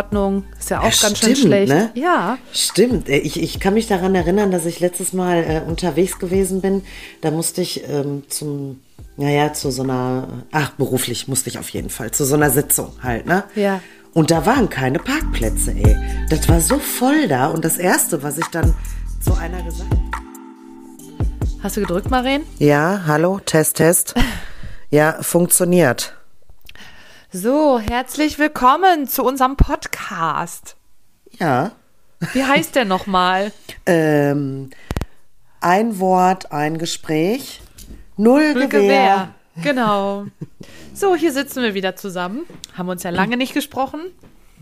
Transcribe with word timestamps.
Unordnung. 0.00 0.44
Ist 0.58 0.70
ja 0.70 0.80
auch 0.80 0.84
Ja, 0.84 0.90
ganz 0.90 1.18
schön 1.18 1.36
stimmt, 1.36 1.38
schlecht. 1.38 1.68
ne? 1.72 1.90
Ja. 1.94 2.38
Stimmt. 2.52 3.08
Äh, 3.08 3.18
Ich, 3.18 3.40
ich 3.42 3.58
kann 3.60 3.74
mich 3.74 3.86
daran 3.86 4.14
erinnern, 4.14 4.50
dass 4.50 4.66
ich 4.66 4.80
letztes 4.80 5.12
Mal 5.12 5.38
äh, 5.44 5.62
unterwegs 5.66 6.18
gewesen 6.18 6.60
bin. 6.60 6.82
Da 7.22 7.30
musste 7.30 7.62
ich 7.62 7.88
ähm, 7.88 8.24
zum, 8.28 8.80
naja, 9.16 9.52
zu 9.52 9.70
so 9.70 9.82
einer, 9.82 10.28
ach, 10.52 10.70
beruflich 10.72 11.28
musste 11.28 11.48
ich 11.50 11.58
auf 11.58 11.68
jeden 11.70 11.90
Fall, 11.90 12.10
zu 12.10 12.24
so 12.24 12.34
einer 12.34 12.50
Sitzung 12.50 12.92
halt, 13.02 13.26
ne? 13.26 13.44
Ja. 13.54 13.80
Und 14.12 14.30
da 14.30 14.46
waren 14.46 14.68
keine 14.70 14.98
Parkplätze, 14.98 15.72
ey. 15.72 15.96
Das 16.30 16.48
war 16.48 16.60
so 16.60 16.78
voll 16.78 17.28
da. 17.28 17.48
Und 17.48 17.64
das 17.64 17.76
Erste, 17.76 18.22
was 18.22 18.38
ich 18.38 18.46
dann 18.46 18.74
zu 19.20 19.34
einer 19.34 19.62
gesagt 19.62 19.90
habe, 19.90 20.02
Hast 21.62 21.76
du 21.76 21.80
gedrückt, 21.80 22.10
Maren? 22.10 22.42
Ja, 22.58 23.02
hallo, 23.06 23.40
Test, 23.44 23.76
Test. 23.76 24.14
Ja, 24.88 25.18
funktioniert. 25.20 26.14
So, 27.32 27.80
herzlich 27.80 28.38
willkommen 28.38 29.08
zu 29.08 29.24
unserem 29.24 29.56
Podcast. 29.56 30.76
Ja. 31.32 31.72
Wie 32.32 32.44
heißt 32.44 32.74
der 32.76 32.84
nochmal? 32.84 33.52
Ähm, 33.88 34.70
ein 35.60 36.00
Wort, 36.00 36.50
ein 36.50 36.76
Gespräch. 36.78 37.60
Null, 38.16 38.66
Gewehr. 38.68 39.28
Genau. 39.62 40.26
So, 40.92 41.14
hier 41.14 41.32
sitzen 41.32 41.62
wir 41.62 41.74
wieder 41.74 41.94
zusammen. 41.94 42.40
Haben 42.74 42.88
uns 42.88 43.04
ja 43.04 43.10
lange 43.10 43.36
nicht 43.36 43.54
gesprochen. 43.54 44.00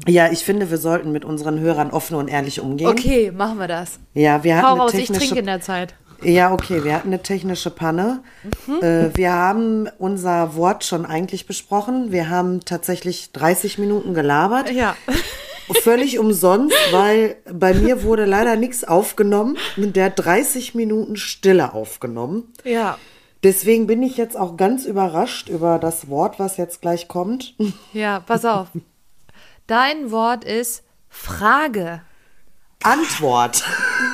Ja, 0.07 0.31
ich 0.31 0.41
finde, 0.41 0.71
wir 0.71 0.77
sollten 0.77 1.11
mit 1.11 1.25
unseren 1.25 1.59
Hörern 1.59 1.91
offen 1.91 2.17
und 2.17 2.29
ehrlich 2.29 2.61
umgehen. 2.61 2.89
Okay, 2.89 3.31
machen 3.31 3.59
wir 3.59 3.69
das. 3.69 3.99
Ja, 4.13 4.45
wir 4.45 4.57
hatten 4.57 4.67
Hau 4.67 4.75
raus, 4.75 4.93
ich 4.93 5.09
trinke 5.09 5.39
in 5.39 5.47
der 5.47 5.63
Zeit. 5.63 5.95
Ja, 6.25 6.53
okay, 6.53 6.85
wir 6.85 6.95
hatten 6.95 7.09
eine 7.09 7.23
technische 7.23 7.71
Panne. 7.71 8.23
Mhm. 8.67 8.83
Äh, 8.83 9.17
wir 9.17 9.33
haben 9.33 9.89
unser 9.99 10.57
Wort 10.57 10.85
schon 10.85 11.07
eigentlich 11.07 11.47
besprochen. 11.47 12.13
Wir 12.13 12.31
haben 12.31 12.65
tatsächlich 12.65 13.33
30 13.33 13.79
Minuten 13.79 14.15
gelabert. 14.15 14.71
Ja. 14.71 14.97
Völlig 15.83 16.19
umsonst, 16.19 16.77
weil 16.91 17.37
bei 17.51 17.73
mir 17.73 18.03
wurde 18.03 18.27
leider 18.27 18.57
nichts 18.57 18.85
aufgenommen. 18.85 19.57
Der 19.77 20.07
hat 20.07 20.19
30 20.19 20.75
Minuten 20.75 21.17
Stille 21.17 21.73
aufgenommen. 21.73 22.53
Ja. 22.65 22.99
Deswegen 23.43 23.87
bin 23.87 24.03
ich 24.03 24.17
jetzt 24.17 24.37
auch 24.39 24.57
ganz 24.57 24.85
überrascht 24.85 25.49
über 25.49 25.79
das 25.79 26.09
Wort, 26.09 26.39
was 26.39 26.57
jetzt 26.57 26.81
gleich 26.81 27.09
kommt. 27.09 27.55
Ja, 27.93 28.21
pass 28.21 28.45
auf. 28.45 28.69
Dein 29.67 30.11
Wort 30.11 30.45
ist 30.45 30.83
Frage. 31.09 32.03
Antwort. 32.85 33.65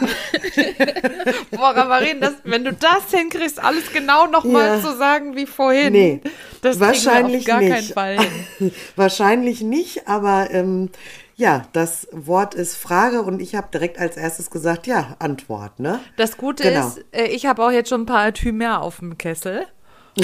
Boah, 1.50 1.70
Ramarin, 1.76 2.20
das, 2.20 2.34
wenn 2.44 2.64
du 2.64 2.72
das 2.72 3.10
hinkriegst, 3.10 3.62
alles 3.62 3.92
genau 3.92 4.26
nochmal 4.26 4.78
Ja. 4.78 4.80
zu 4.80 4.96
sagen 4.96 5.36
wie 5.36 5.46
vorhin. 5.46 5.92
Nee, 5.92 6.20
das 6.62 6.80
wahrscheinlich 6.80 7.46
wir 7.46 7.54
auf 7.54 7.60
gar 7.60 7.68
nicht. 7.68 7.74
keinen 7.74 7.92
Fall 7.92 8.18
hin. 8.58 8.72
Wahrscheinlich 8.96 9.60
nicht, 9.62 10.08
aber 10.08 10.48
ähm, 10.50 10.90
ja, 11.36 11.62
das 11.72 12.06
Wort 12.12 12.54
ist 12.54 12.76
Frage 12.76 13.22
und 13.22 13.40
ich 13.40 13.54
habe 13.54 13.68
direkt 13.72 13.98
als 13.98 14.16
erstes 14.16 14.50
gesagt, 14.50 14.86
ja, 14.86 15.16
Antwort, 15.18 15.80
ne? 15.80 16.00
Das 16.16 16.36
Gute 16.36 16.62
Genau. 16.64 16.86
ist, 16.88 17.04
äh, 17.12 17.24
ich 17.24 17.46
habe 17.46 17.64
auch 17.64 17.70
jetzt 17.70 17.88
schon 17.88 18.02
ein 18.02 18.06
paar 18.06 18.32
Thymer 18.32 18.82
auf 18.82 18.98
dem 18.98 19.16
Kessel. 19.18 19.66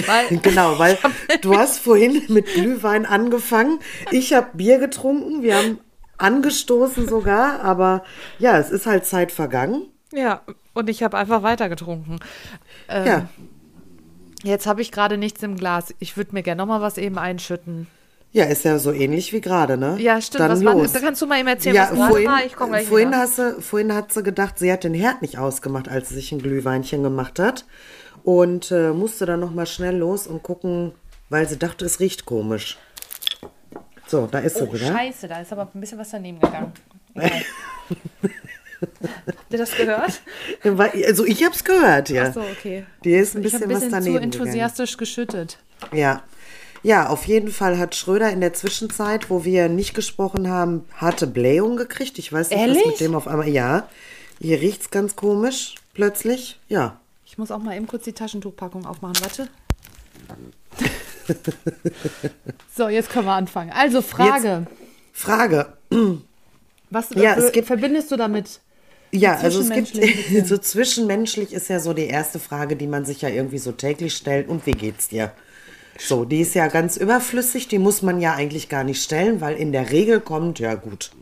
Weil, 0.07 0.39
Genau, 0.43 0.79
weil 0.79 0.99
du 1.43 1.57
hast 1.57 1.79
vorhin 1.79 2.23
mit 2.29 2.47
Glühwein 2.55 3.07
angefangen. 3.07 3.79
Ich 4.11 4.33
habe 4.35 4.49
Bier 4.55 4.79
getrunken, 4.79 5.43
wir 5.43 5.57
haben 5.57 5.79
angestoßen 6.19 7.09
sogar, 7.09 7.61
aber 7.63 8.03
ja, 8.39 8.59
es 8.59 8.71
ist 8.71 8.87
halt 8.87 9.05
Zeit 9.07 9.33
vergangen. 9.33 9.87
ja, 10.13 10.43
und 10.75 10.91
ich 10.91 11.03
habe 11.03 11.17
einfach 11.17 11.43
weiter 11.43 11.69
getrunken. 11.69 12.19
Ähm, 12.89 13.07
Ja, 13.07 13.29
Jetzt 14.43 14.67
habe 14.67 14.83
ich 14.83 14.93
gerade 14.93 15.17
nichts 15.17 15.43
im 15.43 15.57
Glas. 15.57 15.95
Ich 15.99 16.17
würde 16.17 16.33
mir 16.35 16.43
gerne 16.43 16.61
nochmal 16.61 16.81
was 16.83 16.99
eben 16.99 17.19
einschütten. 17.19 17.87
ja, 18.33 18.45
ist 18.45 18.65
ja 18.65 18.79
so 18.79 18.93
ähnlich 18.93 19.33
wie 19.33 19.41
gerade, 19.41 19.77
ne? 19.79 19.97
Ja, 19.99 20.21
stimmt. 20.21 20.41
Dann 20.43 20.51
was 20.53 20.65
war, 20.65 20.75
los. 20.75 20.93
da 20.93 21.01
kannst 21.01 21.23
du 21.23 21.27
mal 21.27 21.39
eben 21.39 21.49
erzählen, 21.49 21.75
Ja, 21.75 21.89
was 21.91 22.09
vorhin, 22.09 22.29
war. 22.29 22.45
Ich 22.45 22.55
komme 22.55 22.73
gleich 22.73 22.87
vorhin, 22.87 23.09
wieder. 23.09 23.19
hast 23.19 23.39
du, 23.39 23.61
vorhin 23.63 23.95
hat 23.95 24.13
sie 24.13 24.23
gedacht, 24.23 24.59
sie 24.59 24.71
hat 24.71 24.85
den 24.85 24.93
Herd 24.95 25.23
nicht 25.23 25.39
ausgemacht, 25.39 25.89
als 25.89 26.11
sie 26.11 26.17
sich 26.17 26.31
ein 26.33 26.39
Glühweinchen 26.41 27.03
gemacht 27.03 27.39
hat. 27.39 27.65
Und 28.23 28.71
äh, 28.73 28.93
musste 28.93 29.25
dann 29.25 29.41
nochmal 29.41 29.67
schnell 29.67 29.97
los 29.97 30.27
und 30.27 30.43
gucken, 30.43 30.93
weil 31.31 31.49
sie 31.49 31.59
dachte, 31.59 31.85
es 31.87 31.99
riecht 31.99 32.27
komisch. 32.27 32.77
So, 34.07 34.27
da 34.27 34.39
ist 34.39 34.57
sie 34.57 34.63
Oh, 34.65 34.73
wieder. 34.73 34.87
scheiße, 34.87 35.29
da 35.29 35.41
ist 35.41 35.53
aber 35.53 35.69
ein 35.75 35.81
bisschen 35.81 35.99
was 35.99 36.11
daneben 36.11 36.41
gegangen. 36.41 36.73
Habt 37.17 37.45
ihr 39.51 39.59
das 39.59 39.75
gehört? 39.77 40.21
Also 41.07 41.25
ich 41.25 41.45
hab's 41.45 41.65
gehört, 41.65 42.11
ja. 42.11 42.27
Ach 42.29 42.35
so, 42.35 42.41
okay. 42.41 42.85
Die 43.05 43.13
ist 43.15 43.37
ein 43.37 43.45
Ich 43.45 43.55
habe 43.55 43.65
bisschen, 43.65 43.65
ein 43.65 43.69
bisschen 43.69 43.93
was 43.93 44.05
zu 44.05 44.11
daneben 44.11 44.25
enthusiastisch 44.25 44.97
geschüttet. 44.97 45.59
gegangen. 45.81 46.01
Ja. 46.03 46.23
Ja, 46.83 47.09
auf 47.09 47.25
jeden 47.27 47.51
Fall 47.51 47.79
hat 47.79 47.97
Schröder 47.97 48.31
in 48.31 48.41
der 48.41 48.53
Zwischenzeit, 48.53 49.29
wo 49.31 49.45
wir 49.45 49.69
nicht 49.69 49.95
gesprochen 49.95 50.49
haben, 50.49 50.85
harte 50.95 51.27
Blähung 51.27 51.77
gekriegt. 51.77 52.19
Ich 52.19 52.33
weiß 52.33 52.51
nicht, 52.51 52.61
Ehrlich? 52.61 52.79
was 52.85 52.93
mit 52.93 53.01
dem 53.01 53.15
auf 53.17 53.27
einmal. 53.27 53.49
Ja. 53.49 53.89
Hier 54.41 54.61
riecht's 54.61 54.91
ganz 54.91 55.17
komisch, 55.17 55.75
plötzlich. 55.95 56.61
Ja. 56.69 57.01
Ich 57.25 57.39
muss 57.39 57.51
auch 57.51 57.59
mal 57.59 57.75
eben 57.77 57.87
kurz 57.89 58.05
die 58.05 58.13
Taschentuchpackung 58.13 58.87
aufmachen. 58.87 59.17
Warte. 59.21 59.49
So, 62.77 62.89
jetzt 62.89 63.11
können 63.11 63.27
wir 63.27 63.33
anfangen. 63.33 63.71
Also, 63.75 64.03
Frage. 64.03 64.67
Frage. 65.13 65.67
Was 66.91 67.07
Ja, 67.15 67.35
es 67.35 67.53
gibt- 67.53 67.67
verbindest 67.67 68.11
du 68.13 68.17
damit? 68.17 68.61
Ja, 69.13 69.37
also 69.37 69.61
es 69.61 69.71
gibt 69.71 69.93
so 70.47 70.59
zwischenmenschlich 70.59 71.53
ist 71.53 71.69
ja 71.69 71.81
so 71.81 71.93
die 71.95 72.07
erste 72.07 72.39
Frage, 72.39 72.77
die 72.77 72.87
man 72.87 73.05
sich 73.05 73.23
ja 73.23 73.29
irgendwie 73.29 73.59
so 73.59 73.73
täglich 73.73 74.15
stellt. 74.15 74.49
Und 74.49 74.67
wie 74.67 74.73
geht's 74.73 75.09
dir? 75.09 75.33
So, 75.99 76.25
die 76.27 76.41
ist 76.41 76.55
ja 76.55 76.67
ganz 76.69 76.97
überflüssig, 76.99 77.69
die 77.69 77.79
muss 77.79 78.03
man 78.03 78.21
ja 78.21 78.35
eigentlich 78.35 78.69
gar 78.69 78.85
nicht 78.85 79.03
stellen, 79.03 79.41
weil 79.41 79.57
in 79.57 79.73
der 79.73 79.91
Regel 79.91 80.21
kommt, 80.21 80.59
ja 80.59 80.75
gut. 80.75 81.13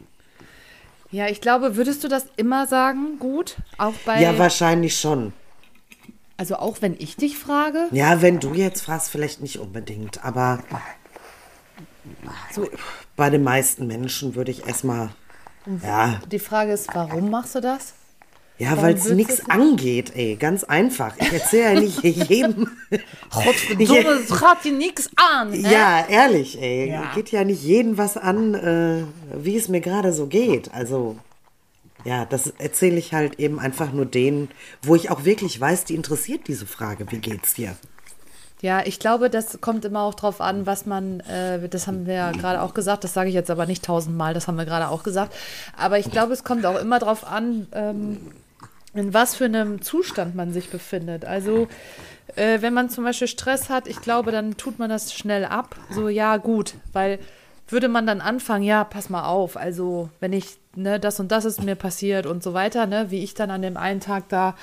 Ja, 1.12 1.28
ich 1.28 1.40
glaube, 1.40 1.76
würdest 1.76 2.02
du 2.02 2.08
das 2.08 2.26
immer 2.36 2.66
sagen? 2.66 3.18
Gut? 3.20 3.56
Auch 3.78 3.94
bei. 4.04 4.20
Ja, 4.20 4.36
wahrscheinlich 4.36 4.98
schon. 4.98 5.32
Also, 6.36 6.56
auch 6.56 6.78
wenn 6.80 6.94
ich 6.98 7.16
dich 7.16 7.38
frage? 7.38 7.86
Ja, 7.92 8.22
wenn 8.22 8.40
du 8.40 8.54
jetzt 8.54 8.82
fragst, 8.82 9.10
vielleicht 9.10 9.40
nicht 9.40 9.58
unbedingt, 9.58 10.24
aber 10.24 10.60
So, 12.52 12.68
bei 13.16 13.30
den 13.30 13.42
meisten 13.42 13.86
Menschen 13.86 14.34
würde 14.34 14.50
ich 14.50 14.66
erstmal, 14.66 15.10
ja, 15.82 16.20
die 16.30 16.38
Frage 16.38 16.72
ist, 16.72 16.88
warum 16.94 17.30
machst 17.30 17.54
du 17.54 17.60
das? 17.60 17.94
ja, 18.56 18.80
weil 18.80 18.94
es 18.94 19.06
nichts 19.10 19.48
angeht, 19.50 20.12
ey, 20.14 20.36
ganz 20.36 20.62
einfach. 20.62 21.16
Ich 21.18 21.32
erzähle 21.32 21.74
ja 21.74 21.80
nicht 21.80 22.02
jedem. 22.28 22.68
Das 22.88 24.40
hat 24.40 24.64
dir 24.64 24.72
nichts 24.72 25.10
an. 25.16 25.50
ne? 25.50 25.56
Ja, 25.72 26.06
ehrlich, 26.08 26.60
ey. 26.62 26.90
Ja. 26.90 27.10
Geht 27.16 27.32
ja 27.32 27.42
nicht 27.42 27.64
jeden 27.64 27.98
was 27.98 28.16
an, 28.16 28.54
äh, 28.54 29.02
wie 29.36 29.56
es 29.56 29.68
mir 29.68 29.80
gerade 29.80 30.12
so 30.12 30.26
geht. 30.26 30.72
Also, 30.72 31.16
ja, 32.04 32.24
das 32.24 32.52
erzähle 32.58 32.96
ich 32.96 33.14
halt 33.14 33.38
eben 33.40 33.58
einfach 33.58 33.92
nur 33.92 34.06
denen, 34.06 34.50
wo 34.82 34.94
ich 34.94 35.10
auch 35.10 35.24
wirklich 35.24 35.60
weiß, 35.60 35.84
die 35.84 35.94
interessiert 35.94 36.48
diese 36.48 36.66
Frage, 36.66 37.10
wie 37.10 37.18
geht's 37.18 37.54
dir? 37.54 37.76
Ja, 38.60 38.82
ich 38.84 38.98
glaube, 38.98 39.28
das 39.28 39.60
kommt 39.60 39.84
immer 39.84 40.02
auch 40.02 40.14
drauf 40.14 40.40
an, 40.40 40.64
was 40.64 40.86
man, 40.86 41.20
äh, 41.20 41.68
das 41.68 41.86
haben 41.86 42.06
wir 42.06 42.14
ja 42.14 42.30
gerade 42.30 42.62
auch 42.62 42.72
gesagt, 42.72 43.04
das 43.04 43.12
sage 43.12 43.28
ich 43.28 43.34
jetzt 43.34 43.50
aber 43.50 43.66
nicht 43.66 43.84
tausendmal, 43.84 44.32
das 44.32 44.48
haben 44.48 44.56
wir 44.56 44.64
gerade 44.64 44.88
auch 44.88 45.02
gesagt. 45.02 45.34
Aber 45.76 45.98
ich 45.98 46.10
glaube, 46.10 46.32
es 46.32 46.44
kommt 46.44 46.64
auch 46.64 46.80
immer 46.80 46.98
drauf 46.98 47.26
an, 47.26 47.66
ähm, 47.72 48.32
in 48.94 49.12
was 49.12 49.34
für 49.34 49.44
einem 49.44 49.82
Zustand 49.82 50.34
man 50.34 50.52
sich 50.52 50.70
befindet. 50.70 51.24
Also, 51.24 51.68
äh, 52.36 52.62
wenn 52.62 52.72
man 52.72 52.88
zum 52.88 53.04
Beispiel 53.04 53.28
Stress 53.28 53.68
hat, 53.68 53.86
ich 53.86 54.00
glaube, 54.00 54.32
dann 54.32 54.56
tut 54.56 54.78
man 54.78 54.88
das 54.88 55.12
schnell 55.12 55.44
ab. 55.44 55.76
So, 55.90 56.08
ja, 56.08 56.36
gut, 56.38 56.74
weil 56.92 57.18
würde 57.68 57.88
man 57.88 58.06
dann 58.06 58.20
anfangen, 58.20 58.64
ja, 58.64 58.84
pass 58.84 59.08
mal 59.08 59.24
auf, 59.24 59.56
also 59.56 60.10
wenn 60.20 60.32
ich, 60.32 60.58
ne, 60.74 61.00
das 61.00 61.18
und 61.20 61.32
das 61.32 61.44
ist 61.44 61.62
mir 61.62 61.76
passiert 61.76 62.26
und 62.26 62.42
so 62.42 62.52
weiter, 62.54 62.86
ne, 62.86 63.10
wie 63.10 63.22
ich 63.22 63.34
dann 63.34 63.50
an 63.50 63.62
dem 63.62 63.76
einen 63.76 64.00
Tag 64.00 64.28
da 64.28 64.54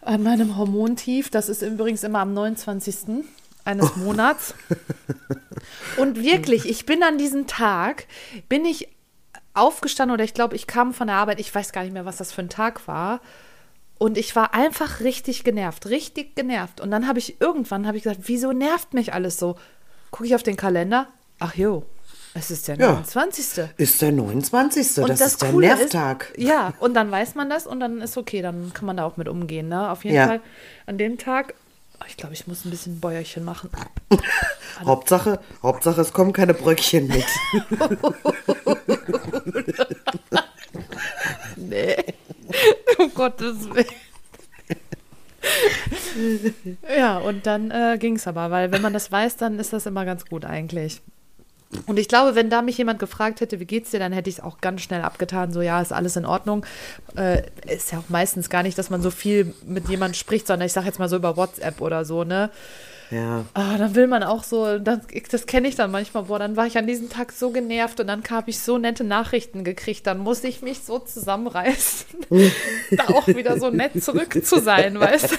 an 0.00 0.22
meinem 0.22 0.56
Hormontief, 0.56 1.30
das 1.30 1.48
ist 1.48 1.62
übrigens 1.62 2.02
immer 2.02 2.20
am 2.20 2.34
29. 2.34 3.24
eines 3.64 3.96
Monats. 3.96 4.54
Und 5.96 6.20
wirklich, 6.22 6.68
ich 6.68 6.86
bin 6.86 7.02
an 7.02 7.18
diesem 7.18 7.46
Tag, 7.46 8.06
bin 8.48 8.64
ich 8.64 8.88
aufgestanden 9.54 10.14
oder 10.14 10.24
ich 10.24 10.34
glaube, 10.34 10.56
ich 10.56 10.66
kam 10.66 10.94
von 10.94 11.06
der 11.06 11.16
Arbeit, 11.16 11.38
ich 11.38 11.54
weiß 11.54 11.72
gar 11.72 11.82
nicht 11.82 11.92
mehr, 11.92 12.06
was 12.06 12.16
das 12.16 12.32
für 12.32 12.42
ein 12.42 12.48
Tag 12.48 12.88
war. 12.88 13.20
Und 13.98 14.18
ich 14.18 14.34
war 14.34 14.54
einfach 14.54 15.00
richtig 15.00 15.44
genervt, 15.44 15.86
richtig 15.86 16.34
genervt. 16.34 16.80
Und 16.80 16.90
dann 16.90 17.06
habe 17.06 17.20
ich 17.20 17.40
irgendwann 17.40 17.86
habe 17.86 17.96
ich 17.96 18.02
gesagt, 18.02 18.22
wieso 18.24 18.52
nervt 18.52 18.94
mich 18.94 19.14
alles 19.14 19.38
so? 19.38 19.56
Gucke 20.10 20.26
ich 20.26 20.34
auf 20.34 20.42
den 20.42 20.56
Kalender. 20.56 21.06
Ach 21.38 21.54
jo, 21.54 21.84
es 22.34 22.50
ist 22.50 22.68
der 22.68 22.76
Ja. 22.76 22.92
29. 22.92 23.64
Ist 23.76 24.00
der 24.02 24.12
29. 24.12 24.98
Und 25.02 25.08
das, 25.10 25.20
ist 25.20 25.42
der 25.42 25.50
Coole 25.50 25.66
Nervtag. 25.68 26.30
Ist, 26.34 26.46
ja, 26.46 26.72
und 26.80 26.94
dann 26.94 27.10
weiß 27.10 27.34
man 27.34 27.50
das 27.50 27.66
und 27.66 27.80
dann 27.80 28.00
ist 28.00 28.16
okay, 28.16 28.42
dann 28.42 28.72
kann 28.72 28.86
man 28.86 28.96
da 28.96 29.04
auch 29.04 29.16
mit 29.16 29.28
umgehen. 29.28 29.68
Ne? 29.68 29.90
Auf 29.90 30.04
jeden 30.04 30.16
Ja. 30.16 30.26
Fall 30.26 30.40
an 30.86 30.98
dem 30.98 31.18
Tag, 31.18 31.54
oh, 32.00 32.04
ich 32.08 32.16
glaube, 32.16 32.34
ich 32.34 32.46
muss 32.46 32.64
ein 32.64 32.70
bisschen 32.70 33.00
Bäuerchen 33.00 33.44
machen. 33.44 33.70
Hauptsache, 34.84 35.40
Hauptsache, 35.62 36.00
es 36.00 36.12
kommen 36.12 36.32
keine 36.32 36.54
Bröckchen 36.54 37.08
mit. 37.08 37.24
Nee. 41.56 41.96
um 42.98 43.12
Gottes 43.14 43.68
Willen. 43.70 43.86
ja, 46.96 47.18
und 47.18 47.46
dann 47.46 47.70
äh, 47.70 47.96
ging 47.98 48.16
es 48.16 48.26
aber, 48.26 48.50
weil 48.50 48.72
wenn 48.72 48.82
man 48.82 48.92
das 48.92 49.10
weiß, 49.10 49.36
dann 49.36 49.58
ist 49.58 49.72
das 49.72 49.86
immer 49.86 50.04
ganz 50.04 50.24
gut 50.26 50.44
eigentlich. 50.44 51.00
Und 51.86 51.98
ich 51.98 52.08
glaube, 52.08 52.34
wenn 52.34 52.50
da 52.50 52.62
mich 52.62 52.76
jemand 52.78 52.98
gefragt 52.98 53.40
hätte, 53.40 53.58
wie 53.60 53.64
geht's 53.64 53.90
dir, 53.90 53.98
dann 53.98 54.12
hätte 54.12 54.28
ich 54.28 54.36
es 54.36 54.42
auch 54.42 54.60
ganz 54.60 54.82
schnell 54.82 55.02
abgetan. 55.02 55.52
So, 55.52 55.62
ja, 55.62 55.80
ist 55.80 55.92
alles 55.92 56.16
in 56.16 56.26
Ordnung. 56.26 56.66
Äh, 57.16 57.42
ist 57.66 57.92
ja 57.92 57.98
auch 57.98 58.08
meistens 58.08 58.50
gar 58.50 58.62
nicht, 58.62 58.76
dass 58.76 58.90
man 58.90 59.02
so 59.02 59.10
viel 59.10 59.54
mit 59.66 59.88
jemandem 59.88 60.14
spricht, 60.14 60.46
sondern 60.46 60.66
ich 60.66 60.72
sage 60.72 60.86
jetzt 60.86 60.98
mal 60.98 61.08
so 61.08 61.16
über 61.16 61.36
WhatsApp 61.36 61.80
oder 61.80 62.04
so, 62.04 62.24
ne? 62.24 62.50
Ja. 63.12 63.44
Ah, 63.54 63.76
dann 63.76 63.94
will 63.94 64.06
man 64.06 64.22
auch 64.22 64.42
so, 64.42 64.78
das, 64.78 65.00
das 65.30 65.46
kenne 65.46 65.68
ich 65.68 65.74
dann 65.76 65.90
manchmal, 65.90 66.24
boah, 66.24 66.38
dann 66.38 66.56
war 66.56 66.66
ich 66.66 66.78
an 66.78 66.86
diesem 66.86 67.10
Tag 67.10 67.32
so 67.32 67.50
genervt 67.50 68.00
und 68.00 68.06
dann 68.06 68.22
habe 68.30 68.48
ich 68.50 68.60
so 68.60 68.78
nette 68.78 69.04
Nachrichten 69.04 69.64
gekriegt, 69.64 70.06
dann 70.06 70.18
muss 70.18 70.42
ich 70.44 70.62
mich 70.62 70.80
so 70.80 70.98
zusammenreißen, 70.98 72.06
da 72.92 73.08
auch 73.08 73.26
wieder 73.28 73.58
so 73.60 73.70
nett 73.70 74.02
zurück 74.02 74.44
zu 74.44 74.60
sein, 74.60 74.98
weißt 74.98 75.38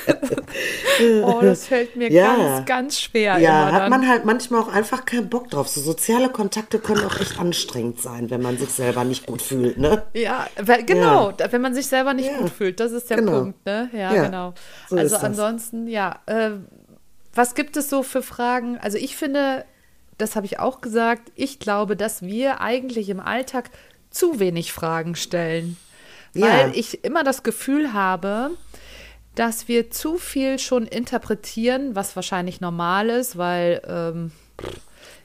du? 1.00 1.24
oh, 1.26 1.40
das 1.42 1.66
fällt 1.68 1.96
mir 1.96 2.12
Ja. 2.12 2.36
ganz, 2.36 2.66
ganz 2.68 3.00
schwer 3.02 3.40
Ja, 3.40 3.70
immer 3.70 3.72
hat 3.82 3.90
man 3.90 4.08
halt 4.08 4.26
manchmal 4.26 4.62
auch 4.62 4.72
einfach 4.72 5.06
keinen 5.06 5.30
Bock 5.30 5.50
drauf. 5.50 5.68
So 5.68 5.82
soziale 5.82 6.30
Kontakte 6.30 6.78
können 6.80 7.04
auch 7.06 7.20
echt 7.20 7.40
anstrengend 7.40 8.00
sein, 8.02 8.30
wenn 8.30 8.42
man 8.42 8.58
sich 8.58 8.70
selber 8.70 9.04
nicht 9.04 9.26
gut 9.26 9.42
fühlt, 9.42 9.78
ne? 9.80 10.04
Ja, 10.14 10.48
genau, 10.86 11.32
Ja. 11.40 11.52
wenn 11.52 11.62
man 11.62 11.74
sich 11.74 11.88
selber 11.88 12.14
nicht 12.14 12.30
Ja. 12.30 12.38
gut 12.38 12.52
fühlt, 12.52 12.80
das 12.80 12.92
ist 12.92 13.10
der 13.10 13.18
Genau. 13.18 13.40
Punkt, 13.40 13.66
ne? 13.66 13.90
Ja, 13.94 14.14
genau. 14.26 14.54
so 14.90 14.96
also 14.98 15.16
ansonsten, 15.16 15.88
ja, 15.88 16.20
äh, 16.28 16.52
was 17.34 17.56
gibt 17.56 17.78
es 17.78 17.90
so 17.90 18.04
für 18.04 18.22
Fragen? 18.22 18.78
Also 18.78 18.98
ich 18.98 19.16
finde, 19.16 19.66
das 20.18 20.36
habe 20.36 20.46
ich 20.46 20.60
auch 20.60 20.82
gesagt, 20.82 21.32
ich 21.36 21.60
glaube, 21.60 21.96
dass 21.96 22.22
wir 22.22 22.62
eigentlich 22.62 23.10
im 23.10 23.20
Alltag 23.20 23.70
zu 24.10 24.40
wenig 24.40 24.72
Fragen 24.72 25.16
stellen. 25.16 25.78
Ja. 26.34 26.48
Weil 26.48 26.78
ich 26.78 27.04
immer 27.04 27.24
das 27.24 27.44
Gefühl 27.44 27.94
habe, 27.94 28.52
dass 29.36 29.68
wir 29.68 29.90
zu 29.90 30.18
viel 30.18 30.60
schon 30.60 30.86
interpretieren, 30.86 31.96
was 31.96 32.16
wahrscheinlich 32.16 32.62
normal 32.62 33.10
ist, 33.10 33.38
weil 33.38 33.82
ähm, 33.88 34.32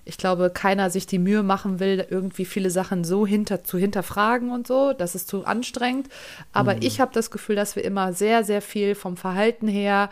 ich 0.08 0.16
glaube, 0.18 0.50
keiner 0.50 0.88
sich 0.90 1.06
die 1.06 1.18
Mühe 1.18 1.42
machen 1.42 1.78
will, 1.80 2.06
irgendwie 2.08 2.44
viele 2.46 2.70
Sachen 2.70 3.04
so 3.04 3.26
hinter, 3.26 3.62
zu 3.62 3.76
hinterfragen 3.78 4.50
und 4.50 4.66
so. 4.66 4.92
Das 4.94 5.14
ist 5.14 5.28
zu 5.28 5.44
anstrengend. 5.44 6.08
Aber 6.52 6.74
Mhm. 6.74 6.80
ich 6.82 7.00
habe 7.00 7.12
das 7.12 7.30
Gefühl, 7.30 7.56
dass 7.56 7.76
wir 7.76 7.84
immer 7.84 8.12
sehr, 8.12 8.42
sehr 8.42 8.62
viel 8.62 8.94
vom 8.94 9.16
Verhalten 9.16 9.68
her 9.68 10.08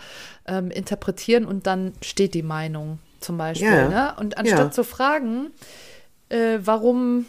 ähm, 0.47 0.71
interpretieren 0.71 1.47
und 1.47 1.67
dann 1.67 1.93
steht 2.03 2.35
die 2.35 2.43
Meinung 2.43 2.99
zum 3.21 3.39
Beispiel. 3.39 3.67
Ja. 3.69 3.89
Ne? 3.89 4.15
Und 4.21 4.37
anstatt 4.39 4.59
Ja. 4.59 4.71
zu 4.71 4.85
fragen, 4.85 5.51
äh, 6.29 6.59
warum 6.61 7.25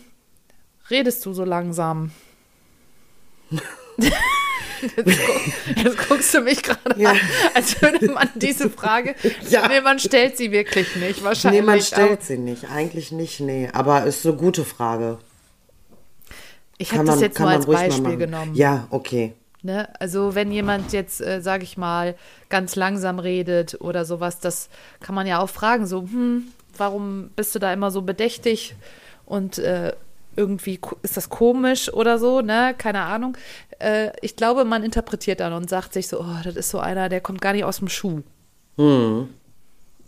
redest 0.89 1.25
du 1.25 1.33
so 1.33 1.45
langsam? 1.45 2.11
Jetzt, 4.95 5.19
guck, 5.25 5.77
jetzt 5.83 6.07
guckst 6.09 6.33
du 6.33 6.41
mich 6.41 6.63
gerade 6.63 6.99
Ja. 7.01 7.11
an, 7.11 7.19
als 7.53 7.81
würde 7.81 8.11
man 8.11 8.29
diese 8.35 8.69
Frage. 8.69 9.15
Ja. 9.49 9.67
Nee, 9.67 9.81
man 9.81 9.99
stellt 9.99 10.37
sie 10.37 10.51
wirklich 10.51 10.95
nicht, 10.95 11.23
wahrscheinlich. 11.23 11.61
Nee, 11.61 11.65
man 11.65 11.81
stellt 11.81 12.23
sie 12.23 12.37
nicht. 12.37 12.69
Eigentlich 12.69 13.11
nicht, 13.11 13.39
nee. 13.39 13.69
Aber 13.73 14.03
ist 14.05 14.25
eine 14.25 14.35
gute 14.35 14.65
Frage. 14.65 15.19
Ich 16.77 16.93
habe 16.93 17.05
das 17.05 17.21
jetzt 17.21 17.39
nur 17.39 17.49
als 17.49 17.65
Beispiel 17.65 18.17
genommen. 18.17 18.53
Ja, 18.55 18.87
okay. 18.91 19.33
Ne? 19.63 19.89
Also 19.99 20.35
wenn 20.35 20.51
jemand 20.51 20.93
jetzt, 20.93 21.19
äh, 21.21 21.41
sage 21.41 21.63
ich 21.63 21.77
mal, 21.77 22.15
ganz 22.49 22.75
langsam 22.75 23.19
redet 23.19 23.79
oder 23.81 24.05
sowas, 24.05 24.39
das 24.39 24.69
kann 24.99 25.15
man 25.15 25.25
ja 25.25 25.39
auch 25.39 25.49
fragen, 25.49 25.87
so, 25.87 26.01
hm, 26.03 26.43
warum 26.77 27.29
bist 27.35 27.55
du 27.55 27.59
da 27.59 27.73
immer 27.73 27.89
so 27.89 28.03
bedächtig 28.03 28.75
und 29.25 29.57
äh, 29.57 29.93
irgendwie 30.37 30.79
ist 31.01 31.17
das 31.17 31.29
komisch 31.29 31.91
oder 31.91 32.19
so, 32.19 32.41
ne? 32.41 32.75
Keine 32.77 33.01
Ahnung. 33.01 33.37
Äh, 33.79 34.11
ich 34.21 34.35
glaube, 34.35 34.63
man 34.63 34.83
interpretiert 34.83 35.39
dann 35.39 35.53
und 35.53 35.69
sagt 35.69 35.93
sich 35.93 36.07
so, 36.07 36.21
oh, 36.21 36.41
das 36.43 36.55
ist 36.55 36.69
so 36.69 36.79
einer, 36.79 37.09
der 37.09 37.21
kommt 37.21 37.41
gar 37.41 37.53
nicht 37.53 37.63
aus 37.63 37.79
dem 37.79 37.89
Schuh. 37.89 38.21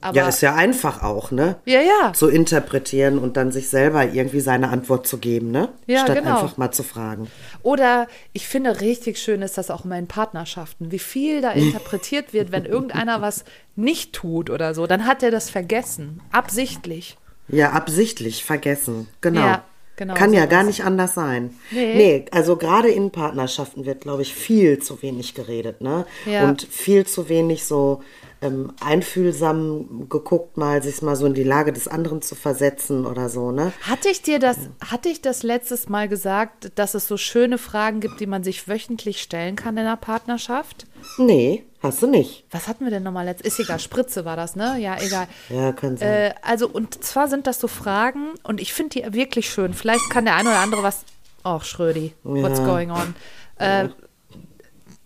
Aber, 0.02 0.16
ja, 0.16 0.30
ist 0.30 0.42
ja 0.42 0.56
einfach 0.56 1.04
auch, 1.04 1.32
ne? 1.32 1.58
ja, 1.66 1.82
ja. 1.82 2.14
Zu 2.14 2.30
interpretieren 2.30 3.18
und 3.18 3.36
dann 3.36 3.52
sich 3.52 3.68
selber 3.68 4.06
irgendwie 4.06 4.40
seine 4.40 4.70
Antwort 4.70 5.06
zu 5.06 5.18
geben, 5.18 5.52
ne? 5.52 5.70
Ja, 5.88 6.04
Statt 6.04 6.20
genau. 6.20 6.42
einfach 6.42 6.58
mal 6.58 6.72
zu 6.72 6.84
fragen. 6.84 7.28
Oder 7.64 8.08
ich 8.32 8.48
finde, 8.48 8.80
richtig 8.80 9.20
schön 9.20 9.42
ist 9.42 9.58
das 9.58 9.70
auch 9.70 9.84
immer 9.84 9.98
in 9.98 10.08
Partnerschaften, 10.08 10.92
wie 10.94 11.00
viel 11.00 11.42
da 11.42 11.52
interpretiert 11.52 12.32
wird, 12.32 12.54
wenn 12.54 12.66
irgendeiner 12.66 13.22
was 13.22 13.44
nicht 13.76 14.14
tut 14.14 14.50
oder 14.50 14.74
so, 14.74 14.88
dann 14.88 15.06
hat 15.06 15.22
er 15.22 15.32
das 15.32 15.50
vergessen, 15.50 16.22
absichtlich. 16.32 17.18
Ja, 17.50 17.72
absichtlich 17.72 18.46
vergessen. 18.46 19.08
Genau. 19.20 19.42
Ja, 19.42 19.64
genau, 20.00 20.16
Kann 20.16 20.34
ja 20.34 20.42
sowas. 20.42 20.50
gar 20.50 20.64
nicht 20.64 20.84
anders 20.84 21.14
sein. 21.14 21.56
Nee. 21.70 21.94
Nee, 21.96 22.26
also 22.32 22.56
gerade 22.56 22.90
in 22.90 23.12
Partnerschaften 23.12 23.86
wird, 23.86 24.02
glaube 24.02 24.24
ich, 24.24 24.34
viel 24.34 24.80
zu 24.80 25.02
wenig 25.04 25.36
geredet, 25.36 25.82
ne? 25.82 26.06
Ja. 26.26 26.46
Und 26.46 26.64
viel 26.64 27.06
zu 27.06 27.30
wenig 27.30 27.66
so 27.66 28.02
ähm, 28.42 28.72
einfühlsam 28.80 30.08
geguckt, 30.10 30.58
mal 30.58 30.82
sich 30.82 31.02
mal 31.02 31.16
so 31.16 31.26
in 31.26 31.34
die 31.34 31.44
Lage 31.44 31.74
des 31.74 31.88
anderen 31.88 32.22
zu 32.22 32.36
versetzen 32.36 33.06
oder 33.06 33.30
so, 33.30 33.52
ne? 33.52 33.74
Hatte 33.82 34.10
ich 34.10 34.22
dir 34.22 34.40
das, 34.40 34.58
hatte 34.84 35.10
ich 35.10 35.22
das 35.22 35.44
letztes 35.44 35.90
Mal 35.90 36.08
gesagt, 36.08 36.72
dass 36.76 36.94
es 36.94 37.08
so 37.08 37.18
schöne 37.18 37.58
Fragen 37.58 38.00
gibt, 38.00 38.20
die 38.20 38.28
man 38.28 38.44
sich 38.44 38.68
wöchentlich 38.68 39.22
stellen 39.22 39.56
kann 39.56 39.76
in 39.76 39.86
einer 39.86 39.98
Partnerschaft? 39.98 40.88
Nee, 41.18 41.66
hast 41.82 42.02
du 42.02 42.08
nicht. 42.08 42.46
Was 42.52 42.68
hatten 42.68 42.84
wir 42.84 42.92
denn 42.92 43.04
nochmal 43.04 43.26
letztes? 43.26 43.54
Ist 43.54 43.60
egal, 43.60 43.80
Spritze 43.80 44.26
war 44.26 44.36
das, 44.36 44.56
ne? 44.56 44.78
Ja, 44.80 44.98
egal. 45.02 45.28
Ja, 45.50 45.72
kann 45.72 45.98
sein. 45.98 46.08
Äh, 46.08 46.34
also, 46.42 46.68
und 46.68 47.04
zwar 47.04 47.28
sind 47.28 47.48
das 47.48 47.60
so 47.60 47.68
Fragen, 47.68 48.30
und 48.44 48.60
ich 48.62 48.74
finde 48.74 49.02
die 49.02 49.14
wirklich 49.14 49.50
schön. 49.50 49.74
Vielleicht 49.74 50.10
kann 50.10 50.26
der 50.26 50.36
eine 50.36 50.50
oder 50.50 50.60
andere 50.60 50.84
was. 50.84 51.04
Och, 51.46 51.64
Schrödi, 51.64 52.14
what's 52.24 52.60
Ja. 52.60 52.66
going 52.66 52.92
on? 52.92 53.16
Äh, 53.58 53.90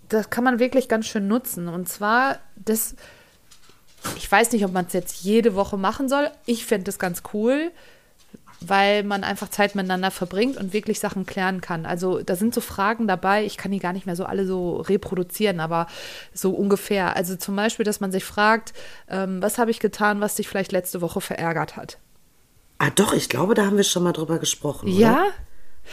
das 0.10 0.30
kann 0.30 0.44
man 0.44 0.60
wirklich 0.60 0.88
ganz 0.90 1.08
schön 1.08 1.28
nutzen. 1.28 1.68
Und 1.68 1.90
zwar, 1.90 2.40
das. 2.56 2.96
Ich 4.18 4.30
weiß 4.30 4.52
nicht, 4.52 4.66
ob 4.66 4.74
man 4.74 4.86
es 4.86 4.94
jetzt 4.94 5.24
jede 5.24 5.56
Woche 5.56 5.78
machen 5.78 6.10
soll. 6.10 6.30
Ich 6.46 6.66
finde 6.66 6.90
es 6.92 7.00
ganz 7.00 7.24
cool, 7.34 7.72
weil 8.70 9.04
man 9.04 9.24
einfach 9.24 9.50
Zeit 9.50 9.76
miteinander 9.76 10.12
verbringt 10.12 10.58
und 10.58 10.74
wirklich 10.74 11.00
Sachen 11.00 11.26
klären 11.26 11.62
kann. 11.62 11.86
Also 11.86 12.22
da 12.22 12.36
sind 12.36 12.54
so 12.54 12.62
Fragen 12.62 13.08
dabei, 13.08 13.46
ich 13.46 13.58
kann 13.58 13.72
die 13.72 13.80
gar 13.80 13.94
nicht 13.94 14.06
mehr 14.06 14.16
so 14.16 14.26
alle 14.26 14.46
so 14.46 14.78
reproduzieren, 14.78 15.60
aber 15.60 15.88
so 16.34 16.52
ungefähr. 16.52 17.16
Also 17.16 17.36
zum 17.36 17.56
Beispiel, 17.56 17.86
dass 17.86 18.00
man 18.00 18.12
sich 18.12 18.24
fragt, 18.24 18.74
ähm, 19.10 19.42
was 19.42 19.58
habe 19.58 19.72
ich 19.72 19.80
getan, 19.80 20.22
was 20.22 20.36
dich 20.36 20.48
vielleicht 20.48 20.72
letzte 20.72 21.02
Woche 21.02 21.22
verärgert 21.22 21.76
hat? 21.76 21.98
ah, 22.84 22.90
doch, 22.90 23.14
ich 23.14 23.30
glaube, 23.30 23.54
da 23.54 23.66
haben 23.66 23.78
wir 23.78 23.84
schon 23.84 24.04
mal 24.04 24.12
drüber 24.12 24.40
gesprochen. 24.40 24.88
Ja? 24.90 25.14
Oder? 25.14 25.26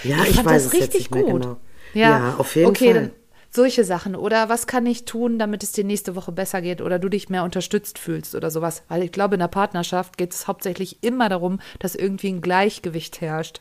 Ja, 0.05 0.25
ich, 0.25 0.37
fand 0.37 0.47
weiß 0.47 0.65
das 0.65 0.73
es 0.73 0.73
jetzt 0.73 0.95
richtig 0.95 1.11
nicht 1.11 1.15
mehr 1.15 1.23
gut. 1.25 1.43
genau. 1.43 1.57
Ja, 1.95 2.37
auf 2.39 2.55
jeden 2.55 2.69
okay, 2.69 2.93
Fall. 2.93 2.95
Dann 2.95 3.11
solche 3.51 3.85
Sachen. 3.85 4.15
Oder 4.15 4.49
was 4.49 4.67
kann 4.67 4.87
ich 4.87 5.05
tun, 5.05 5.39
damit 5.39 5.63
es 5.63 5.73
dir 5.73 5.85
nächste 5.85 6.15
Woche 6.17 6.33
besser 6.33 6.63
geht 6.63 6.81
oder 6.81 6.99
du 6.99 7.09
dich 7.09 7.29
mehr 7.29 7.45
unterstützt 7.45 7.99
fühlst 7.99 8.35
oder 8.35 8.51
sowas. 8.51 8.83
Weil 8.89 9.03
ich 9.03 9.13
glaube, 9.13 9.35
in 9.35 9.41
der 9.41 9.49
Partnerschaft 9.49 10.17
geht 10.19 10.33
es 10.33 10.47
hauptsächlich 10.47 11.03
immer 11.03 11.29
darum, 11.29 11.61
dass 11.81 11.95
irgendwie 11.95 12.29
ein 12.29 12.41
Gleichgewicht 12.41 13.21
herrscht. 13.21 13.61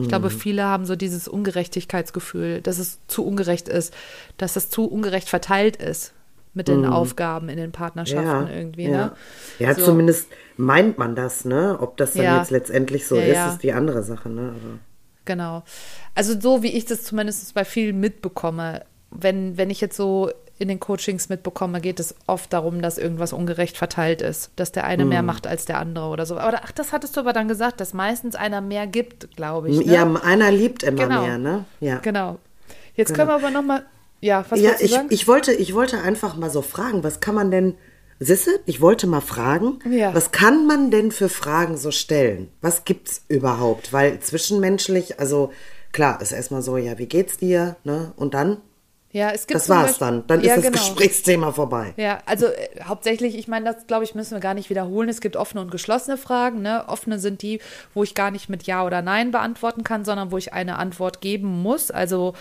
Ich 0.00 0.08
glaube, 0.08 0.30
Mhm. 0.30 0.38
viele 0.38 0.64
haben 0.64 0.86
so 0.86 0.96
dieses 0.96 1.28
Ungerechtigkeitsgefühl, 1.28 2.62
dass 2.62 2.78
es 2.78 2.98
zu 3.06 3.26
ungerecht 3.26 3.68
ist, 3.68 3.92
dass 4.38 4.56
es 4.56 4.70
zu 4.70 4.86
ungerecht 4.86 5.28
verteilt 5.28 5.76
ist 5.76 6.14
mit 6.54 6.68
den 6.68 6.86
Aufgaben 6.86 7.48
in 7.48 7.56
den 7.58 7.72
Partnerschaften 7.72 8.48
irgendwie. 8.50 8.86
Mhm. 8.86 8.92
ja. 8.94 9.04
Ne? 9.06 9.12
Ja, 9.58 9.74
So. 9.74 9.86
zumindest 9.86 10.28
meint 10.56 10.96
man 10.98 11.16
das, 11.16 11.44
ne? 11.44 11.76
Ob 11.80 11.96
das 11.98 12.14
dann 12.14 12.22
Ja. 12.24 12.38
jetzt 12.38 12.50
letztendlich 12.50 13.06
so 13.06 13.16
Ja, 13.16 13.22
ist, 13.24 13.34
ja. 13.34 13.52
ist 13.52 13.62
die 13.62 13.72
andere 13.72 14.02
Sache, 14.04 14.30
ne? 14.30 14.50
Aber 14.56 14.78
Genau. 15.26 15.64
Also 16.14 16.38
so 16.40 16.62
wie 16.62 16.68
ich 16.72 16.84
das 16.84 17.02
zumindest 17.02 17.52
bei 17.54 17.64
vielen 17.64 17.98
mitbekomme, 17.98 18.84
wenn, 19.14 19.56
wenn 19.56 19.70
ich 19.70 19.80
jetzt 19.80 19.96
so 19.96 20.30
in 20.58 20.68
den 20.68 20.78
Coachings 20.78 21.28
mitbekomme, 21.28 21.80
geht 21.80 21.98
es 21.98 22.14
oft 22.28 22.52
darum, 22.52 22.80
dass 22.80 22.96
irgendwas 22.96 23.32
ungerecht 23.32 23.76
verteilt 23.76 24.22
ist, 24.22 24.50
dass 24.56 24.70
der 24.70 24.84
eine 24.84 25.02
Mhm. 25.04 25.08
mehr 25.08 25.22
macht 25.22 25.46
als 25.48 25.64
der 25.64 25.78
andere 25.78 26.06
oder 26.06 26.26
so. 26.26 26.36
Aber 26.38 26.60
ach, 26.62 26.70
das 26.72 26.92
hattest 26.92 27.16
du 27.16 27.20
aber 27.20 27.32
dann 27.32 27.48
gesagt, 27.48 27.80
dass 27.80 27.92
meistens 27.92 28.36
einer 28.36 28.60
mehr 28.60 28.86
gibt, 28.86 29.36
glaube 29.36 29.68
ich. 29.70 29.84
Ne? 29.84 29.92
Ja, 29.92 30.04
einer 30.22 30.52
liebt 30.52 30.84
immer 30.84 31.08
Genau. 31.08 31.22
mehr, 31.22 31.38
ne? 31.38 31.64
Ja. 31.80 31.96
Genau. 31.98 32.38
Jetzt 32.94 33.14
können 33.14 33.28
wir 33.28 33.34
aber 33.34 33.50
noch 33.50 33.64
mal, 33.64 33.84
ja, 34.20 34.44
was 34.48 34.60
Ja, 34.60 34.70
ich, 34.78 34.92
sagen? 34.92 35.08
ich, 35.10 35.26
wollte, 35.26 35.52
ich 35.52 35.74
wollte 35.74 36.00
einfach 36.00 36.36
mal 36.36 36.50
so 36.50 36.62
fragen, 36.62 37.02
was 37.02 37.18
kann 37.18 37.34
man 37.34 37.50
denn, 37.50 37.74
Sisse, 38.20 38.60
ich 38.64 38.80
wollte 38.80 39.08
mal 39.08 39.20
fragen, 39.20 39.80
Ja. 39.90 40.14
was 40.14 40.30
kann 40.30 40.68
man 40.68 40.92
denn 40.92 41.10
für 41.10 41.28
Fragen 41.28 41.76
so 41.76 41.90
stellen? 41.90 42.48
Was 42.60 42.84
gibt's 42.84 43.24
überhaupt? 43.26 43.92
Weil 43.92 44.20
zwischenmenschlich, 44.20 45.18
also 45.18 45.52
klar, 45.90 46.20
ist 46.22 46.30
erstmal 46.30 46.62
so, 46.62 46.76
ja, 46.76 46.96
wie 46.98 47.06
geht's 47.06 47.38
dir? 47.38 47.74
Ne? 47.82 48.12
Und 48.14 48.34
dann? 48.34 48.58
Ja, 49.14 49.30
es 49.30 49.46
gibt 49.46 49.54
Das 49.60 49.68
war's 49.70 49.98
Beispiel- 49.98 50.06
dann. 50.06 50.26
Dann 50.26 50.40
ja, 50.42 50.54
ist 50.54 50.64
das 50.64 50.72
genau. 50.72 50.84
Gesprächsthema 50.84 51.52
vorbei. 51.52 51.94
Ja, 51.96 52.18
also 52.26 52.46
äh, 52.46 52.68
hauptsächlich, 52.84 53.38
ich 53.38 53.48
meine, 53.48 53.72
das 53.72 53.86
glaube 53.86 54.04
ich, 54.04 54.14
müssen 54.14 54.32
wir 54.32 54.40
gar 54.40 54.54
nicht 54.54 54.68
wiederholen. 54.70 55.08
Es 55.08 55.20
gibt 55.22 55.36
offene 55.36 55.60
und 55.62 55.70
geschlossene 55.70 56.18
Fragen. 56.18 56.60
Ne? 56.62 56.84
Offene 56.88 57.18
sind 57.18 57.40
die, 57.40 57.60
wo 57.94 58.02
ich 58.02 58.14
gar 58.14 58.30
nicht 58.30 58.48
mit 58.48 58.64
Ja 58.64 58.84
oder 58.84 59.00
Nein 59.02 59.30
beantworten 59.30 59.84
kann, 59.84 60.04
sondern 60.04 60.32
wo 60.32 60.36
ich 60.36 60.52
eine 60.52 60.76
Antwort 60.78 61.20
geben 61.20 61.62
muss. 61.62 61.90
Also, 61.92 62.34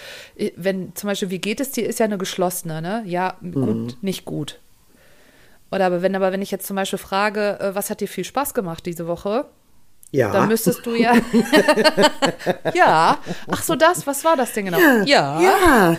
wenn 0.57 0.95
zum 0.95 1.07
Beispiel, 1.09 1.29
wie 1.29 1.39
geht 1.39 1.59
es 1.61 1.71
dir, 1.71 1.87
ist 1.87 1.99
ja 1.99 2.05
eine 2.05 2.17
geschlossene, 2.17 2.81
ne? 2.81 3.03
Ja, 3.05 3.37
Mhm. 3.39 3.51
gut, 3.53 3.97
nicht 4.01 4.25
gut. 4.25 4.59
Oder 5.71 5.85
aber 5.85 6.01
wenn, 6.01 6.15
aber 6.15 6.31
wenn 6.31 6.41
ich 6.41 6.51
jetzt 6.51 6.67
zum 6.67 6.75
Beispiel 6.75 6.99
frage, 6.99 7.59
äh, 7.59 7.75
was 7.75 7.89
hat 7.89 8.01
dir 8.01 8.07
viel 8.07 8.23
Spaß 8.23 8.53
gemacht 8.53 8.85
diese 8.85 9.07
Woche? 9.07 9.45
Ja. 10.13 10.31
Dann 10.31 10.47
müsstest 10.47 10.85
du 10.85 10.93
ja. 10.93 11.15
ja. 12.75 13.17
Ach 13.49 13.63
so, 13.63 13.75
das, 13.75 14.05
was 14.05 14.23
war 14.23 14.37
das 14.37 14.53
denn 14.53 14.65
genau? 14.65 14.77
Ja. 15.05 15.41
ja. 15.41 15.97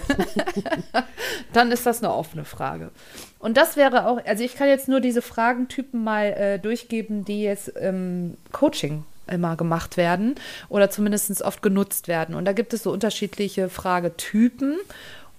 Dann 1.52 1.72
ist 1.72 1.84
das 1.84 2.00
eine 2.00 2.14
offene 2.14 2.44
Frage. 2.44 2.92
Und 3.40 3.56
das 3.56 3.76
wäre 3.76 4.06
auch, 4.06 4.24
also 4.24 4.44
ich 4.44 4.54
kann 4.54 4.68
jetzt 4.68 4.86
nur 4.86 5.00
diese 5.00 5.20
Fragentypen 5.20 6.04
mal 6.04 6.26
äh, 6.26 6.58
durchgeben, 6.60 7.24
die 7.24 7.42
jetzt 7.42 7.66
im 7.68 8.36
Coaching 8.52 9.02
immer 9.26 9.56
gemacht 9.56 9.96
werden 9.96 10.36
oder 10.68 10.90
zumindest 10.90 11.42
oft 11.42 11.60
genutzt 11.60 12.06
werden. 12.06 12.36
Und 12.36 12.44
da 12.44 12.52
gibt 12.52 12.72
es 12.72 12.84
so 12.84 12.92
unterschiedliche 12.92 13.68
Fragetypen. 13.68 14.76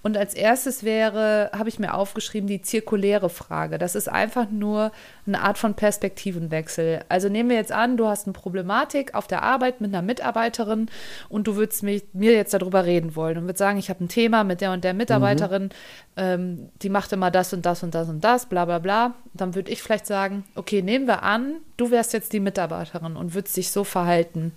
Und 0.06 0.16
als 0.16 0.34
erstes 0.34 0.84
wäre, 0.84 1.50
habe 1.52 1.68
ich 1.68 1.80
mir 1.80 1.92
aufgeschrieben, 1.92 2.46
die 2.46 2.62
zirkuläre 2.62 3.28
Frage. 3.28 3.76
Das 3.76 3.96
ist 3.96 4.08
einfach 4.08 4.48
nur 4.48 4.92
eine 5.26 5.40
Art 5.40 5.58
von 5.58 5.74
Perspektivenwechsel. 5.74 7.00
Also 7.08 7.28
nehmen 7.28 7.50
wir 7.50 7.56
jetzt 7.56 7.72
an, 7.72 7.96
du 7.96 8.06
hast 8.06 8.28
eine 8.28 8.32
Problematik 8.32 9.16
auf 9.16 9.26
der 9.26 9.42
Arbeit 9.42 9.80
mit 9.80 9.92
einer 9.92 10.02
Mitarbeiterin 10.02 10.88
und 11.28 11.48
du 11.48 11.56
würdest 11.56 11.82
mich, 11.82 12.04
mir 12.12 12.34
jetzt 12.34 12.54
darüber 12.54 12.84
reden 12.84 13.16
wollen 13.16 13.36
und 13.36 13.44
würdest 13.46 13.58
sagen, 13.58 13.80
ich 13.80 13.90
habe 13.90 14.04
ein 14.04 14.08
Thema 14.08 14.44
mit 14.44 14.60
der 14.60 14.70
und 14.70 14.84
der 14.84 14.94
Mitarbeiterin, 14.94 15.64
mhm. 15.64 15.70
ähm, 16.16 16.68
die 16.82 16.88
macht 16.88 17.10
immer 17.12 17.32
das 17.32 17.52
und 17.52 17.66
das 17.66 17.82
und 17.82 17.92
das 17.92 18.08
und 18.08 18.22
das, 18.22 18.46
bla 18.46 18.64
bla 18.64 18.78
bla. 18.78 19.14
Dann 19.34 19.56
würde 19.56 19.72
ich 19.72 19.82
vielleicht 19.82 20.06
sagen, 20.06 20.44
okay, 20.54 20.82
nehmen 20.82 21.08
wir 21.08 21.24
an, 21.24 21.56
du 21.78 21.90
wärst 21.90 22.12
jetzt 22.12 22.32
die 22.32 22.38
Mitarbeiterin 22.38 23.16
und 23.16 23.34
würdest 23.34 23.56
dich 23.56 23.72
so 23.72 23.82
verhalten. 23.82 24.52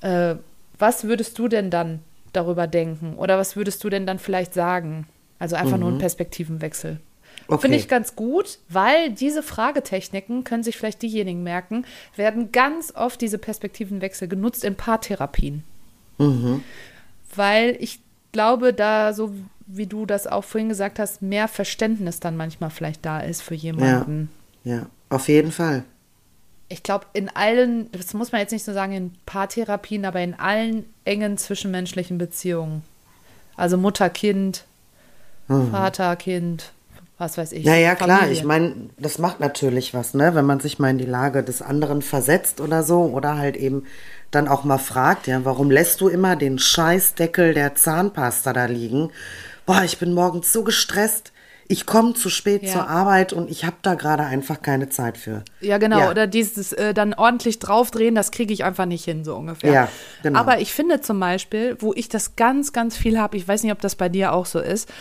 Äh, 0.00 0.34
was 0.80 1.04
würdest 1.04 1.38
du 1.38 1.46
denn 1.46 1.70
dann 1.70 2.00
darüber 2.36 2.66
denken? 2.66 3.14
Oder 3.16 3.38
was 3.38 3.56
würdest 3.56 3.82
du 3.84 3.90
denn 3.90 4.06
dann 4.06 4.18
vielleicht 4.18 4.54
sagen? 4.54 5.06
Also 5.38 5.56
einfach 5.56 5.76
mhm. 5.76 5.80
nur 5.80 5.92
ein. 5.92 5.98
Perspektivenwechsel. 5.98 7.00
Okay. 7.46 7.62
Finde 7.62 7.76
ich 7.76 7.88
ganz 7.88 8.16
gut, 8.16 8.58
weil 8.68 9.10
diese 9.10 9.42
Fragetechniken, 9.42 10.44
können 10.44 10.62
sich 10.62 10.76
vielleicht 10.76 11.02
diejenigen 11.02 11.42
merken, 11.42 11.84
werden 12.16 12.52
ganz 12.52 12.94
oft 12.94 13.20
diese 13.20 13.38
Perspektivenwechsel 13.38 14.28
genutzt 14.28 14.64
in 14.64 14.76
Paartherapien. 14.76 15.62
Mhm. 16.18 16.62
Weil 17.34 17.76
ich 17.80 18.00
glaube, 18.32 18.72
da, 18.72 19.12
so 19.12 19.34
wie 19.66 19.86
du 19.86 20.06
das 20.06 20.26
auch 20.26 20.44
vorhin 20.44 20.68
gesagt 20.68 20.98
hast, 20.98 21.22
mehr 21.22 21.48
Verständnis 21.48 22.20
dann 22.20 22.36
manchmal 22.36 22.70
vielleicht 22.70 23.04
da 23.04 23.20
ist 23.20 23.42
für 23.42 23.54
jemanden. 23.54 24.30
Ja, 24.62 24.76
ja 24.76 24.86
auf 25.10 25.28
jeden 25.28 25.52
Fall 25.52 25.84
ich 26.68 26.82
glaube, 26.82 27.06
in 27.12 27.28
allen, 27.28 27.90
das 27.92 28.14
muss 28.14 28.32
man 28.32 28.40
jetzt 28.40 28.52
nicht 28.52 28.64
so 28.64 28.72
sagen 28.72 28.92
in 28.92 29.12
Paartherapien, 29.26 30.04
aber 30.04 30.20
in 30.20 30.34
allen 30.34 30.86
engen 31.04 31.36
zwischenmenschlichen 31.36 32.18
Beziehungen. 32.18 32.82
Also 33.56 33.76
Mutter, 33.76 34.10
Kind, 34.10 34.64
mhm. 35.48 35.70
Vater, 35.70 36.16
Kind, 36.16 36.72
was 37.18 37.38
weiß 37.38 37.52
ich. 37.52 37.64
Ja, 37.64 37.76
ja, 37.76 37.94
klar. 37.94 38.28
Ich 38.30 38.44
meine, 38.44 38.74
das 38.98 39.18
macht 39.18 39.40
natürlich 39.40 39.94
was, 39.94 40.14
ne? 40.14 40.34
Wenn 40.34 40.46
man 40.46 40.60
sich 40.60 40.78
mal 40.78 40.90
in 40.90 40.98
die 40.98 41.04
Lage 41.04 41.44
des 41.44 41.62
anderen 41.62 42.02
versetzt 42.02 42.60
oder 42.60 42.82
so 42.82 43.02
oder 43.02 43.36
halt 43.36 43.56
eben 43.56 43.84
dann 44.30 44.48
auch 44.48 44.64
mal 44.64 44.78
fragt, 44.78 45.26
ja, 45.26 45.44
warum 45.44 45.70
lässt 45.70 46.00
du 46.00 46.08
immer 46.08 46.34
den 46.34 46.58
Scheißdeckel 46.58 47.54
der 47.54 47.76
Zahnpasta 47.76 48.52
da 48.52 48.64
liegen? 48.64 49.10
Boah, 49.66 49.82
ich 49.84 49.98
bin 49.98 50.12
morgens 50.12 50.52
so 50.52 50.64
gestresst 50.64 51.32
ich 51.68 51.86
komme 51.86 52.14
zu 52.14 52.28
spät 52.28 52.62
ja. 52.62 52.72
zur 52.72 52.88
Arbeit 52.88 53.32
und 53.32 53.50
ich 53.50 53.64
habe 53.64 53.76
da 53.82 53.94
gerade 53.94 54.24
einfach 54.24 54.60
keine 54.60 54.88
Zeit 54.88 55.16
für. 55.16 55.44
Ja, 55.60 55.78
genau. 55.78 55.98
Ja. 56.00 56.10
Oder 56.10 56.26
dieses 56.26 56.72
äh, 56.72 56.92
dann 56.92 57.14
ordentlich 57.14 57.58
draufdrehen, 57.58 58.14
das 58.14 58.30
kriege 58.30 58.52
ich 58.52 58.64
einfach 58.64 58.86
nicht 58.86 59.04
hin, 59.04 59.24
so 59.24 59.34
ungefähr. 59.36 59.72
Ja, 59.72 59.88
genau. 60.22 60.38
Aber 60.38 60.60
ich 60.60 60.72
finde 60.72 61.00
zum 61.00 61.18
Beispiel, 61.20 61.76
wo 61.80 61.94
ich 61.94 62.08
das 62.08 62.36
ganz, 62.36 62.72
ganz 62.72 62.96
viel 62.96 63.18
habe, 63.18 63.36
ich 63.36 63.48
weiß 63.48 63.62
nicht, 63.62 63.72
ob 63.72 63.80
das 63.80 63.96
bei 63.96 64.08
dir 64.08 64.32
auch 64.32 64.46
so 64.46 64.60
ist, 64.60 64.92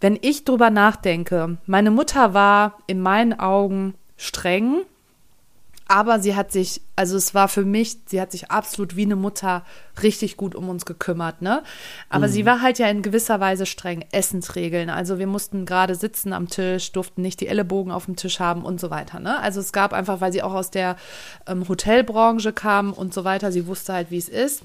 wenn 0.00 0.18
ich 0.20 0.44
drüber 0.44 0.70
nachdenke, 0.70 1.58
meine 1.66 1.92
Mutter 1.92 2.34
war 2.34 2.78
in 2.88 3.00
meinen 3.00 3.38
Augen 3.38 3.94
streng, 4.16 4.82
aber 5.92 6.20
sie 6.20 6.34
hat 6.34 6.52
sich, 6.52 6.80
also 6.96 7.18
es 7.18 7.34
war 7.34 7.48
für 7.48 7.66
mich, 7.66 7.98
sie 8.06 8.18
hat 8.18 8.32
sich 8.32 8.50
absolut 8.50 8.96
wie 8.96 9.02
eine 9.02 9.14
Mutter 9.14 9.62
richtig 10.02 10.38
gut 10.38 10.54
um 10.54 10.70
uns 10.70 10.86
gekümmert, 10.86 11.42
ne? 11.42 11.62
Aber 12.08 12.28
mhm. 12.28 12.32
sie 12.32 12.46
war 12.46 12.62
halt 12.62 12.78
ja 12.78 12.88
in 12.88 13.02
gewisser 13.02 13.40
Weise 13.40 13.66
streng. 13.66 14.02
Essensregeln. 14.10 14.88
Also 14.88 15.18
wir 15.18 15.26
mussten 15.26 15.66
gerade 15.66 15.94
sitzen 15.94 16.32
am 16.32 16.48
Tisch, 16.48 16.92
durften 16.92 17.20
nicht 17.20 17.40
die 17.40 17.46
Ellenbogen 17.46 17.92
auf 17.92 18.06
dem 18.06 18.16
Tisch 18.16 18.40
haben 18.40 18.64
und 18.64 18.80
so 18.80 18.88
weiter, 18.88 19.20
ne? 19.20 19.38
Also 19.40 19.60
es 19.60 19.70
gab 19.70 19.92
einfach, 19.92 20.22
weil 20.22 20.32
sie 20.32 20.42
auch 20.42 20.54
aus 20.54 20.70
der 20.70 20.96
ähm, 21.46 21.68
Hotelbranche 21.68 22.54
kam 22.54 22.94
und 22.94 23.12
so 23.12 23.24
weiter, 23.24 23.52
sie 23.52 23.66
wusste 23.66 23.92
halt, 23.92 24.10
wie 24.10 24.16
es 24.16 24.30
ist 24.30 24.62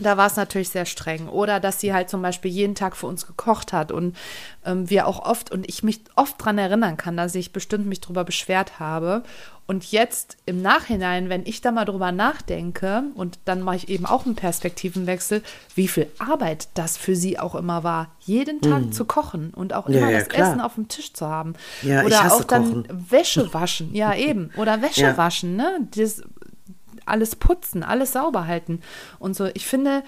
da 0.00 0.16
war 0.16 0.26
es 0.26 0.36
natürlich 0.36 0.70
sehr 0.70 0.86
streng. 0.86 1.28
Oder 1.28 1.60
dass 1.60 1.80
sie 1.80 1.92
halt 1.92 2.10
zum 2.10 2.22
Beispiel 2.22 2.50
jeden 2.50 2.74
Tag 2.74 2.96
für 2.96 3.06
uns 3.06 3.26
gekocht 3.26 3.72
hat 3.72 3.92
und 3.92 4.16
ähm, 4.64 4.88
wir 4.90 5.06
auch 5.06 5.24
oft 5.24 5.50
und 5.50 5.68
ich 5.68 5.82
mich 5.82 6.00
oft 6.14 6.40
daran 6.40 6.58
erinnern 6.58 6.96
kann, 6.96 7.16
dass 7.16 7.34
ich 7.34 7.52
bestimmt 7.52 7.86
mich 7.86 8.00
darüber 8.00 8.24
beschwert 8.24 8.78
habe. 8.78 9.22
Und 9.68 9.90
jetzt 9.90 10.36
im 10.46 10.62
Nachhinein, 10.62 11.28
wenn 11.28 11.44
ich 11.44 11.60
da 11.60 11.72
mal 11.72 11.84
drüber 11.84 12.12
nachdenke 12.12 13.02
und 13.14 13.40
dann 13.46 13.62
mache 13.62 13.76
ich 13.76 13.88
eben 13.88 14.06
auch 14.06 14.24
einen 14.24 14.36
Perspektivenwechsel, 14.36 15.42
wie 15.74 15.88
viel 15.88 16.06
Arbeit 16.18 16.68
das 16.74 16.96
für 16.96 17.16
sie 17.16 17.36
auch 17.40 17.56
immer 17.56 17.82
war, 17.82 18.12
jeden 18.20 18.60
Tag 18.60 18.86
mm. 18.86 18.92
zu 18.92 19.04
kochen 19.06 19.52
und 19.52 19.74
auch 19.74 19.88
immer 19.88 20.08
ja, 20.08 20.20
das 20.20 20.28
klar. 20.28 20.50
Essen 20.50 20.60
auf 20.60 20.76
dem 20.76 20.86
Tisch 20.86 21.12
zu 21.14 21.26
haben. 21.26 21.54
Ja, 21.82 22.04
Oder 22.04 22.32
auch 22.32 22.44
dann 22.44 22.84
kochen. 22.84 23.06
Wäsche 23.10 23.52
waschen, 23.52 23.92
ja 23.92 24.14
eben. 24.14 24.50
Oder 24.56 24.82
Wäsche 24.82 25.16
waschen, 25.16 25.56
ne? 25.56 25.80
Das 25.96 26.22
alles 27.06 27.36
putzen, 27.36 27.82
alles 27.82 28.12
sauber 28.12 28.46
halten 28.46 28.82
und 29.18 29.34
so. 29.34 29.46
Ich 29.54 29.66
finde, 29.66 30.02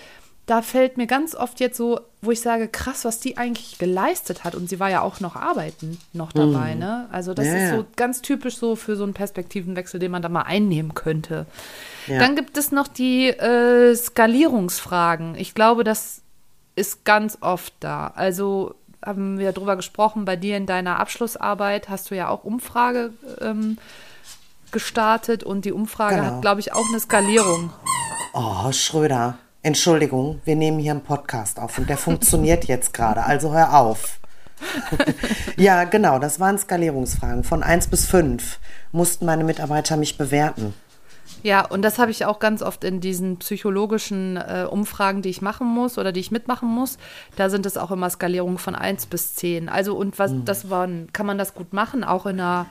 da 0.49 0.63
fällt 0.63 0.97
mir 0.97 1.07
ganz 1.07 1.35
oft 1.35 1.61
jetzt 1.61 1.77
so, 1.77 2.01
wo 2.23 2.31
ich 2.31 2.41
sage, 2.41 2.69
krass, 2.69 3.05
was 3.05 3.21
die 3.21 3.37
eigentlich 3.37 3.77
geleistet 3.77 4.45
hat. 4.45 4.55
Und 4.55 4.71
sie 4.71 4.81
war 4.81 4.89
ja 4.89 5.03
auch 5.03 5.21
noch 5.21 5.37
arbeiten 5.37 5.99
noch 6.15 6.33
dabei, 6.33 6.75
mm. 6.75 6.79
ne? 6.79 7.09
Also 7.13 7.35
das 7.35 7.47
ja, 7.47 7.57
ist 7.57 7.71
so 7.75 7.85
ganz 7.97 8.23
typisch 8.23 8.57
so 8.57 8.75
für 8.75 8.97
so 8.97 9.05
einen 9.05 9.13
Perspektivenwechsel, 9.13 10.01
den 10.01 10.11
man 10.11 10.23
da 10.23 10.31
mal 10.31 10.43
einnehmen 10.43 10.95
könnte. 10.95 11.45
Ja. 12.07 12.19
Dann 12.19 12.35
gibt 12.35 12.57
es 12.57 12.73
noch 12.73 12.89
die 12.89 13.29
äh, 13.29 13.95
Skalierungsfragen. 13.95 15.35
Ich 15.35 15.55
glaube, 15.55 15.85
das 15.85 16.23
ist 16.77 17.05
ganz 17.05 17.37
oft 17.43 17.75
da. 17.81 18.07
Also 18.17 18.75
haben 19.05 19.39
wir 19.39 19.53
darüber 19.53 19.77
gesprochen, 19.77 20.25
bei 20.25 20.37
dir 20.37 20.57
in 20.57 20.65
deiner 20.65 20.99
Abschlussarbeit 20.99 21.91
hast 21.91 22.11
du 22.11 22.17
ja 22.17 22.29
auch 22.29 22.45
Umfrage 22.45 23.13
ähm, 23.43 23.77
gestartet 24.73 25.45
und 25.45 25.65
die 25.65 25.73
Umfrage 25.73 26.17
genau. 26.17 26.27
hat, 26.27 26.43
glaube 26.43 26.61
ich, 26.61 26.73
auch 26.73 26.89
eine 26.89 27.01
Skalierung. 27.01 27.73
Oh, 28.33 28.71
Schröder, 28.73 29.39
Entschuldigung, 29.63 30.41
wir 30.45 30.57
nehmen 30.57 30.79
hier 30.79 30.93
einen 30.93 31.03
Podcast 31.03 31.59
auf 31.59 31.79
und 31.79 31.89
der 31.89 31.99
funktioniert 31.99 32.65
jetzt 32.69 32.93
gerade, 32.93 33.25
also 33.25 33.53
hör 33.53 33.79
auf. 33.79 34.19
ja, 35.57 35.85
genau, 35.85 36.19
das 36.19 36.41
waren 36.41 36.59
Skalierungsfragen. 36.59 37.45
Von 37.45 37.63
1 37.63 37.89
bis 37.89 38.07
5 38.07 38.59
mussten 38.93 39.27
meine 39.27 39.45
Mitarbeiter 39.45 39.97
mich 39.97 40.19
bewerten. 40.19 40.75
Ja, 41.43 41.65
und 41.65 41.83
das 41.83 41.99
habe 41.99 42.11
ich 42.11 42.25
auch 42.25 42.41
ganz 42.41 42.63
oft 42.63 42.83
in 42.85 43.01
diesen 43.01 43.39
psychologischen 43.39 44.37
äh, 44.37 44.67
Umfragen, 44.69 45.23
die 45.23 45.29
ich 45.29 45.43
machen 45.43 45.67
muss 45.67 45.99
oder 45.99 46.11
die 46.11 46.21
ich 46.21 46.31
mitmachen 46.31 46.69
muss. 46.69 46.99
Da 47.37 47.49
sind 47.51 47.65
es 47.67 47.77
auch 47.77 47.91
immer 47.91 48.11
Skalierungen 48.11 48.59
von 48.59 48.75
1 48.75 49.07
bis 49.07 49.35
10. 49.37 49.69
Also, 49.69 49.95
und 49.97 50.19
was, 50.19 50.33
mhm. 50.33 50.45
das 50.45 50.71
waren, 50.71 51.13
kann 51.13 51.27
man 51.27 51.39
das 51.39 51.55
gut 51.55 51.73
machen, 51.73 52.03
auch 52.03 52.27
in 52.27 52.41
einer 52.41 52.67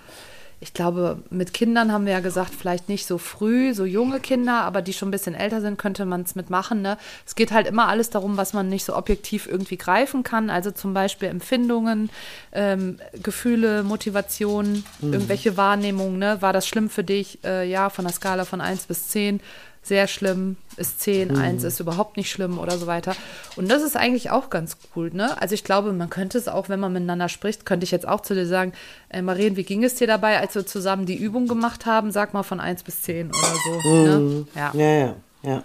ich 0.60 0.74
glaube, 0.74 1.20
mit 1.30 1.54
Kindern 1.54 1.92
haben 1.92 2.06
wir 2.06 2.14
ja 2.14 2.20
gesagt, 2.20 2.52
vielleicht 2.56 2.90
nicht 2.90 3.06
so 3.06 3.20
früh, 3.20 3.76
so 3.76 3.86
junge 3.86 4.20
Kinder, 4.20 4.64
aber 4.64 4.82
die 4.82 4.92
schon 4.94 5.10
ein 5.10 5.12
bisschen 5.12 5.36
älter 5.36 5.62
sind, 5.62 5.78
könnte 5.78 6.04
man 6.06 6.22
es 6.22 6.34
mitmachen. 6.34 6.82
Ne? 6.82 6.98
Es 7.28 7.36
geht 7.36 7.52
halt 7.52 7.68
immer 7.68 7.88
alles 7.88 8.10
darum, 8.10 8.38
was 8.38 8.54
man 8.54 8.68
nicht 8.68 8.84
so 8.84 8.96
objektiv 8.96 9.48
irgendwie 9.48 9.78
greifen 9.78 10.24
kann. 10.24 10.50
Also 10.50 10.72
zum 10.72 10.96
Beispiel 10.96 11.30
Empfindungen, 11.30 12.10
ähm, 12.54 12.98
Gefühle, 13.22 13.84
Motivation, 13.84 14.84
mhm. 15.00 15.14
irgendwelche 15.14 15.58
Wahrnehmungen. 15.58 16.18
Ne? 16.18 16.42
War 16.42 16.54
das 16.54 16.68
schlimm 16.68 16.90
für 16.90 17.04
dich? 17.04 17.38
Äh, 17.44 17.70
ja, 17.70 17.92
von 17.92 18.06
der 18.06 18.14
Skala 18.14 18.44
von 18.44 18.60
1 18.60 18.88
bis 18.88 19.10
10 19.10 19.42
sehr 19.88 20.08
schlimm, 20.08 20.58
ist 20.76 21.02
10, 21.02 21.30
mhm. 21.30 21.38
1 21.38 21.64
ist 21.64 21.80
überhaupt 21.80 22.18
nicht 22.18 22.30
schlimm 22.30 22.60
oder 22.60 22.78
so 22.78 22.88
weiter. 22.88 23.16
Und 23.56 23.70
das 23.70 23.82
ist 23.82 23.98
eigentlich 23.98 24.30
auch 24.30 24.50
ganz 24.50 24.78
cool, 24.96 25.12
ne? 25.14 25.42
Also 25.42 25.56
ich 25.56 25.64
glaube, 25.64 25.92
man 25.94 26.10
könnte 26.10 26.38
es 26.38 26.48
auch, 26.48 26.70
wenn 26.70 26.80
man 26.80 26.94
miteinander 26.94 27.30
spricht, 27.30 27.66
könnte 27.66 27.84
ich 27.84 27.92
jetzt 27.92 28.08
auch 28.08 28.22
zu 28.22 28.36
dir 28.36 28.46
sagen, 28.46 28.74
äh, 29.10 29.22
Marien, 29.22 29.56
wie 29.56 29.64
ging 29.64 29.84
es 29.84 29.96
dir 29.96 30.08
dabei, 30.08 30.40
als 30.40 30.56
wir 30.56 30.66
zusammen 30.66 31.06
die 31.06 31.16
Übung 31.16 31.48
gemacht 31.48 31.86
haben? 31.86 32.12
Sag 32.12 32.34
mal 32.34 32.44
von 32.44 32.60
1 32.60 32.84
bis 32.84 33.02
10 33.02 33.30
oder 33.30 33.54
so. 33.64 33.90
Mhm. 33.90 34.04
Ne? 34.04 34.48
Ja. 34.56 34.72
ja, 34.74 34.92
ja, 34.92 35.16
ja. 35.44 35.64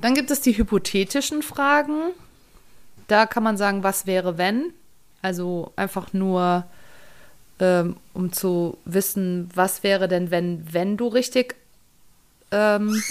Dann 0.00 0.14
gibt 0.14 0.30
es 0.30 0.40
die 0.40 0.56
hypothetischen 0.56 1.42
Fragen. 1.42 2.12
Da 3.08 3.26
kann 3.26 3.42
man 3.42 3.56
sagen, 3.56 3.82
was 3.82 4.06
wäre, 4.06 4.38
wenn? 4.38 4.72
Also 5.22 5.72
einfach 5.76 6.12
nur, 6.12 6.64
ähm, 7.60 7.96
um 8.12 8.32
zu 8.32 8.78
wissen, 8.84 9.48
was 9.54 9.82
wäre 9.82 10.08
denn, 10.08 10.30
wenn, 10.30 10.72
wenn 10.72 10.96
du 10.96 11.08
richtig 11.08 11.56
ähm, 12.50 13.02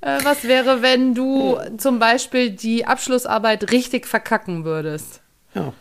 äh, 0.00 0.18
was 0.24 0.44
wäre, 0.44 0.82
wenn 0.82 1.14
du 1.14 1.58
zum 1.78 1.98
Beispiel 1.98 2.50
die 2.50 2.86
Abschlussarbeit 2.86 3.70
richtig 3.70 4.06
verkacken 4.06 4.64
würdest? 4.64 5.20
Ja. 5.54 5.72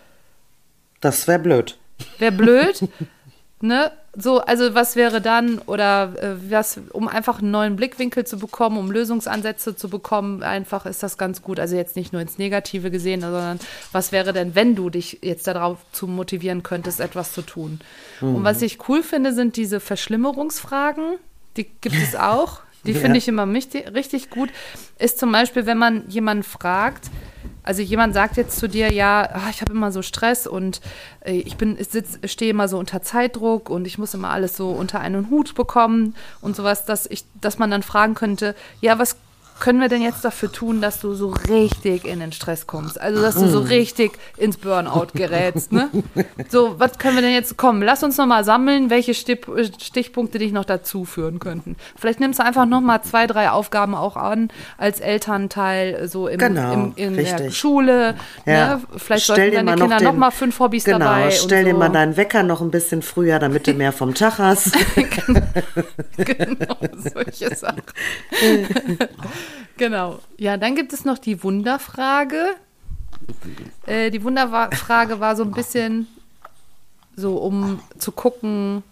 Das 1.00 1.28
wäre 1.28 1.40
blöd. 1.40 1.78
Wäre 2.20 2.32
blöd. 2.32 2.88
ne? 3.62 3.92
So, 4.14 4.42
also 4.42 4.76
was 4.76 4.98
wäre 4.98 5.22
dann, 5.22 5.60
oder 5.60 6.14
äh, 6.22 6.52
was, 6.52 6.82
um 6.92 7.08
einfach 7.08 7.40
einen 7.40 7.52
neuen 7.52 7.78
Blickwinkel 7.78 8.26
zu 8.26 8.38
bekommen, 8.38 8.78
um 8.78 8.92
Lösungsansätze 8.92 9.78
zu 9.78 9.90
bekommen, 9.90 10.44
einfach 10.44 10.86
ist 10.86 11.02
das 11.02 11.18
ganz 11.18 11.42
gut. 11.42 11.62
Also 11.62 11.78
jetzt 11.78 11.96
nicht 11.96 12.12
nur 12.12 12.22
ins 12.22 12.38
Negative 12.38 12.92
gesehen, 12.92 13.22
sondern 13.22 13.60
was 13.94 14.12
wäre 14.12 14.34
denn, 14.34 14.54
wenn 14.54 14.76
du 14.76 14.90
dich 14.90 15.20
jetzt 15.22 15.48
darauf 15.48 15.78
zu 15.94 16.08
motivieren 16.08 16.62
könntest, 16.62 17.00
etwas 17.00 17.32
zu 17.32 17.42
tun? 17.42 17.80
Mhm. 18.20 18.36
Und 18.36 18.44
was 18.44 18.62
ich 18.62 18.90
cool 18.90 19.02
finde, 19.02 19.34
sind 19.34 19.56
diese 19.56 19.80
Verschlimmerungsfragen. 19.80 21.16
Die 21.56 21.64
gibt 21.80 21.96
es 21.96 22.16
auch. 22.16 22.60
Die 22.86 22.92
ja. 22.94 23.00
finde 23.00 23.18
ich 23.18 23.30
immer 23.30 23.48
richtig, 23.48 23.94
richtig 23.94 24.30
gut. 24.30 24.50
Ist 25.00 25.20
zum 25.20 25.32
Beispiel, 25.32 25.66
wenn 25.66 25.78
man 25.78 26.10
jemanden 26.10 26.44
fragt, 26.44 27.10
also 27.64 27.82
jemand 27.82 28.14
sagt 28.14 28.38
jetzt 28.38 28.58
zu 28.58 28.68
dir, 28.68 28.92
ja, 28.92 29.30
ah, 29.34 29.50
ich 29.50 29.62
habe 29.62 29.74
immer 29.74 29.92
so 29.92 30.02
Stress 30.02 30.48
und 30.48 30.82
äh, 31.22 31.34
ich 31.34 31.58
bin, 31.58 31.78
ich 31.80 31.90
sitz, 31.90 32.20
stehe 32.26 32.52
immer 32.52 32.68
so 32.68 32.78
unter 32.78 33.02
Zeitdruck 33.02 33.70
und 33.70 33.86
ich 33.86 33.98
muss 33.98 34.14
immer 34.14 34.30
alles 34.30 34.58
so 34.58 34.70
unter 34.70 35.00
einen 35.00 35.30
Hut 35.30 35.56
bekommen 35.56 36.16
und 36.42 36.56
sowas, 36.56 36.86
dass 36.86 37.06
ich, 37.06 37.24
dass 37.40 37.60
man 37.60 37.72
dann 37.72 37.84
fragen 37.84 38.16
könnte, 38.16 38.56
ja, 38.82 39.00
was 39.00 39.18
können 39.60 39.80
wir 39.80 39.90
denn 39.90 40.02
jetzt 40.02 40.26
dafür 40.26 40.52
tun, 40.52 40.82
dass 40.82 41.00
du 41.00 41.14
so 41.14 41.30
richtig 41.50 42.06
in 42.06 42.20
den 42.20 42.32
Stress 42.32 42.66
kommst? 42.66 43.00
Also, 43.00 43.22
dass 43.22 43.36
du 43.36 43.48
so 43.48 43.60
richtig 43.60 44.14
ins 44.38 44.58
Burnout 44.58 45.08
gerätst, 45.14 45.72
ne? 45.72 45.90
So, 46.50 46.80
was 46.80 46.98
können 46.98 47.16
wir 47.16 47.22
denn 47.22 47.34
jetzt, 47.34 47.58
komm, 47.58 47.82
lass 47.84 48.02
uns 48.04 48.18
nochmal 48.18 48.44
sammeln, 48.44 48.90
welche 48.90 49.14
Stich, 49.14 49.42
Stichpunkte 49.80 50.40
dich 50.40 50.52
noch 50.52 50.66
dazu 50.66 51.06
führen 51.06 51.40
könnten. 51.40 51.76
Vielleicht 51.96 52.20
nimmst 52.20 52.40
du 52.40 52.44
einfach 52.44 52.66
nochmal 52.66 53.04
zwei, 53.04 53.28
drei 53.28 53.52
Aufgaben 53.52 53.94
auch 53.94 54.18
an, 54.18 54.50
als 54.78 55.00
Elternteil, 55.00 56.08
so 56.08 56.28
im, 56.28 56.40
Genau, 56.40 56.74
im, 56.74 56.94
in 56.96 57.16
der 57.16 57.24
richtig. 57.24 57.58
Schule, 57.58 58.16
Ja. 58.46 58.76
ne? 58.78 58.82
Vielleicht 58.98 59.26
Stell 59.26 59.36
sollten 59.52 59.56
deine 59.68 59.72
mal 59.72 59.78
Kinder 59.78 60.02
nochmal 60.02 60.32
fünf 60.32 60.60
Hobbys 60.60 60.84
Genau, 60.86 61.00
dabei. 61.00 61.32
stell 61.32 61.60
und 61.60 61.66
dir 61.66 61.74
so. 61.74 61.78
mal 61.80 61.90
deinen 61.90 62.18
Wecker 62.18 62.44
noch 62.44 62.62
ein 62.62 62.72
bisschen 62.72 63.02
früher, 63.02 63.38
damit 63.40 63.68
du 63.68 63.74
mehr 63.74 63.92
vom 63.92 64.14
Tag 64.16 64.40
hast. 64.40 64.72
genau, 66.18 66.76
solche 67.14 67.56
Sachen. 67.56 67.82
genau. 69.82 70.20
Ja, 70.38 70.58
dann 70.58 70.76
gibt 70.76 70.94
es 70.94 71.06
noch 71.06 71.18
die 71.18 71.44
Wunderfrage. 71.44 72.56
Äh, 73.88 74.12
die 74.12 74.24
Wunderfrage 74.24 75.20
war 75.20 75.36
so 75.36 75.44
ein 75.44 75.52
bisschen 75.52 76.08
so, 77.16 77.38
um 77.38 77.80
zu 77.98 78.12
gucken, 78.12 78.84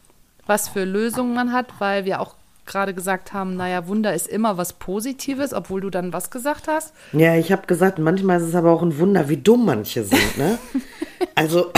was 0.48 0.67
für 0.67 0.86
Lösungen 0.86 1.36
man 1.36 1.53
hat, 1.53 1.67
weil 1.77 2.05
wir 2.05 2.19
auch 2.19 2.34
gerade 2.65 2.96
gesagt 2.96 3.34
haben, 3.34 3.55
naja, 3.55 3.88
Wunder 3.88 4.15
ist 4.15 4.27
immer 4.27 4.58
was 4.58 4.74
Positives, 4.74 5.53
obwohl 5.53 5.81
du 5.81 5.91
dann 5.91 6.12
was 6.12 6.31
gesagt 6.31 6.67
hast. 6.67 6.91
Ja, 7.13 7.36
ich 7.36 7.51
habe 7.51 7.67
gesagt, 7.67 8.00
manchmal 8.00 8.39
ist 8.41 8.48
es 8.48 8.55
aber 8.55 8.72
auch 8.72 8.81
ein 8.81 8.98
Wunder, 8.98 9.29
wie 9.29 9.38
dumm 9.38 9.65
manche 9.65 10.03
sind, 10.03 10.38
ne? 10.38 10.58
Also, 11.36 11.72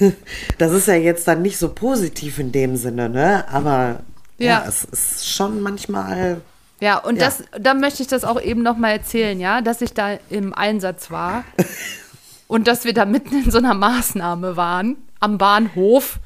das 0.58 0.72
ist 0.72 0.88
ja 0.88 0.94
jetzt 0.94 1.28
dann 1.28 1.42
nicht 1.42 1.56
so 1.58 1.68
positiv 1.68 2.40
in 2.40 2.50
dem 2.50 2.76
Sinne, 2.76 3.08
ne? 3.08 3.44
Aber 3.48 4.00
ja, 4.38 4.62
Ja. 4.62 4.64
es 4.66 4.84
ist 4.84 5.28
schon 5.28 5.60
manchmal. 5.60 6.40
Ja, 6.80 6.98
und 6.98 7.16
Ja. 7.16 7.24
das, 7.26 7.44
da 7.58 7.74
möchte 7.74 8.02
ich 8.02 8.08
das 8.08 8.24
auch 8.24 8.40
eben 8.40 8.62
noch 8.62 8.76
mal 8.76 8.90
erzählen, 8.90 9.40
ja, 9.40 9.60
dass 9.62 9.80
ich 9.80 9.94
da 9.94 10.18
im 10.28 10.52
Einsatz 10.52 11.10
war 11.10 11.44
und 12.48 12.68
dass 12.68 12.84
wir 12.84 12.92
da 12.92 13.04
mitten 13.04 13.44
in 13.44 13.50
so 13.50 13.58
einer 13.58 13.74
Maßnahme 13.74 14.56
waren, 14.56 14.96
am 15.20 15.38
Bahnhof, 15.38 16.18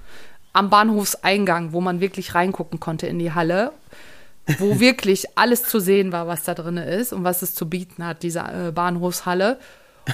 am 0.53 0.69
Bahnhofseingang, 0.71 1.73
wo 1.73 1.81
man 1.81 2.01
wirklich 2.01 2.35
reingucken 2.35 2.81
konnte 2.81 3.07
in 3.07 3.19
die 3.21 3.33
Halle, 3.33 3.73
wo 4.59 4.81
wirklich 4.81 5.39
alles 5.39 5.63
zu 5.63 5.79
sehen 5.79 6.11
war, 6.11 6.27
was 6.27 6.43
da 6.43 6.55
drin 6.55 6.77
ist 6.79 7.13
und 7.13 7.23
was 7.23 7.43
es 7.43 7.55
zu 7.55 7.69
bieten 7.69 8.05
hat, 8.05 8.25
diese 8.25 8.41
äh, 8.41 8.73
Bahnhofshalle. 8.73 9.59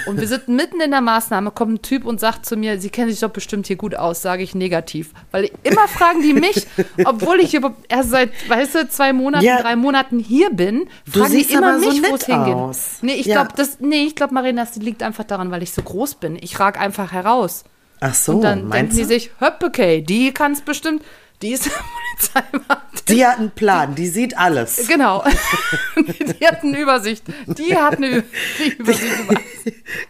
Und 0.07 0.21
wir 0.21 0.29
sind 0.29 0.49
mitten 0.49 0.81
in 0.81 0.91
der 0.91 1.01
Maßnahme, 1.01 1.51
kommt 1.53 1.73
ein 1.75 1.83
Typ 1.83 2.05
und 2.05 2.21
sagt 2.21 2.45
zu 2.45 2.57
mir, 2.57 2.79
Sie 2.81 2.91
kennen 2.91 3.11
sich 3.11 3.21
doch 3.21 3.31
bestimmt 3.31 3.67
hier 3.67 3.77
gut 3.77 3.95
aus, 3.95 4.21
sage 4.21 4.43
ich 4.43 4.55
negativ. 4.55 5.13
Weil 5.31 5.51
immer 5.63 5.89
fragen 5.89 6.23
die 6.23 6.35
mich, 6.35 6.67
obwohl 7.05 7.41
ich 7.41 7.59
erst 7.89 8.11
seit, 8.11 8.31
weißt 8.49 8.75
du, 8.75 8.89
zwei 8.89 9.13
Monaten, 9.13 9.45
Ja. 9.45 9.61
drei 9.63 9.77
Monaten 9.77 10.19
hier 10.19 10.51
bin, 10.51 10.89
Du 11.13 11.21
fragen 11.21 11.33
die 11.33 11.43
immer 11.53 11.69
aber 11.75 11.81
so 11.81 11.89
mich, 11.91 12.03
wo 12.11 12.15
es 12.15 12.27
hingeht. 12.27 12.57
Nee, 13.03 13.15
ich 13.15 13.27
Ja. 13.27 13.43
glaube, 13.43 13.57
das, 13.57 13.79
nee, 13.81 14.03
ich 14.05 14.15
glaube, 14.17 14.35
Marina, 14.35 14.65
das 14.65 14.77
liegt 14.77 15.03
einfach 15.03 15.25
daran, 15.25 15.51
weil 15.51 15.63
ich 15.63 15.73
so 15.73 15.83
groß 15.83 16.17
bin. 16.17 16.37
Ich 16.41 16.61
rag 16.61 16.79
einfach 16.81 17.13
heraus. 17.13 17.65
Ach 18.01 18.13
so, 18.15 18.33
und 18.33 18.43
dann 18.43 18.55
denken 18.59 18.69
meinst 18.69 18.99
die 18.99 19.03
du? 19.03 19.09
sich, 19.09 19.31
Höppekay, 19.41 20.03
die 20.03 20.33
kann 20.33 20.53
es 20.53 20.61
bestimmt, 20.61 21.03
die 21.43 21.53
ist 21.53 21.71
Polizeibeamtin. 21.71 22.87
Die 23.09 23.27
hat 23.27 23.39
einen 23.39 23.51
Plan, 23.51 23.95
die 23.95 24.09
sieht 24.09 24.37
alles. 24.37 24.87
Genau. 24.89 25.23
die 25.97 26.47
hat 26.47 26.63
eine 26.63 26.79
Übersicht. 26.79 27.25
Die 27.47 27.77
hat 27.77 27.97
eine 27.97 28.23
die 28.59 28.69
Übersicht 28.79 29.21
über. 29.21 29.41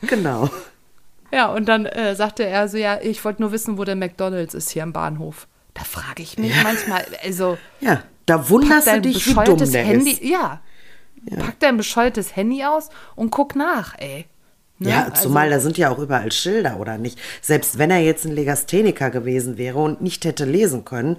Genau. 0.02 0.50
Ja, 1.32 1.46
und 1.52 1.66
dann 1.68 1.86
äh, 1.86 2.14
sagte 2.14 2.44
er 2.44 2.68
so, 2.68 2.76
ja, 2.78 3.00
ich 3.00 3.24
wollte 3.24 3.42
nur 3.42 3.52
wissen, 3.52 3.76
wo 3.78 3.84
der 3.84 3.96
McDonalds 3.96 4.54
ist 4.54 4.70
hier 4.70 4.82
im 4.84 4.92
Bahnhof. 4.92 5.48
Da 5.74 5.84
frage 5.84 6.22
ich 6.22 6.38
mich 6.38 6.52
manchmal, 6.62 7.04
also 7.22 7.58
Ja, 7.80 8.02
da 8.24 8.48
wunderst 8.48 8.86
du 8.86 9.00
dich, 9.02 9.26
wie 9.26 9.44
dumm 9.44 9.70
der 9.70 9.84
Handy, 9.84 10.12
ist. 10.12 10.22
ja, 10.22 10.60
pack 11.38 11.60
dein 11.60 11.76
bescheuertes 11.76 12.34
Handy 12.36 12.64
aus 12.64 12.88
und 13.14 13.30
guck 13.30 13.56
nach, 13.56 13.94
ey. 13.98 14.26
Ne? 14.78 14.90
Ja, 14.90 15.04
Also- 15.10 15.24
zumal 15.24 15.50
da 15.50 15.58
sind 15.60 15.78
ja 15.78 15.90
auch 15.90 15.98
überall 15.98 16.30
Schilder, 16.32 16.78
oder 16.78 16.98
nicht? 16.98 17.18
Selbst 17.40 17.78
wenn 17.78 17.90
er 17.90 18.00
jetzt 18.00 18.24
ein 18.26 18.32
Legastheniker 18.32 19.10
gewesen 19.10 19.56
wäre 19.56 19.78
und 19.78 20.02
nicht 20.02 20.24
hätte 20.24 20.44
lesen 20.44 20.84
können, 20.84 21.16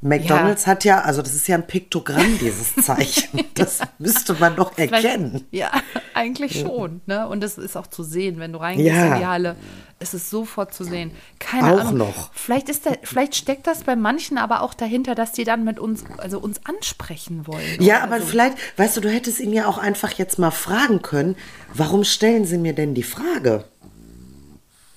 McDonalds 0.00 0.66
hat 0.66 0.84
ja, 0.84 1.00
also 1.00 1.22
das 1.22 1.34
ist 1.34 1.48
ja 1.48 1.56
ein 1.56 1.66
Piktogramm, 1.66 2.38
dieses 2.40 2.74
Zeichen. 2.84 3.40
Das 3.54 3.80
müsste 3.98 4.34
man 4.34 4.54
doch 4.54 4.76
erkennen. 4.78 5.46
Ja, 5.50 5.70
eigentlich 6.14 6.60
schon. 6.60 7.00
Ne? 7.06 7.26
Und 7.28 7.40
das 7.42 7.58
ist 7.58 7.76
auch 7.76 7.86
zu 7.88 8.02
sehen, 8.04 8.38
wenn 8.38 8.52
du 8.52 8.60
reingehst 8.60 8.88
Ja. 8.94 9.14
in 9.14 9.18
die 9.20 9.26
Halle. 9.26 9.56
Es 10.00 10.14
ist 10.14 10.30
sofort 10.30 10.72
zu 10.72 10.84
sehen. 10.84 11.10
Keine 11.40 11.72
Auch 11.72 11.80
Ahnung. 11.80 11.98
noch. 11.98 12.30
Vielleicht, 12.32 12.68
ist 12.68 12.86
da, 12.86 12.92
vielleicht 13.02 13.34
steckt 13.34 13.66
das 13.66 13.82
bei 13.82 13.96
manchen 13.96 14.38
aber 14.38 14.62
auch 14.62 14.74
dahinter, 14.74 15.16
dass 15.16 15.32
die 15.32 15.42
dann 15.42 15.64
mit 15.64 15.80
uns, 15.80 16.04
also 16.18 16.38
uns 16.38 16.60
ansprechen 16.64 17.48
wollen. 17.48 17.80
Ja, 17.82 18.04
aber 18.04 18.20
so. 18.20 18.26
vielleicht, 18.26 18.56
weißt 18.78 18.96
du, 18.96 19.00
du 19.00 19.10
hättest 19.10 19.40
ihn 19.40 19.52
ja 19.52 19.66
auch 19.66 19.78
einfach 19.78 20.12
jetzt 20.12 20.38
mal 20.38 20.52
fragen 20.52 21.02
können, 21.02 21.34
warum 21.74 22.04
stellen 22.04 22.44
Sie 22.44 22.58
mir 22.58 22.74
denn 22.74 22.94
die 22.94 23.02
Frage? 23.02 23.64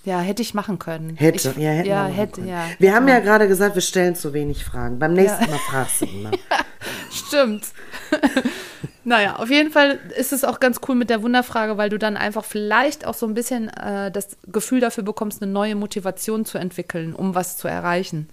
Ja, 0.04 0.20
hätte 0.20 0.42
ich 0.42 0.54
machen 0.54 0.80
können. 0.80 1.16
Hätte, 1.16 1.50
ich, 1.50 1.58
ja, 1.58 1.70
hätte, 1.70 1.90
ja, 1.90 2.06
hätte, 2.06 2.42
ja. 2.42 2.66
Wir 2.80 2.96
haben 2.96 3.06
man. 3.06 3.14
ja 3.14 3.20
gerade 3.20 3.48
gesagt, 3.48 3.76
wir 3.76 3.84
stellen 3.84 4.16
zu 4.16 4.34
wenig 4.34 4.66
Fragen. 4.66 4.98
Beim 4.98 5.14
nächsten 5.14 5.50
Mal 5.50 5.60
fragst 5.60 6.02
du 6.02 6.06
mal. 6.08 6.32
Stimmt. 7.12 7.68
naja, 9.04 9.36
auf 9.36 9.52
jeden 9.52 9.72
Fall 9.72 10.00
ist 10.18 10.34
es 10.34 10.44
auch 10.44 10.60
ganz 10.60 10.80
cool 10.88 10.96
mit 10.96 11.12
der 11.12 11.22
Wunderfrage, 11.22 11.78
weil 11.78 11.90
du 11.90 12.00
dann 12.00 12.18
einfach 12.18 12.44
vielleicht 12.44 13.06
auch 13.06 13.14
so 13.14 13.28
ein 13.28 13.36
bisschen 13.36 13.70
äh, 13.70 14.10
das 14.10 14.38
Gefühl 14.48 14.80
dafür 14.80 15.04
bekommst, 15.04 15.44
eine 15.44 15.52
neue 15.52 15.76
Motivation 15.76 16.46
zu 16.46 16.58
entwickeln, 16.58 17.14
um 17.14 17.36
was 17.36 17.58
zu 17.58 17.68
erreichen. 17.68 18.28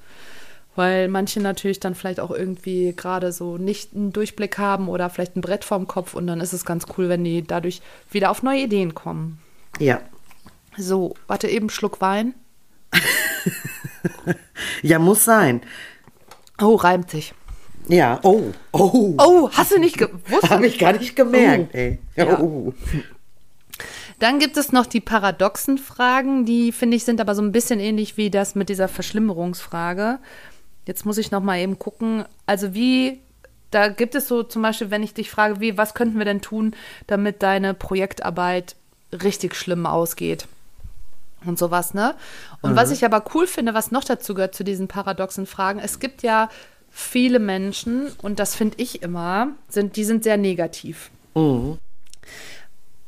Weil 0.75 1.09
manche 1.09 1.41
natürlich 1.41 1.81
dann 1.81 1.95
vielleicht 1.95 2.21
auch 2.21 2.31
irgendwie 2.31 2.95
gerade 2.97 3.33
so 3.33 3.59
nicht 3.59 3.95
einen 3.95 4.13
Durchblick 4.13 4.57
haben 4.57 4.89
oder 4.89 5.11
vielleicht 5.11 5.37
ein 5.37 5.43
Brett 5.43 5.65
vorm 5.65 5.87
Kopf 5.87 6.15
und 6.15 6.27
dann 6.27 6.41
ist 6.41 6.55
es 6.55 6.65
ganz 6.65 6.87
cool, 6.97 7.11
wenn 7.11 7.25
die 7.25 7.43
dadurch 7.43 7.83
wieder 8.11 8.31
auf 8.31 8.43
neue 8.43 8.61
Ideen 8.61 8.95
kommen. 8.95 9.39
Ja. 9.81 10.01
So, 10.77 11.15
warte 11.27 11.49
eben, 11.49 11.71
Schluck 11.71 12.01
Wein. 12.01 12.35
Ja, 14.83 14.99
muss 14.99 15.25
sein. 15.25 15.61
Oh, 16.61 16.75
reimt 16.77 17.11
sich. 17.11 17.35
Ja, 17.89 18.21
oh, 18.23 18.53
oh. 18.73 19.15
Oh, 19.19 19.51
hast 19.53 19.73
du 19.73 19.79
nicht 19.79 19.97
gewusst? 19.99 20.51
Habe 20.51 20.67
ich 20.67 20.79
gar 20.79 20.93
nicht 20.93 21.17
gemerkt, 21.17 21.71
Oh. 21.75 21.77
ey. 21.77 21.99
Ja. 22.17 22.39
Oh. 22.39 22.75
Dann 24.19 24.39
gibt 24.41 24.57
es 24.57 24.73
noch 24.73 24.87
die 24.87 25.01
paradoxen 25.01 25.79
Fragen, 25.79 26.45
die 26.45 26.73
finde 26.73 26.97
ich 26.97 27.05
sind 27.05 27.21
aber 27.21 27.35
so 27.35 27.43
ein 27.43 27.53
bisschen 27.53 27.79
ähnlich 27.81 28.17
wie 28.17 28.31
das 28.31 28.55
mit 28.57 28.69
dieser 28.69 28.89
Verschlimmerungsfrage. 28.89 30.19
Jetzt 30.87 31.07
muss 31.07 31.19
ich 31.19 31.31
noch 31.31 31.41
mal 31.43 31.59
eben 31.59 31.79
gucken. 31.79 32.25
Also 32.45 32.75
wie, 32.75 33.21
da 33.71 33.89
gibt 33.89 34.15
es 34.17 34.27
so 34.29 34.43
zum 34.43 34.63
Beispiel, 34.63 34.91
wenn 34.91 35.03
ich 35.05 35.15
dich 35.15 35.31
frage, 35.31 35.61
wie, 35.61 35.79
was 35.79 35.95
könnten 35.95 36.19
wir 36.19 36.25
denn 36.25 36.41
tun, 36.41 36.75
damit 37.07 37.43
deine 37.43 37.75
Projektarbeit 37.75 38.75
richtig 39.13 39.55
schlimm 39.55 39.87
ausgeht? 39.87 40.47
Und 41.45 41.59
sowas, 41.59 41.95
ne? 41.95 42.15
Und 42.63 42.75
was 42.75 42.91
ich 42.91 43.05
aber 43.05 43.23
cool 43.35 43.47
finde, 43.47 43.73
was 43.73 43.93
noch 43.93 44.05
dazu 44.05 44.35
gehört 44.35 44.55
zu 44.55 44.65
diesen 44.65 44.89
paradoxen 44.89 45.47
Fragen, 45.47 45.79
es 45.79 46.01
gibt 46.01 46.23
ja 46.23 46.49
viele 46.91 47.39
Menschen, 47.39 48.11
und 48.23 48.41
das 48.41 48.55
finde 48.57 48.77
ich 48.79 49.03
immer, 49.03 49.49
sind, 49.69 49.97
die 49.97 50.05
sind 50.05 50.25
sehr 50.25 50.37
negativ. 50.37 51.11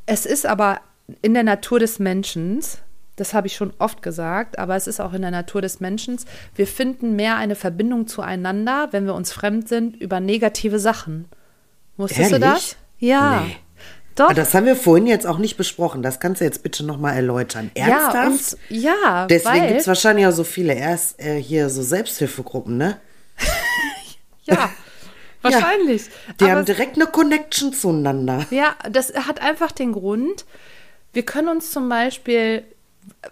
Es 0.05 0.25
ist 0.25 0.45
aber 0.45 0.79
in 1.21 1.33
der 1.33 1.43
Natur 1.43 1.79
des 1.79 1.99
Menschen, 1.99 2.61
das 3.17 3.33
habe 3.33 3.47
ich 3.47 3.55
schon 3.55 3.73
oft 3.79 4.01
gesagt, 4.01 4.57
aber 4.57 4.75
es 4.75 4.87
ist 4.87 5.01
auch 5.01 5.13
in 5.13 5.21
der 5.21 5.31
Natur 5.31 5.61
des 5.61 5.79
Menschen, 5.81 6.17
wir 6.55 6.67
finden 6.67 7.15
mehr 7.15 7.35
eine 7.35 7.55
Verbindung 7.55 8.07
zueinander, 8.07 8.87
wenn 8.91 9.05
wir 9.05 9.13
uns 9.13 9.33
fremd 9.33 9.67
sind, 9.67 9.97
über 9.97 10.19
negative 10.19 10.79
Sachen. 10.79 11.25
Wusstest 11.97 12.31
du 12.31 12.35
Ehrlich? 12.35 12.49
das? 12.49 12.77
Ja. 12.99 13.41
Nee. 13.41 13.57
Doch. 14.15 14.33
Das 14.33 14.53
haben 14.53 14.65
wir 14.65 14.75
vorhin 14.75 15.07
jetzt 15.07 15.25
auch 15.25 15.37
nicht 15.37 15.57
besprochen. 15.57 16.03
Das 16.03 16.19
kannst 16.19 16.41
du 16.41 16.45
jetzt 16.45 16.63
bitte 16.63 16.85
nochmal 16.85 17.15
erläutern. 17.15 17.71
ja, 17.75 17.87
Ernsthaft? 17.87 18.57
und, 18.69 18.81
ja, 18.81 19.25
Deswegen 19.27 19.67
gibt 19.67 19.81
es 19.81 19.87
wahrscheinlich 19.87 20.25
auch 20.25 20.31
so 20.31 20.43
viele 20.43 20.73
erst 20.73 21.19
äh, 21.19 21.41
hier 21.41 21.69
so 21.69 21.81
Selbsthilfegruppen, 21.81 22.77
ne? 22.77 22.99
ja, 24.43 24.69
wahrscheinlich. 25.41 26.09
Die 26.39 26.45
Aber 26.45 26.53
haben 26.53 26.65
direkt 26.65 26.95
eine 26.95 27.07
Connection 27.07 27.73
zueinander. 27.73 28.45
Ja, 28.49 28.75
das 28.89 29.13
hat 29.13 29.41
einfach 29.41 29.71
den 29.71 29.93
Grund, 29.93 30.45
wir 31.13 31.23
können 31.23 31.49
uns 31.49 31.71
zum 31.71 31.89
Beispiel, 31.89 32.63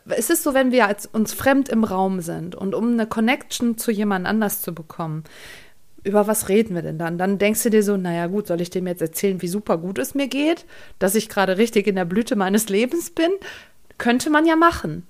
es 0.05 0.29
ist 0.29 0.43
so, 0.43 0.53
wenn 0.53 0.71
wir 0.71 0.87
als 0.87 1.05
uns 1.05 1.33
fremd 1.33 1.69
im 1.69 1.83
Raum 1.83 2.21
sind 2.21 2.55
und 2.55 2.75
um 2.75 2.93
eine 2.93 3.07
Connection 3.07 3.77
zu 3.77 3.91
jemand 3.91 4.27
anders 4.27 4.61
zu 4.61 4.73
bekommen, 4.73 5.23
über 6.03 6.27
was 6.27 6.49
reden 6.49 6.75
wir 6.75 6.81
denn 6.81 6.97
dann? 6.97 7.17
Dann 7.17 7.37
denkst 7.37 7.63
du 7.63 7.69
dir 7.69 7.83
so, 7.83 7.97
naja 7.97 8.27
gut, 8.27 8.47
soll 8.47 8.61
ich 8.61 8.69
dem 8.69 8.87
jetzt 8.87 9.01
erzählen, 9.01 9.41
wie 9.41 9.47
super 9.47 9.77
gut 9.77 9.99
es 9.99 10.15
mir 10.15 10.27
geht, 10.27 10.65
dass 10.97 11.15
ich 11.15 11.29
gerade 11.29 11.57
richtig 11.57 11.87
in 11.87 11.95
der 11.95 12.05
Blüte 12.05 12.35
meines 12.35 12.69
Lebens 12.69 13.09
bin? 13.09 13.31
Könnte 13.97 14.29
man 14.29 14.45
ja 14.45 14.55
machen. 14.55 15.05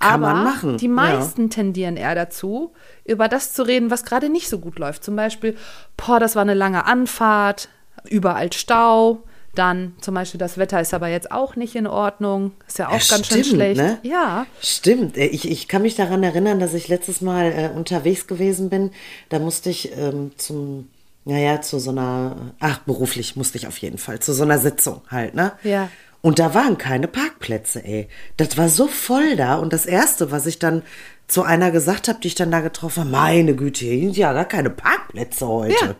Kann 0.00 0.24
Aber 0.24 0.34
man 0.34 0.44
machen, 0.44 0.76
die 0.76 0.86
ja. 0.86 0.92
meisten 0.92 1.50
tendieren 1.50 1.96
eher 1.96 2.14
dazu, 2.14 2.72
über 3.04 3.28
das 3.28 3.52
zu 3.52 3.62
reden, 3.62 3.90
was 3.90 4.04
gerade 4.04 4.28
nicht 4.28 4.48
so 4.48 4.58
gut 4.58 4.78
läuft. 4.78 5.04
Zum 5.04 5.16
Beispiel, 5.16 5.56
boah, 5.96 6.20
das 6.20 6.34
war 6.36 6.42
eine 6.42 6.54
lange 6.54 6.84
Anfahrt, 6.84 7.68
überall 8.08 8.52
Stau, 8.52 9.22
Dann 9.54 9.94
zum 10.00 10.14
Beispiel 10.14 10.38
das 10.38 10.58
Wetter 10.58 10.80
ist 10.80 10.94
aber 10.94 11.08
jetzt 11.08 11.30
auch 11.30 11.56
nicht 11.56 11.74
in 11.76 11.86
Ordnung. 11.86 12.52
Ist 12.66 12.78
ja 12.78 12.88
auch 12.88 12.92
Ja, 12.92 12.98
ganz 12.98 13.26
schön 13.26 13.44
stimmt, 13.44 13.46
schlecht. 13.46 13.76
ne? 13.80 13.98
Ja. 14.02 14.46
Stimmt. 14.60 15.16
Äh, 15.16 15.26
Ich, 15.26 15.48
ich 15.50 15.68
kann 15.68 15.82
mich 15.82 15.94
daran 15.94 16.22
erinnern, 16.22 16.58
dass 16.60 16.74
ich 16.74 16.88
letztes 16.88 17.20
Mal 17.20 17.52
äh, 17.52 17.70
unterwegs 17.76 18.26
gewesen 18.26 18.68
bin. 18.70 18.90
Da 19.28 19.38
musste 19.38 19.70
ich 19.70 19.96
ähm, 19.96 20.32
zum, 20.36 20.88
naja, 21.24 21.60
zu 21.60 21.78
so 21.78 21.90
einer, 21.90 22.52
ach, 22.60 22.78
beruflich 22.80 23.36
musste 23.36 23.58
ich 23.58 23.66
auf 23.66 23.78
jeden 23.78 23.98
Fall, 23.98 24.20
zu 24.20 24.32
so 24.32 24.42
einer 24.42 24.58
Sitzung 24.58 25.02
halt, 25.10 25.34
ne? 25.34 25.52
Ja. 25.62 25.88
Und 26.20 26.38
da 26.38 26.54
waren 26.54 26.78
keine 26.78 27.06
Parkplätze, 27.06 27.84
ey. 27.84 28.08
Das 28.38 28.56
war 28.56 28.68
so 28.70 28.86
voll 28.88 29.36
da. 29.36 29.56
Und 29.56 29.72
das 29.74 29.84
Erste, 29.84 30.30
was 30.30 30.46
ich 30.46 30.58
dann 30.58 30.82
zu 31.28 31.42
einer 31.42 31.70
gesagt 31.70 32.08
habe, 32.08 32.18
die 32.20 32.28
ich 32.28 32.34
dann 32.34 32.50
da 32.50 32.60
getroffen 32.60 33.00
habe, 33.00 33.10
meine 33.10 33.54
Güte, 33.54 33.84
hier 33.84 34.00
sind 34.00 34.16
ja 34.16 34.32
gar 34.32 34.46
keine 34.46 34.70
Parkplätze 34.70 35.46
heute. 35.46 35.74
Ja, 35.84 35.94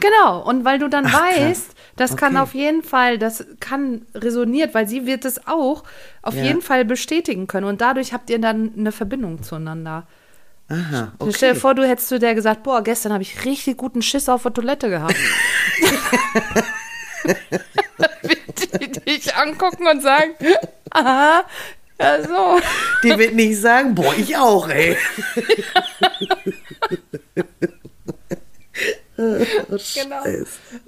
genau. 0.00 0.42
Und 0.42 0.64
weil 0.64 0.78
du 0.78 0.88
dann 0.88 1.06
Ach, 1.06 1.12
krass. 1.12 1.38
weißt, 1.40 1.70
das 1.96 2.16
kann 2.16 2.34
Okay. 2.36 2.42
auf 2.42 2.54
jeden 2.54 2.82
Fall, 2.82 3.18
das 3.18 3.44
kann 3.60 4.02
resoniert, 4.14 4.74
weil 4.74 4.86
sie 4.88 5.06
wird 5.06 5.24
es 5.24 5.46
auch 5.46 5.84
auf 6.22 6.34
Ja. 6.34 6.44
jeden 6.44 6.60
Fall 6.62 6.84
bestätigen 6.84 7.46
können. 7.46 7.66
Und 7.66 7.80
dadurch 7.80 8.12
habt 8.12 8.28
ihr 8.30 8.38
dann 8.38 8.72
eine 8.76 8.92
Verbindung 8.92 9.42
zueinander. 9.42 10.06
Aha, 10.68 11.12
Stell 11.30 11.50
dir 11.50 11.50
okay. 11.52 11.54
vor, 11.60 11.74
du 11.74 11.86
hättest 11.86 12.08
zu 12.08 12.18
der 12.18 12.34
gesagt, 12.34 12.64
boah, 12.64 12.82
gestern 12.82 13.12
habe 13.12 13.22
ich 13.22 13.44
richtig 13.44 13.76
guten 13.76 14.02
Schiss 14.02 14.28
auf 14.28 14.42
der 14.42 14.52
Toilette 14.52 14.90
gehabt. 14.90 15.14
Wird 18.22 18.80
die 18.82 18.90
dich 19.18 19.34
angucken 19.36 19.86
und 19.86 20.02
sagen, 20.02 20.32
aha, 20.90 21.44
ja 22.00 22.22
so. 22.22 22.60
Die 23.04 23.16
wird 23.18 23.34
nicht 23.34 23.60
sagen, 23.60 23.94
boah, 23.94 24.12
ich 24.16 24.36
auch, 24.36 24.68
ey. 24.68 24.96
Genau. 29.94 30.24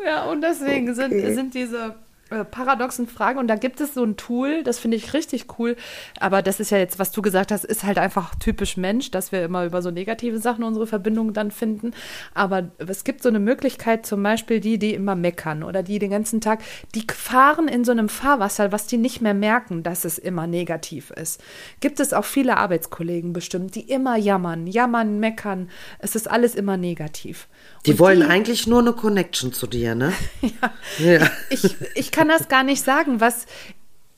Ja, 0.05 0.25
und 0.25 0.43
deswegen 0.43 0.95
sind, 0.95 1.11
sind 1.35 1.55
diese 1.55 1.95
äh, 2.31 2.45
paradoxen 2.45 3.07
Fragen 3.07 3.39
und 3.39 3.49
da 3.49 3.57
gibt 3.57 3.81
es 3.81 3.95
so 3.95 4.05
ein 4.05 4.17
Tool, 4.17 4.63
das 4.63 4.79
finde 4.79 4.97
ich 4.97 5.15
richtig 5.15 5.47
cool, 5.59 5.77
aber 6.21 6.43
das 6.43 6.61
ist 6.61 6.71
ja 6.71 6.79
jetzt, 6.79 6.99
was 6.99 7.11
du 7.11 7.23
gesagt 7.23 7.51
hast, 7.53 7.65
ist 7.65 7.85
halt 7.85 7.99
einfach 7.99 8.35
typisch 8.37 8.77
Mensch, 8.77 9.11
dass 9.11 9.33
wir 9.33 9.45
immer 9.45 9.65
über 9.65 9.83
so 9.83 9.91
negative 9.91 10.39
Sachen 10.39 10.65
unsere 10.65 10.87
Verbindung 10.87 11.33
dann 11.33 11.51
finden, 11.51 11.93
aber 12.35 12.71
es 12.79 13.05
gibt 13.05 13.23
so 13.23 13.29
eine 13.29 13.41
Möglichkeit, 13.41 14.07
zum 14.07 14.23
Beispiel 14.23 14.61
die, 14.61 14.79
die 14.79 14.95
immer 14.95 15.15
meckern 15.15 15.63
oder 15.63 15.83
die 15.83 15.99
den 15.99 16.11
ganzen 16.11 16.41
Tag, 16.41 16.61
die 16.95 17.05
fahren 17.13 17.69
in 17.69 17.85
so 17.85 17.93
einem 17.93 18.09
Fahrwasser, 18.09 18.73
was 18.73 18.87
die 18.87 18.99
nicht 18.99 19.21
mehr 19.21 19.35
merken, 19.35 19.83
dass 19.83 20.05
es 20.05 20.19
immer 20.19 20.47
negativ 20.47 21.11
ist. 21.11 21.43
Gibt 21.81 22.01
es 22.01 22.13
auch 22.13 22.25
viele 22.25 22.57
Arbeitskollegen 22.57 23.33
bestimmt, 23.33 23.75
die 23.75 23.83
immer 23.83 24.17
jammern, 24.17 24.67
jammern, 24.67 25.19
meckern, 25.19 25.71
es 25.99 26.15
ist 26.15 26.31
alles 26.31 26.55
immer 26.55 26.77
negativ. 26.77 27.49
Die 27.87 27.93
Und 27.93 28.01
wollen 28.01 28.23
eigentlich 28.23 28.67
nur 28.67 28.81
eine 28.81 28.93
Connection 28.93 29.53
zu 29.53 29.67
dir, 29.67 29.95
ne? 29.95 30.13
ja. 30.43 30.73
Ja. 30.99 31.31
Ich, 31.51 31.77
ich 31.95 32.13
kann 32.19 32.29
das 32.29 32.49
gar 32.49 32.63
nicht 32.65 32.83
sagen, 32.85 33.21
was. 33.21 33.47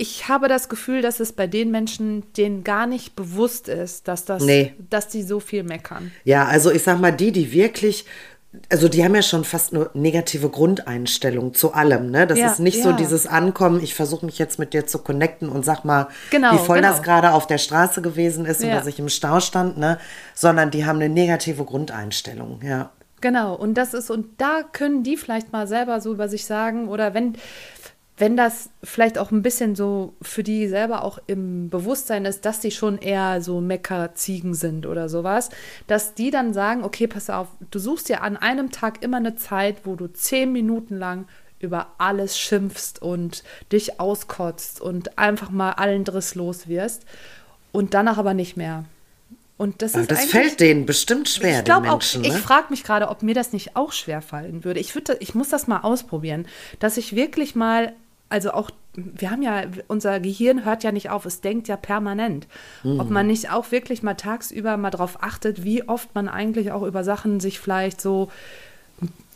Ich 0.02 0.28
habe 0.28 0.48
das 0.48 0.70
Gefühl, 0.70 1.02
dass 1.02 1.20
es 1.20 1.32
bei 1.32 1.46
den 1.46 1.70
Menschen, 1.70 2.22
denen 2.32 2.64
gar 2.64 2.86
nicht 2.86 3.14
bewusst 3.16 3.68
ist, 3.68 4.08
dass 4.08 4.24
das, 4.24 4.42
Nee. 4.42 4.72
dass 4.88 5.08
die 5.08 5.22
so 5.22 5.40
viel 5.40 5.62
meckern. 5.62 6.10
Ja, 6.24 6.46
also 6.46 6.70
ich 6.70 6.82
sag 6.82 6.98
mal, 7.00 7.12
die, 7.12 7.32
die 7.32 7.52
wirklich, 7.52 8.06
also 8.70 8.88
die 8.88 9.04
haben 9.04 9.14
ja 9.14 9.20
schon 9.20 9.44
fast 9.44 9.74
eine 9.74 9.90
negative 9.92 10.48
Grundeinstellung 10.48 11.52
zu 11.52 11.74
allem, 11.74 12.10
ne? 12.10 12.26
Das 12.26 12.38
Ja, 12.38 12.50
ist 12.50 12.60
nicht 12.60 12.82
so 12.82 12.90
ja. 12.90 12.96
dieses 12.96 13.26
Ankommen, 13.26 13.82
ich 13.82 13.94
versuche 13.94 14.24
mich 14.24 14.38
jetzt 14.38 14.58
mit 14.58 14.72
dir 14.72 14.86
zu 14.86 15.00
connecten 15.00 15.50
und 15.50 15.66
sag 15.66 15.84
mal, 15.84 16.08
Genau, 16.30 16.54
wie 16.54 16.58
voll 16.64 16.78
genau. 16.80 16.88
das 16.92 17.02
gerade 17.02 17.32
auf 17.32 17.46
der 17.46 17.58
Straße 17.58 18.00
gewesen 18.00 18.46
ist 18.46 18.62
und 18.62 18.70
Ja. 18.70 18.76
dass 18.76 18.86
ich 18.86 18.98
im 18.98 19.10
Stau 19.10 19.38
stand, 19.40 19.76
ne? 19.76 19.98
Sondern 20.34 20.70
die 20.70 20.86
haben 20.86 20.96
eine 20.96 21.10
negative 21.10 21.64
Grundeinstellung, 21.66 22.60
ja. 22.64 22.90
Genau, 23.20 23.54
und 23.54 23.74
das 23.74 23.92
ist, 23.92 24.10
und 24.10 24.40
da 24.40 24.62
können 24.72 25.02
die 25.02 25.18
vielleicht 25.18 25.52
mal 25.52 25.66
selber 25.66 26.00
so 26.00 26.10
über 26.10 26.26
sich 26.30 26.46
sagen, 26.46 26.88
oder 26.88 27.12
wenn, 27.12 27.34
wenn 28.20 28.36
das 28.36 28.70
vielleicht 28.84 29.18
auch 29.18 29.30
ein 29.30 29.42
bisschen 29.42 29.74
so 29.74 30.14
für 30.20 30.42
die 30.42 30.68
selber 30.68 31.04
auch 31.04 31.18
im 31.26 31.70
Bewusstsein 31.70 32.24
ist, 32.26 32.44
dass 32.44 32.60
die 32.60 32.70
schon 32.70 32.98
eher 32.98 33.40
so 33.40 33.60
Meckerziegen 33.60 34.54
sind 34.54 34.86
oder 34.86 35.08
sowas, 35.08 35.50
dass 35.86 36.14
die 36.14 36.30
dann 36.30 36.52
sagen, 36.52 36.84
okay, 36.84 37.06
pass 37.06 37.30
auf, 37.30 37.48
du 37.70 37.78
suchst 37.78 38.08
dir 38.08 38.22
an 38.22 38.36
einem 38.36 38.70
Tag 38.70 39.02
immer 39.02 39.16
eine 39.16 39.36
Zeit, 39.36 39.78
wo 39.84 39.96
du 39.96 40.06
zehn 40.06 40.52
Minuten 40.52 40.96
lang 40.96 41.26
über 41.60 41.88
alles 41.98 42.38
schimpfst 42.38 43.00
und 43.00 43.42
dich 43.72 44.00
auskotzt 44.00 44.80
und 44.80 45.18
einfach 45.18 45.50
mal 45.50 45.72
allen 45.72 46.04
Driss 46.04 46.34
los 46.34 46.68
wirst 46.68 47.04
und 47.72 47.94
danach 47.94 48.18
aber 48.18 48.34
nicht 48.34 48.56
mehr. 48.56 48.84
Und 49.60 49.82
das 49.82 49.94
ist 49.94 50.10
das 50.10 50.24
fällt 50.24 50.58
denen 50.60 50.86
bestimmt 50.86 51.28
schwer, 51.28 51.58
ich 51.58 51.64
glaube 51.66 51.88
auch, 51.88 51.98
Menschen, 51.98 52.24
ich 52.24 52.32
ne? 52.32 52.38
frage 52.38 52.68
mich 52.70 52.82
gerade, 52.82 53.10
ob 53.10 53.22
mir 53.22 53.34
das 53.34 53.52
nicht 53.52 53.76
auch 53.76 53.92
schwer 53.92 54.22
fallen 54.22 54.64
würde. 54.64 54.80
Ich 54.80 54.94
würde, 54.94 55.18
ich 55.20 55.34
muss 55.34 55.50
das 55.50 55.66
mal 55.66 55.80
ausprobieren, 55.80 56.46
dass 56.78 56.96
ich 56.96 57.14
wirklich 57.14 57.54
mal, 57.54 57.92
also 58.30 58.52
auch, 58.52 58.70
wir 58.94 59.30
haben 59.30 59.42
ja, 59.42 59.64
unser 59.88 60.20
Gehirn 60.20 60.64
hört 60.64 60.84
ja 60.84 60.92
nicht 60.92 61.10
auf, 61.10 61.26
es 61.26 61.40
denkt 61.40 61.68
ja 61.68 61.76
permanent. 61.76 62.46
Mhm. 62.82 63.00
Ob 63.00 63.10
man 63.10 63.26
nicht 63.26 63.50
auch 63.50 63.70
wirklich 63.72 64.02
mal 64.02 64.14
tagsüber 64.14 64.76
mal 64.76 64.90
drauf 64.90 65.18
achtet, 65.20 65.64
wie 65.64 65.86
oft 65.86 66.14
man 66.14 66.28
eigentlich 66.28 66.72
auch 66.72 66.82
über 66.82 67.04
Sachen 67.04 67.40
sich 67.40 67.58
vielleicht 67.60 68.00
so, 68.00 68.30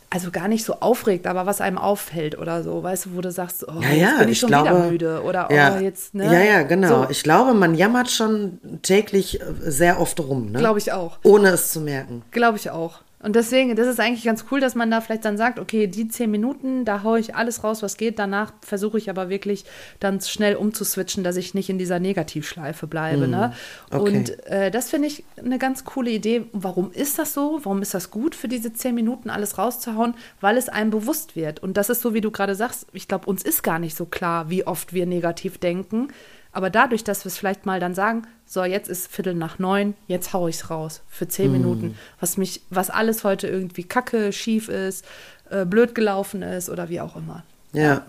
also 0.09 0.31
gar 0.31 0.47
nicht 0.47 0.63
so 0.63 0.75
aufregt, 0.79 1.27
aber 1.27 1.45
was 1.45 1.59
einem 1.59 1.77
auffällt 1.77 2.37
oder 2.37 2.63
so, 2.63 2.81
weißt 2.81 3.07
du, 3.07 3.15
wo 3.15 3.21
du 3.21 3.31
sagst, 3.31 3.67
oh, 3.67 3.81
Ja, 3.81 3.89
jetzt 3.89 4.01
ja, 4.01 4.17
bin 4.19 4.27
ich, 4.27 4.31
ich 4.31 4.39
schon 4.39 4.47
glaube, 4.47 4.69
wieder 4.69 4.89
müde 4.89 5.23
oder 5.23 5.49
ja, 5.51 5.75
oh, 5.77 5.81
jetzt, 5.81 6.15
ne? 6.15 6.25
ja, 6.25 6.41
ja, 6.41 6.63
genau. 6.63 7.03
So, 7.03 7.09
Ich 7.09 7.21
glaube, 7.23 7.53
man 7.53 7.75
jammert 7.75 8.09
schon 8.09 8.59
täglich 8.81 9.41
äh, 9.41 9.45
sehr 9.59 9.99
oft 9.99 10.19
rum, 10.21 10.51
ne? 10.51 10.59
Glaube 10.59 10.79
ich 10.79 10.93
auch. 10.93 11.17
Ohne 11.23 11.49
es 11.49 11.71
zu 11.71 11.81
merken. 11.81 12.23
Glaube 12.31 12.57
ich 12.57 12.69
auch. 12.69 13.01
Und 13.25 13.35
deswegen, 13.35 13.75
das 13.75 13.87
ist 13.87 13.99
eigentlich 13.99 14.23
ganz 14.23 14.45
cool, 14.51 14.59
dass 14.59 14.75
man 14.75 14.91
da 14.91 15.01
vielleicht 15.01 15.25
dann 15.25 15.35
sagt, 15.35 15.57
okay, 15.57 15.87
die 15.87 16.07
zehn 16.07 16.29
Minuten, 16.29 16.85
da 16.85 17.01
haue 17.01 17.19
ich 17.19 17.33
alles 17.33 17.63
raus, 17.63 17.81
was 17.81 17.97
geht. 17.97 18.19
Danach 18.19 18.53
versuche 18.61 18.99
ich 18.99 19.09
aber 19.09 19.29
wirklich 19.29 19.65
dann 19.99 20.21
schnell 20.21 20.55
umzuswitchen, 20.55 21.23
dass 21.23 21.35
ich 21.35 21.55
nicht 21.55 21.71
in 21.71 21.79
dieser 21.79 21.99
Negativschleife 21.99 22.85
bleibe. 22.85 23.27
Ne? 23.27 23.51
Hm, 23.89 23.99
okay. 23.99 24.17
Und 24.17 24.45
äh, 24.45 24.69
das 24.69 24.91
finde 24.91 25.07
ich 25.07 25.23
eine 25.43 25.57
ganz 25.57 25.85
coole 25.85 26.11
Idee. 26.11 26.45
Warum 26.51 26.91
ist 26.91 27.17
das 27.17 27.33
so? 27.33 27.59
Warum 27.63 27.81
ist 27.81 27.95
das 27.95 28.11
gut 28.11 28.35
für 28.35 28.47
diese 28.47 28.73
zehn 28.73 28.93
Minuten, 28.93 29.31
alles 29.31 29.57
rauszuhauen? 29.57 30.13
Weil 30.39 30.55
es 30.55 30.69
einem 30.69 30.91
bewusst 30.91 31.35
wird. 31.35 31.63
Und 31.63 31.77
das 31.77 31.89
ist 31.89 32.01
so, 32.01 32.13
wie 32.13 32.21
du 32.21 32.29
gerade 32.29 32.53
sagst, 32.53 32.85
ich 32.93 33.07
glaube, 33.07 33.25
uns 33.25 33.41
ist 33.41 33.63
gar 33.63 33.79
nicht 33.79 33.97
so 33.97 34.05
klar, 34.05 34.51
wie 34.51 34.67
oft 34.67 34.93
wir 34.93 35.07
negativ 35.07 35.57
denken. 35.57 36.09
Aber 36.55 36.69
dadurch, 36.69 37.03
dass 37.03 37.25
wir 37.25 37.27
es 37.27 37.37
vielleicht 37.37 37.65
mal 37.65 37.81
dann 37.81 37.93
sagen, 37.93 38.27
so, 38.45 38.63
jetzt 38.63 38.87
ist 38.87 39.11
Viertel 39.11 39.33
nach 39.33 39.59
neun, 39.59 39.93
jetzt 40.07 40.31
hau 40.31 40.47
ich's 40.47 40.69
raus 40.69 41.01
für 41.09 41.27
zehn 41.27 41.51
Minuten, 41.51 41.97
was 42.21 42.37
mich, 42.37 42.61
was 42.69 42.89
alles 42.89 43.25
heute 43.25 43.49
irgendwie 43.49 43.83
kacke, 43.83 44.31
schief 44.31 44.69
ist, 44.69 45.03
äh, 45.49 45.65
blöd 45.65 45.95
gelaufen 45.95 46.43
ist 46.43 46.69
oder 46.69 46.87
wie 46.87 47.01
auch 47.01 47.17
immer. 47.17 47.43
Ja. 47.73 48.05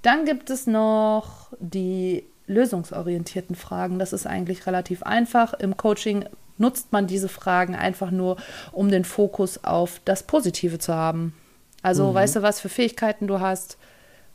Dann 0.00 0.24
gibt 0.24 0.48
es 0.48 0.66
noch 0.66 1.48
die 1.58 2.24
lösungsorientierten 2.46 3.56
Fragen. 3.56 3.98
Das 3.98 4.14
ist 4.14 4.26
eigentlich 4.26 4.66
relativ 4.66 5.02
einfach. 5.02 5.52
Im 5.52 5.76
Coaching 5.76 6.24
nutzt 6.56 6.92
man 6.92 7.06
diese 7.06 7.28
Fragen 7.28 7.74
einfach 7.74 8.10
nur, 8.10 8.38
um 8.72 8.90
den 8.90 9.04
Fokus 9.04 9.64
auf 9.64 10.00
das 10.06 10.22
Positive 10.22 10.78
zu 10.78 10.94
haben. 10.94 11.34
Also 11.82 12.14
weißt 12.14 12.36
du, 12.36 12.42
was 12.42 12.58
für 12.58 12.70
Fähigkeiten 12.70 13.26
du 13.26 13.38
hast, 13.40 13.76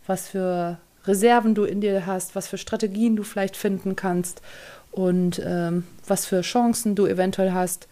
was 0.05 0.27
für 0.27 0.77
Reserven 1.05 1.55
du 1.55 1.63
in 1.63 1.81
dir 1.81 2.05
hast, 2.05 2.35
was 2.35 2.47
für 2.47 2.57
Strategien 2.57 3.15
du 3.15 3.23
vielleicht 3.23 3.57
finden 3.57 3.95
kannst 3.95 4.41
und 4.91 5.41
ähm, 5.43 5.85
was 6.05 6.25
für 6.25 6.41
Chancen 6.41 6.95
du 6.95 7.05
eventuell 7.05 7.53
hast. 7.53 7.87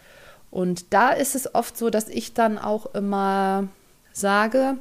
Und 0.50 0.92
da 0.92 1.10
ist 1.10 1.34
es 1.34 1.54
oft 1.54 1.76
so, 1.76 1.90
dass 1.90 2.08
ich 2.08 2.34
dann 2.34 2.58
auch 2.58 2.94
immer 2.94 3.68
sage, 4.12 4.76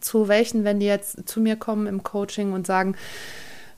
zu 0.00 0.28
welchen, 0.28 0.64
wenn 0.64 0.80
die 0.80 0.86
jetzt 0.86 1.28
zu 1.28 1.40
mir 1.40 1.56
kommen 1.56 1.86
im 1.86 2.02
Coaching 2.02 2.52
und 2.52 2.66
sagen, 2.66 2.96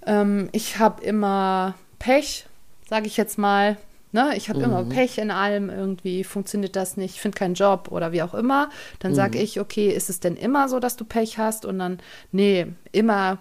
ähm, 0.06 0.48
ich 0.52 0.78
habe 0.78 1.04
immer 1.04 1.74
Pech, 1.98 2.46
sage 2.88 3.06
ich 3.06 3.16
jetzt 3.16 3.38
mal, 3.38 3.76
ne? 4.14 4.37
ich 4.37 4.48
habe 4.48 4.61
immer 4.61 4.85
Pech 4.85 5.18
in 5.18 5.31
allem, 5.31 5.68
irgendwie 5.68 6.24
funktioniert 6.24 6.77
das 6.77 6.96
nicht, 6.96 7.16
ich 7.16 7.20
finde 7.20 7.37
keinen 7.37 7.55
Job 7.55 7.88
oder 7.90 8.12
wie 8.12 8.22
auch 8.22 8.33
immer, 8.33 8.70
dann 9.00 9.14
sage 9.14 9.38
ich, 9.38 9.61
okay, 9.61 9.88
ist 9.88 10.09
es 10.09 10.20
denn 10.20 10.37
immer 10.37 10.68
so, 10.68 10.79
dass 10.81 10.96
du 10.96 11.05
Pech 11.05 11.38
hast? 11.38 11.66
Und 11.66 11.79
dann, 11.79 11.98
nee, 12.33 12.66
immer 12.92 13.38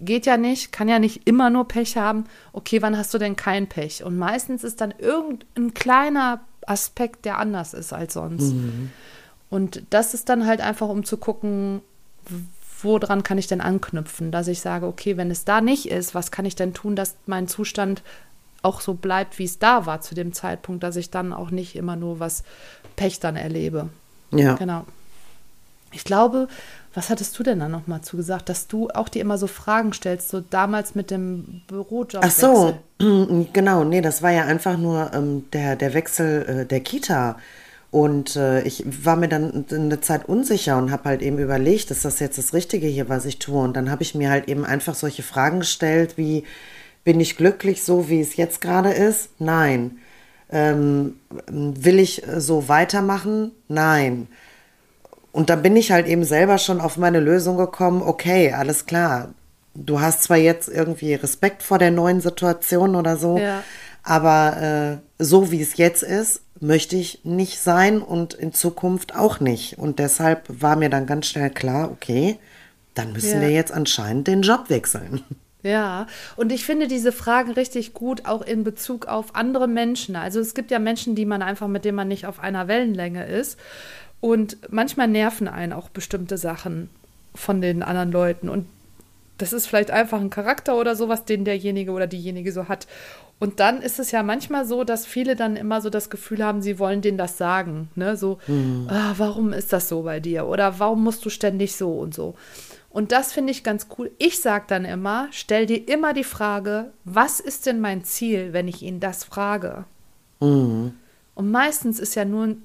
geht 0.00 0.26
ja 0.26 0.36
nicht, 0.36 0.72
kann 0.72 0.88
ja 0.88 0.98
nicht 0.98 1.26
immer 1.26 1.48
nur 1.48 1.66
Pech 1.68 1.96
haben. 1.96 2.24
Okay, 2.52 2.82
wann 2.82 2.98
hast 2.98 3.14
du 3.14 3.18
denn 3.18 3.36
kein 3.36 3.66
Pech? 3.68 4.04
Und 4.04 4.18
meistens 4.18 4.62
ist 4.64 4.80
dann 4.80 4.92
irgendein 4.98 5.72
kleiner 5.72 6.40
Aspekt, 6.66 7.24
der 7.24 7.38
anders 7.38 7.72
ist 7.72 7.92
als 7.92 8.14
sonst. 8.14 8.52
Und 9.48 9.84
das 9.90 10.12
ist 10.12 10.28
dann 10.28 10.46
halt 10.46 10.60
einfach, 10.60 10.88
um 10.88 11.04
zu 11.04 11.16
gucken, 11.16 11.80
woran 12.82 13.22
kann 13.22 13.38
ich 13.38 13.46
denn 13.46 13.60
anknüpfen, 13.60 14.30
dass 14.30 14.48
ich 14.48 14.60
sage, 14.60 14.86
okay, 14.86 15.16
wenn 15.16 15.30
es 15.30 15.44
da 15.44 15.60
nicht 15.60 15.88
ist, 15.88 16.14
was 16.14 16.30
kann 16.30 16.44
ich 16.44 16.56
denn 16.56 16.74
tun, 16.74 16.96
dass 16.96 17.16
mein 17.26 17.48
Zustand 17.48 18.02
auch 18.62 18.80
so 18.80 18.94
bleibt, 18.94 19.38
wie 19.38 19.44
es 19.44 19.58
da 19.58 19.86
war 19.86 20.00
zu 20.00 20.14
dem 20.14 20.32
Zeitpunkt, 20.32 20.82
dass 20.82 20.96
ich 20.96 21.10
dann 21.10 21.32
auch 21.32 21.50
nicht 21.50 21.76
immer 21.76 21.96
nur 21.96 22.20
was 22.20 22.42
Pech 22.96 23.20
dann 23.20 23.36
erlebe. 23.36 23.88
Ja. 24.32 24.54
Genau. 24.54 24.84
Ich 25.92 26.04
glaube, 26.04 26.48
was 26.94 27.10
hattest 27.10 27.38
du 27.38 27.42
denn 27.42 27.60
da 27.60 27.68
nochmal 27.68 28.00
zu 28.00 28.16
gesagt, 28.16 28.48
dass 28.48 28.66
du 28.66 28.88
auch 28.88 29.08
dir 29.08 29.20
immer 29.20 29.38
so 29.38 29.46
Fragen 29.46 29.92
stellst, 29.92 30.30
so 30.30 30.40
damals 30.40 30.94
mit 30.94 31.10
dem 31.10 31.62
Bürojob. 31.68 32.22
Ach 32.24 32.30
so, 32.30 32.78
genau, 33.52 33.84
nee, 33.84 34.00
das 34.00 34.22
war 34.22 34.32
ja 34.32 34.44
einfach 34.44 34.76
nur 34.78 35.10
ähm, 35.14 35.44
der, 35.52 35.76
der 35.76 35.94
Wechsel 35.94 36.42
äh, 36.62 36.66
der 36.66 36.80
Kita. 36.80 37.36
Und 37.90 38.36
äh, 38.36 38.62
ich 38.62 38.84
war 39.04 39.16
mir 39.16 39.28
dann 39.28 39.64
eine 39.70 40.00
Zeit 40.00 40.28
unsicher 40.28 40.76
und 40.76 40.90
habe 40.90 41.04
halt 41.04 41.22
eben 41.22 41.38
überlegt, 41.38 41.90
ist 41.90 42.04
das 42.04 42.18
jetzt 42.18 42.36
das 42.36 42.52
Richtige 42.52 42.86
hier, 42.86 43.08
was 43.08 43.24
ich 43.24 43.38
tue? 43.38 43.62
Und 43.62 43.74
dann 43.74 43.90
habe 43.90 44.02
ich 44.02 44.14
mir 44.14 44.28
halt 44.28 44.48
eben 44.48 44.64
einfach 44.64 44.94
solche 44.94 45.22
Fragen 45.22 45.60
gestellt, 45.60 46.18
wie, 46.18 46.44
bin 47.06 47.20
ich 47.20 47.36
glücklich 47.36 47.84
so, 47.84 48.08
wie 48.08 48.20
es 48.20 48.34
jetzt 48.34 48.60
gerade 48.60 48.90
ist? 48.90 49.28
Nein. 49.38 49.98
Ähm, 50.50 51.20
will 51.46 52.00
ich 52.00 52.22
so 52.36 52.68
weitermachen? 52.68 53.52
Nein. 53.68 54.26
Und 55.30 55.48
da 55.48 55.54
bin 55.54 55.76
ich 55.76 55.92
halt 55.92 56.08
eben 56.08 56.24
selber 56.24 56.58
schon 56.58 56.80
auf 56.80 56.96
meine 56.96 57.20
Lösung 57.20 57.56
gekommen, 57.56 58.02
okay, 58.02 58.52
alles 58.52 58.86
klar. 58.86 59.34
Du 59.74 60.00
hast 60.00 60.24
zwar 60.24 60.36
jetzt 60.36 60.68
irgendwie 60.68 61.14
Respekt 61.14 61.62
vor 61.62 61.78
der 61.78 61.92
neuen 61.92 62.20
Situation 62.20 62.96
oder 62.96 63.16
so, 63.16 63.38
Ja. 63.38 63.62
aber 64.02 65.00
äh, 65.18 65.22
so 65.22 65.52
wie 65.52 65.62
es 65.62 65.76
jetzt 65.76 66.02
ist, 66.02 66.40
möchte 66.58 66.96
ich 66.96 67.20
nicht 67.22 67.60
sein 67.60 68.02
und 68.02 68.34
in 68.34 68.52
Zukunft 68.52 69.14
auch 69.14 69.38
nicht. 69.38 69.78
Und 69.78 70.00
deshalb 70.00 70.42
war 70.48 70.74
mir 70.74 70.90
dann 70.90 71.06
ganz 71.06 71.26
schnell 71.26 71.50
klar, 71.50 71.88
okay, 71.92 72.36
dann 72.94 73.12
müssen 73.12 73.34
Ja. 73.34 73.42
wir 73.42 73.50
jetzt 73.50 73.70
anscheinend 73.72 74.26
den 74.26 74.42
Job 74.42 74.70
wechseln. 74.70 75.22
Ja, 75.66 76.06
und 76.36 76.52
ich 76.52 76.64
finde 76.64 76.86
diese 76.86 77.10
Fragen 77.10 77.50
richtig 77.50 77.92
gut, 77.92 78.24
auch 78.24 78.42
in 78.42 78.62
Bezug 78.62 79.06
auf 79.06 79.34
andere 79.34 79.66
Menschen. 79.66 80.14
Also 80.14 80.38
es 80.38 80.54
gibt 80.54 80.70
ja 80.70 80.78
Menschen, 80.78 81.16
die 81.16 81.26
man 81.26 81.42
einfach, 81.42 81.66
mit 81.66 81.84
denen 81.84 81.96
man 81.96 82.06
nicht 82.06 82.24
auf 82.26 82.38
einer 82.38 82.68
Wellenlänge 82.68 83.26
ist. 83.26 83.58
Und 84.20 84.58
manchmal 84.70 85.08
nerven 85.08 85.48
einen 85.48 85.72
auch 85.72 85.88
bestimmte 85.88 86.38
Sachen 86.38 86.88
von 87.34 87.60
den 87.60 87.82
anderen 87.82 88.12
Leuten. 88.12 88.48
Und 88.48 88.66
das 89.38 89.52
ist 89.52 89.66
vielleicht 89.66 89.90
einfach 89.90 90.20
ein 90.20 90.30
Charakter 90.30 90.76
oder 90.76 90.94
sowas, 90.94 91.24
den 91.24 91.44
derjenige 91.44 91.90
oder 91.90 92.06
diejenige 92.06 92.52
so 92.52 92.68
hat. 92.68 92.86
Und 93.38 93.60
dann 93.60 93.82
ist 93.82 93.98
es 93.98 94.12
ja 94.12 94.22
manchmal 94.22 94.64
so, 94.64 94.82
dass 94.84 95.04
viele 95.04 95.36
dann 95.36 95.56
immer 95.56 95.82
so 95.82 95.90
das 95.90 96.08
Gefühl 96.08 96.42
haben, 96.42 96.62
sie 96.62 96.78
wollen 96.78 97.02
denen 97.02 97.18
das 97.18 97.36
sagen. 97.36 97.90
Ne? 97.94 98.16
So, 98.16 98.38
ah, 98.88 99.12
warum 99.18 99.52
ist 99.52 99.72
das 99.74 99.88
so 99.88 100.02
bei 100.02 100.20
dir? 100.20 100.46
Oder 100.46 100.78
warum 100.78 101.04
musst 101.04 101.24
du 101.24 101.28
ständig 101.28 101.76
so 101.76 101.92
und 101.92 102.14
so? 102.14 102.34
Und 102.96 103.12
das 103.12 103.32
finde 103.34 103.50
ich 103.50 103.62
ganz 103.62 103.88
cool. 103.98 104.10
Ich 104.16 104.40
sage 104.40 104.64
dann 104.68 104.86
immer, 104.86 105.28
stell 105.30 105.66
dir 105.66 105.86
immer 105.86 106.14
die 106.14 106.24
Frage, 106.24 106.92
was 107.04 107.40
ist 107.40 107.66
denn 107.66 107.78
mein 107.80 108.04
Ziel, 108.04 108.54
wenn 108.54 108.68
ich 108.68 108.80
ihn 108.82 109.00
das 109.00 109.22
frage? 109.22 109.84
Und 110.38 110.94
meistens 111.36 111.98
ist 111.98 112.14
ja 112.14 112.24
nur, 112.24 112.44
ein- 112.46 112.62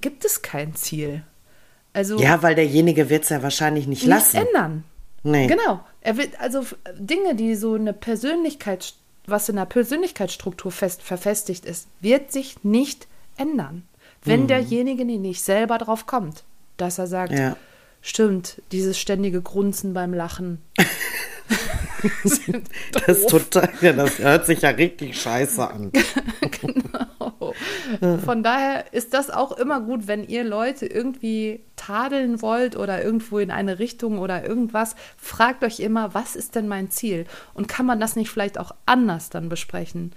gibt 0.00 0.24
es 0.26 0.42
kein 0.42 0.74
Ziel. 0.74 1.22
Also 1.94 2.18
Ja, 2.18 2.42
weil 2.42 2.54
derjenige 2.54 3.08
wird 3.08 3.24
es 3.24 3.30
ja 3.30 3.42
wahrscheinlich 3.42 3.86
nicht 3.86 4.04
lassen. 4.04 4.36
ändern. 4.36 4.84
Nee. 5.22 5.46
Genau. 5.46 5.80
Er 6.02 6.16
wird 6.18 6.38
also 6.40 6.64
Dinge, 6.98 7.34
die 7.34 7.54
so 7.54 7.74
eine 7.74 7.92
Persönlichkeit, 7.94 8.94
was 9.26 9.48
in 9.48 9.56
der 9.56 9.64
Persönlichkeitsstruktur 9.66 10.72
fest 10.72 11.02
verfestigt 11.02 11.64
ist, 11.64 11.88
wird 12.00 12.32
sich 12.32 12.62
nicht 12.64 13.06
ändern, 13.38 13.76
Mhm. 13.76 14.30
wenn 14.30 14.46
derjenige 14.46 15.04
nicht 15.06 15.42
selber 15.42 15.78
drauf 15.78 16.06
kommt, 16.06 16.44
dass 16.76 16.98
er 16.98 17.06
sagt, 17.06 17.32
Ja. 17.32 17.56
Stimmt, 18.00 18.62
dieses 18.72 18.98
ständige 18.98 19.42
Grunzen 19.42 19.94
beim 19.94 20.14
Lachen. 20.14 20.58
Das, 22.22 23.18
ist 23.18 23.32
doof. 23.32 23.50
total, 23.50 23.68
ja, 23.82 23.92
das 23.92 24.18
hört 24.18 24.46
sich 24.46 24.62
ja 24.62 24.70
richtig 24.70 25.20
scheiße 25.20 25.68
an. 25.68 25.92
Genau. 26.62 27.54
Von 28.24 28.42
daher 28.42 28.92
ist 28.92 29.14
das 29.14 29.30
auch 29.30 29.52
immer 29.52 29.80
gut, 29.80 30.06
wenn 30.06 30.24
ihr 30.24 30.44
Leute 30.44 30.86
irgendwie 30.86 31.60
tadeln 31.76 32.42
wollt 32.42 32.76
oder 32.76 33.02
irgendwo 33.02 33.38
in 33.38 33.50
eine 33.50 33.78
Richtung 33.78 34.18
oder 34.18 34.46
irgendwas. 34.46 34.94
Fragt 35.16 35.64
euch 35.64 35.80
immer, 35.80 36.14
was 36.14 36.36
ist 36.36 36.54
denn 36.54 36.68
mein 36.68 36.90
Ziel? 36.90 37.26
Und 37.54 37.66
kann 37.66 37.86
man 37.86 37.98
das 37.98 38.14
nicht 38.14 38.30
vielleicht 38.30 38.58
auch 38.58 38.72
anders 38.84 39.30
dann 39.30 39.48
besprechen? 39.48 40.12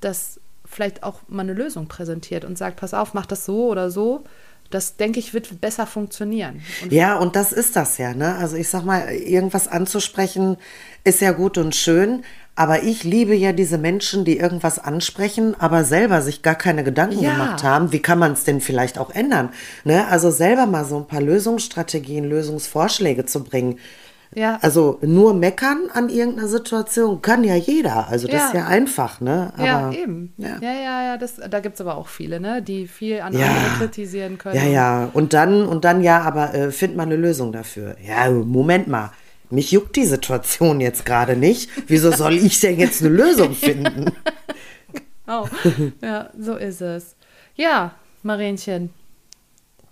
Dass 0.00 0.40
vielleicht 0.64 1.02
auch 1.02 1.20
mal 1.28 1.42
eine 1.42 1.54
Lösung 1.54 1.86
präsentiert 1.86 2.44
und 2.44 2.56
sagt, 2.58 2.80
pass 2.80 2.94
auf, 2.94 3.14
mach 3.14 3.26
das 3.26 3.44
so 3.44 3.68
oder 3.68 3.90
so. 3.90 4.24
Das, 4.70 4.96
denke 4.96 5.18
ich, 5.18 5.32
wird 5.32 5.60
besser 5.60 5.86
funktionieren. 5.86 6.60
Und 6.82 6.92
Ja, 6.92 7.16
und 7.16 7.36
das 7.36 7.52
ist 7.52 7.74
das 7.76 7.96
ja, 7.98 8.12
ne? 8.12 8.36
Also 8.36 8.56
ich 8.56 8.68
sag 8.68 8.84
mal, 8.84 9.08
irgendwas 9.10 9.66
anzusprechen 9.66 10.56
ist 11.04 11.20
ja 11.20 11.32
gut 11.32 11.56
und 11.56 11.74
schön, 11.74 12.22
aber 12.54 12.82
ich 12.82 13.04
liebe 13.04 13.34
ja 13.34 13.52
diese 13.52 13.78
Menschen, 13.78 14.24
die 14.24 14.36
irgendwas 14.36 14.78
ansprechen, 14.78 15.54
aber 15.58 15.84
selber 15.84 16.22
sich 16.22 16.42
gar 16.42 16.56
keine 16.56 16.82
Gedanken 16.84 17.20
Ja. 17.22 17.32
gemacht 17.32 17.62
haben. 17.62 17.92
Wie 17.92 18.02
kann 18.02 18.18
man 18.18 18.32
es 18.32 18.44
denn 18.44 18.60
vielleicht 18.60 18.98
auch 18.98 19.10
ändern? 19.10 19.50
Ne? 19.84 20.06
Also 20.08 20.30
selber 20.30 20.66
mal 20.66 20.84
so 20.84 20.96
ein 20.98 21.06
paar 21.06 21.22
Lösungsstrategien, 21.22 22.24
Lösungsvorschläge 22.24 23.24
zu 23.26 23.44
bringen. 23.44 23.78
Ja, 24.34 24.58
Also 24.62 24.98
nur 25.02 25.34
meckern 25.34 25.88
an 25.92 26.08
irgendeiner 26.08 26.48
Situation 26.48 27.22
kann 27.22 27.44
ja 27.44 27.54
jeder. 27.54 28.08
Also 28.08 28.26
das 28.28 28.36
Ja. 28.40 28.46
ist 28.48 28.54
ja 28.54 28.66
einfach, 28.66 29.20
ne? 29.20 29.52
ja, 29.58 29.78
Aber- 29.86 29.96
eben. 29.96 30.32
Ja. 30.36 30.58
Ja, 30.60 30.72
ja, 30.72 31.02
ja. 31.04 31.16
Das, 31.16 31.36
da 31.36 31.60
gibt 31.60 31.76
es 31.76 31.80
aber 31.80 31.96
auch 31.96 32.08
viele, 32.08 32.38
ne? 32.40 32.60
die 32.62 32.86
viel 32.86 33.20
an 33.20 33.32
Ja. 33.32 33.46
andere 33.46 33.64
kritisieren 33.78 34.38
können. 34.38 34.56
Ja, 34.56 34.64
ja. 34.64 35.10
Und 35.12 35.32
dann, 35.32 35.64
und 35.66 35.84
dann 35.84 36.02
ja, 36.02 36.20
aber 36.22 36.54
äh, 36.54 36.70
find 36.72 36.96
mal 36.96 37.04
eine 37.04 37.16
Lösung 37.16 37.52
dafür. 37.52 37.96
Ja, 38.06 38.30
Moment 38.30 38.86
mal. 38.88 39.12
Mich 39.50 39.72
juckt 39.72 39.96
die 39.96 40.04
Situation 40.04 40.80
jetzt 40.80 41.06
gerade 41.06 41.34
nicht. 41.34 41.70
Wieso 41.86 42.10
soll 42.12 42.34
ich 42.34 42.60
denn 42.60 42.78
jetzt 42.78 43.00
eine 43.02 43.10
Lösung 43.14 43.54
finden? 43.54 44.12
Oh, 45.30 45.46
ja, 46.02 46.30
so 46.40 46.54
ist 46.56 46.80
es. 46.80 47.14
Ja, 47.54 47.92
Marienchen. 48.22 48.88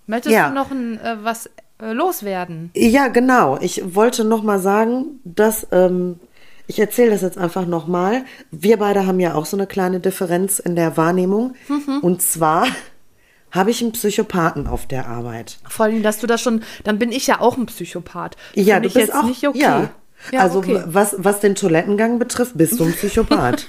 Möchtest 0.06 0.34
Ja. 0.34 0.48
du 0.48 0.54
noch 0.54 0.70
ein, 0.70 0.98
äh, 0.98 1.16
was 1.22 1.50
äh, 1.80 1.92
loswerden? 1.92 2.70
Ja, 2.74 3.08
genau. 3.08 3.58
Ich 3.60 3.94
wollte 3.94 4.24
noch 4.24 4.42
mal 4.42 4.58
sagen, 4.58 5.20
dass 5.24 5.66
ähm, 5.72 6.18
ich 6.66 6.78
erzähle 6.78 7.10
das 7.10 7.22
jetzt 7.22 7.38
einfach 7.38 7.66
noch 7.66 7.86
mal. 7.86 8.24
Wir 8.50 8.78
beide 8.78 9.06
haben 9.06 9.20
ja 9.20 9.34
auch 9.34 9.46
so 9.46 9.56
eine 9.56 9.66
kleine 9.66 10.00
Differenz 10.00 10.58
in 10.58 10.76
der 10.76 10.96
Wahrnehmung. 10.96 11.54
Und 12.02 12.22
zwar 12.22 12.66
habe 13.50 13.70
ich 13.70 13.82
einen 13.82 13.92
Psychopathen 13.92 14.66
auf 14.66 14.86
der 14.86 15.06
Arbeit. 15.06 15.58
Vor 15.68 15.86
allem, 15.86 16.02
dass 16.02 16.18
du 16.18 16.26
das 16.26 16.40
schon, 16.40 16.62
dann 16.84 16.98
bin 16.98 17.12
ich 17.12 17.26
ja 17.26 17.40
auch 17.40 17.56
ein 17.56 17.66
Psychopath. 17.66 18.36
Ja, 18.54 18.80
Find 18.80 18.86
du 18.86 19.00
bist 19.00 19.14
auch 19.14 19.24
nicht 19.24 19.46
okay. 19.46 19.58
Ja. 19.58 19.90
Ja, 20.32 20.40
also 20.40 20.58
okay. 20.58 20.82
was, 20.86 21.14
was 21.18 21.40
den 21.40 21.54
Toilettengang 21.54 22.18
betrifft, 22.18 22.56
bist 22.56 22.80
du 22.80 22.84
ein 22.84 22.92
Psychopath. 22.94 23.68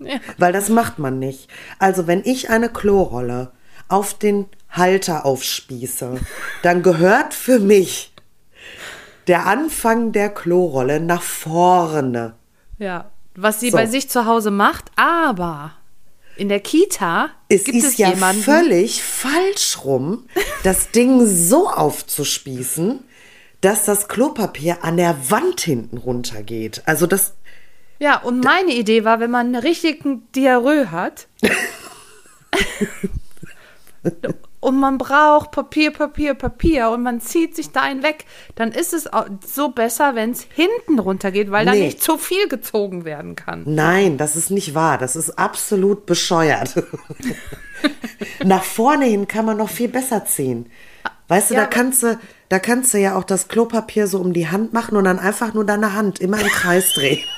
Ja. 0.00 0.16
Weil 0.38 0.52
das 0.52 0.68
macht 0.68 0.98
man 0.98 1.18
nicht. 1.18 1.48
Also 1.78 2.06
wenn 2.06 2.22
ich 2.24 2.50
eine 2.50 2.68
Klorolle 2.68 3.52
auf 3.88 4.14
den 4.14 4.46
Halter 4.70 5.24
aufspieße, 5.24 6.20
dann 6.62 6.82
gehört 6.82 7.32
für 7.34 7.58
mich 7.60 8.12
der 9.26 9.46
Anfang 9.46 10.12
der 10.12 10.28
Klorolle 10.30 11.00
nach 11.00 11.22
vorne. 11.22 12.34
Ja, 12.78 13.10
was 13.34 13.60
sie 13.60 13.70
So. 13.70 13.76
bei 13.76 13.86
sich 13.86 14.08
zu 14.10 14.26
Hause 14.26 14.50
macht, 14.50 14.90
aber 14.96 15.72
in 16.36 16.48
der 16.48 16.60
Kita 16.60 17.30
Es 17.48 17.64
gibt 17.64 17.78
ist 17.78 17.84
es 17.84 17.96
ja 17.98 18.10
jemanden, 18.10 18.42
völlig 18.42 19.02
falsch 19.02 19.78
rum, 19.84 20.26
das 20.64 20.90
Ding 20.90 21.24
so 21.26 21.68
aufzuspießen, 21.70 23.00
dass 23.60 23.84
das 23.84 24.08
Klopapier 24.08 24.82
an 24.84 24.96
der 24.96 25.30
Wand 25.30 25.60
hinten 25.60 25.96
runtergeht. 25.96 26.82
Also 26.86 27.06
das 27.06 27.34
Ja, 28.00 28.18
und 28.20 28.42
meine 28.44 28.72
Idee 28.72 29.04
war, 29.04 29.20
wenn 29.20 29.30
man 29.30 29.46
einen 29.46 29.56
richtigen 29.62 30.30
Diarrhoe 30.32 30.90
hat 30.90 31.28
und 34.60 34.78
man 34.80 34.98
braucht 34.98 35.50
Papier, 35.50 35.90
Papier, 35.92 36.34
Papier 36.34 36.90
und 36.90 37.02
man 37.02 37.20
zieht 37.20 37.54
sich 37.56 37.70
da 37.72 37.82
einen 37.82 38.02
weg, 38.02 38.24
dann 38.54 38.72
ist 38.72 38.92
es 38.94 39.08
so 39.46 39.68
besser, 39.70 40.14
wenn 40.14 40.30
es 40.30 40.46
hinten 40.54 40.98
runtergeht, 40.98 41.50
weil 41.50 41.66
da 41.66 41.72
Nee. 41.72 41.86
nicht 41.86 42.02
zu 42.02 42.16
viel 42.18 42.48
gezogen 42.48 43.04
werden 43.04 43.36
kann. 43.36 43.62
Nein, 43.66 44.16
das 44.18 44.36
ist 44.36 44.50
nicht 44.50 44.74
wahr. 44.74 44.98
Das 44.98 45.16
ist 45.16 45.38
absolut 45.38 46.06
bescheuert. 46.06 46.82
Nach 48.44 48.62
vorne 48.64 49.04
hin 49.06 49.28
kann 49.28 49.44
man 49.44 49.56
noch 49.58 49.68
viel 49.70 49.88
besser 49.88 50.24
ziehen. 50.24 50.70
Weißt 51.28 51.50
du, 51.50 51.54
Ja, 51.54 51.60
da 51.60 51.66
kannst 51.66 52.02
du, 52.02 52.18
da 52.48 52.58
kannst 52.58 52.92
du 52.94 52.98
ja 52.98 53.16
auch 53.16 53.24
das 53.24 53.48
Klopapier 53.48 54.06
so 54.06 54.18
um 54.20 54.32
die 54.32 54.48
Hand 54.48 54.72
machen 54.72 54.96
und 54.96 55.04
dann 55.04 55.18
einfach 55.18 55.54
nur 55.54 55.64
deine 55.64 55.92
Hand 55.94 56.20
immer 56.20 56.38
im 56.40 56.48
Kreis 56.48 56.92
drehen. 56.94 57.20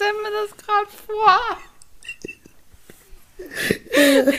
Stelle 0.00 0.14
mir 0.22 0.30
das 0.30 0.56
gerade 0.56 0.88
vor. 1.06 1.38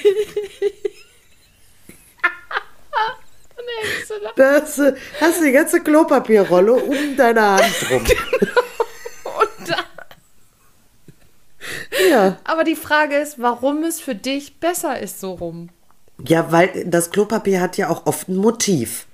Dann 3.55 3.65
hängst 3.83 4.09
du 4.09 4.13
da 4.23 4.31
Da 4.35 4.53
hast 5.21 5.39
du, 5.39 5.45
die 5.45 5.51
ganze 5.51 5.81
Klopapierrolle 5.81 6.73
um 6.73 7.15
deine 7.15 7.41
Hand 7.41 7.91
rum. 7.91 8.03
und 9.23 9.69
da. 9.69 9.77
Ja. 12.09 12.39
Aber 12.43 12.63
die 12.63 12.75
Frage 12.75 13.17
ist, 13.17 13.39
warum 13.39 13.83
es 13.83 14.01
für 14.01 14.15
dich 14.15 14.59
besser 14.59 14.99
ist 14.99 15.19
so 15.19 15.33
rum. 15.33 15.69
ja, 16.25 16.51
weil 16.51 16.85
das 16.87 17.11
Klopapier 17.11 17.61
hat 17.61 17.77
ja 17.77 17.89
auch 17.89 18.07
oft 18.07 18.29
ein 18.29 18.37
Motiv. 18.37 19.05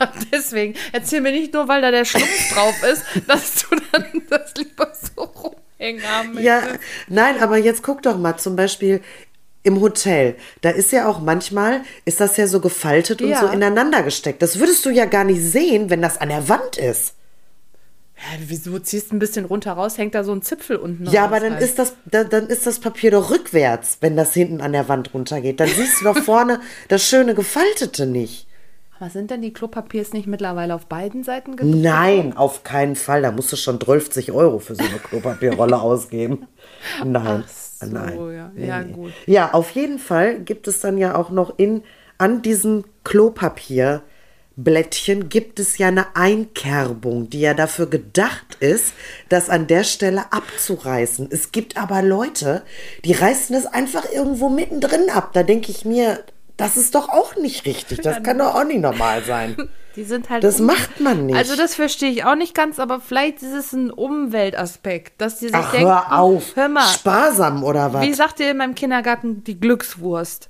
Deswegen 0.32 0.74
erzähl 0.92 1.20
mir 1.20 1.32
nicht 1.32 1.52
nur, 1.52 1.68
weil 1.68 1.82
da 1.82 1.90
der 1.90 2.04
Schlumpf 2.04 2.54
drauf 2.54 2.82
ist, 2.82 3.02
dass 3.26 3.62
du 3.62 3.76
dann 3.92 4.22
das 4.28 4.54
lieber 4.56 4.90
so 4.94 5.22
rumhängen 5.22 6.02
haben 6.08 6.38
Ja, 6.40 6.60
möchtest. 6.60 6.80
nein, 7.08 7.40
aber 7.42 7.56
jetzt 7.58 7.82
guck 7.82 8.02
doch 8.02 8.16
mal, 8.18 8.36
zum 8.38 8.56
Beispiel 8.56 9.00
im 9.62 9.80
Hotel. 9.82 10.36
Da 10.62 10.70
ist 10.70 10.90
ja 10.90 11.06
auch 11.06 11.20
manchmal, 11.20 11.82
ist 12.06 12.18
das 12.20 12.36
ja 12.38 12.46
so 12.46 12.60
gefaltet 12.60 13.20
und 13.20 13.28
Ja. 13.28 13.40
so 13.40 13.46
ineinander 13.48 14.02
gesteckt. 14.02 14.40
Das 14.40 14.58
würdest 14.58 14.86
du 14.86 14.90
ja 14.90 15.04
gar 15.04 15.24
nicht 15.24 15.42
sehen, 15.42 15.90
wenn 15.90 16.00
das 16.00 16.18
an 16.18 16.30
der 16.30 16.48
Wand 16.48 16.78
ist. 16.78 17.14
Ja, 18.16 18.38
wieso 18.46 18.78
ziehst 18.78 19.10
du 19.10 19.16
ein 19.16 19.18
bisschen 19.18 19.44
runter 19.46 19.72
raus, 19.72 19.96
hängt 19.96 20.14
da 20.14 20.24
so 20.24 20.32
ein 20.32 20.42
Zipfel 20.42 20.76
unten 20.76 21.06
Ja, 21.10 21.24
aber 21.24 21.40
dann 21.40 21.54
halt. 21.54 21.62
ist, 21.62 21.78
das, 21.78 21.94
da, 22.04 22.24
dann 22.24 22.48
ist 22.48 22.66
das 22.66 22.78
Papier 22.78 23.10
doch 23.10 23.30
rückwärts, 23.30 23.98
wenn 24.00 24.14
das 24.16 24.34
hinten 24.34 24.60
an 24.60 24.72
der 24.72 24.88
Wand 24.88 25.12
runtergeht. 25.14 25.58
Dann 25.60 25.68
siehst 25.68 26.00
du 26.00 26.04
doch 26.04 26.18
vorne 26.18 26.60
das 26.88 27.02
schöne 27.02 27.34
Gefaltete 27.34 28.06
nicht. 28.06 28.46
Aber 29.00 29.08
sind 29.08 29.30
denn 29.30 29.40
die 29.40 29.54
Klopapiers 29.54 30.12
nicht 30.12 30.26
mittlerweile 30.26 30.74
auf 30.74 30.84
beiden 30.84 31.24
Seiten 31.24 31.56
gedruckt? 31.56 31.82
Nein, 31.82 32.36
auf 32.36 32.64
keinen 32.64 32.96
Fall. 32.96 33.22
Da 33.22 33.32
musst 33.32 33.50
du 33.50 33.56
schon 33.56 33.80
12 33.80 34.28
Euro 34.28 34.58
für 34.58 34.74
so 34.74 34.84
eine 34.84 34.98
Klopapierrolle 34.98 35.80
ausgeben. 35.80 36.46
Nein. 37.02 37.44
so, 37.80 37.86
nein. 37.86 38.18
ja. 38.36 38.52
Ja, 38.56 38.82
gut. 38.82 39.12
Ja, 39.24 39.54
auf 39.54 39.70
jeden 39.70 39.98
Fall 39.98 40.40
gibt 40.40 40.68
es 40.68 40.80
dann 40.80 40.98
ja 40.98 41.16
auch 41.16 41.30
noch 41.30 41.58
in, 41.58 41.82
an 42.18 42.42
diesen 42.42 42.84
Klopapierblättchen 43.04 45.30
gibt 45.30 45.60
es 45.60 45.78
ja 45.78 45.88
eine 45.88 46.14
Einkerbung, 46.14 47.30
die 47.30 47.40
ja 47.40 47.54
dafür 47.54 47.86
gedacht 47.86 48.58
ist, 48.60 48.92
das 49.30 49.48
an 49.48 49.66
der 49.66 49.84
Stelle 49.84 50.30
abzureißen. 50.30 51.28
Es 51.30 51.52
gibt 51.52 51.78
aber 51.78 52.02
Leute, 52.02 52.60
die 53.06 53.14
reißen 53.14 53.56
es 53.56 53.64
einfach 53.64 54.04
irgendwo 54.12 54.50
mittendrin 54.50 55.08
ab. 55.08 55.30
Da 55.32 55.42
denke 55.42 55.70
ich 55.70 55.86
mir, 55.86 56.22
das 56.60 56.76
ist 56.76 56.94
doch 56.94 57.08
auch 57.08 57.36
nicht 57.36 57.64
richtig. 57.64 58.02
Das 58.02 58.22
kann 58.22 58.38
doch 58.38 58.54
auch 58.54 58.64
nicht 58.64 58.80
normal 58.80 59.24
sein. 59.24 59.56
Die 59.96 60.04
sind 60.04 60.30
halt. 60.30 60.44
Das 60.44 60.60
macht 60.60 61.00
man 61.00 61.26
nicht. 61.26 61.36
Also, 61.36 61.56
das 61.56 61.74
verstehe 61.74 62.10
ich 62.10 62.24
auch 62.24 62.36
nicht 62.36 62.54
ganz, 62.54 62.78
aber 62.78 63.00
vielleicht 63.00 63.42
ist 63.42 63.52
es 63.52 63.72
ein 63.72 63.90
Umweltaspekt, 63.90 65.20
dass 65.20 65.38
die 65.38 65.46
sich 65.46 65.56
Ach, 65.56 65.72
denken: 65.72 65.88
hör 65.88 66.18
auf. 66.18 66.54
Hör 66.54 66.68
mal, 66.68 66.86
Sparsam 66.86 67.64
oder 67.64 67.92
was? 67.92 68.02
wie 68.02 68.14
sagt 68.14 68.38
ihr 68.38 68.52
in 68.52 68.58
meinem 68.58 68.76
Kindergarten 68.76 69.42
die 69.42 69.58
Glückswurst? 69.58 70.48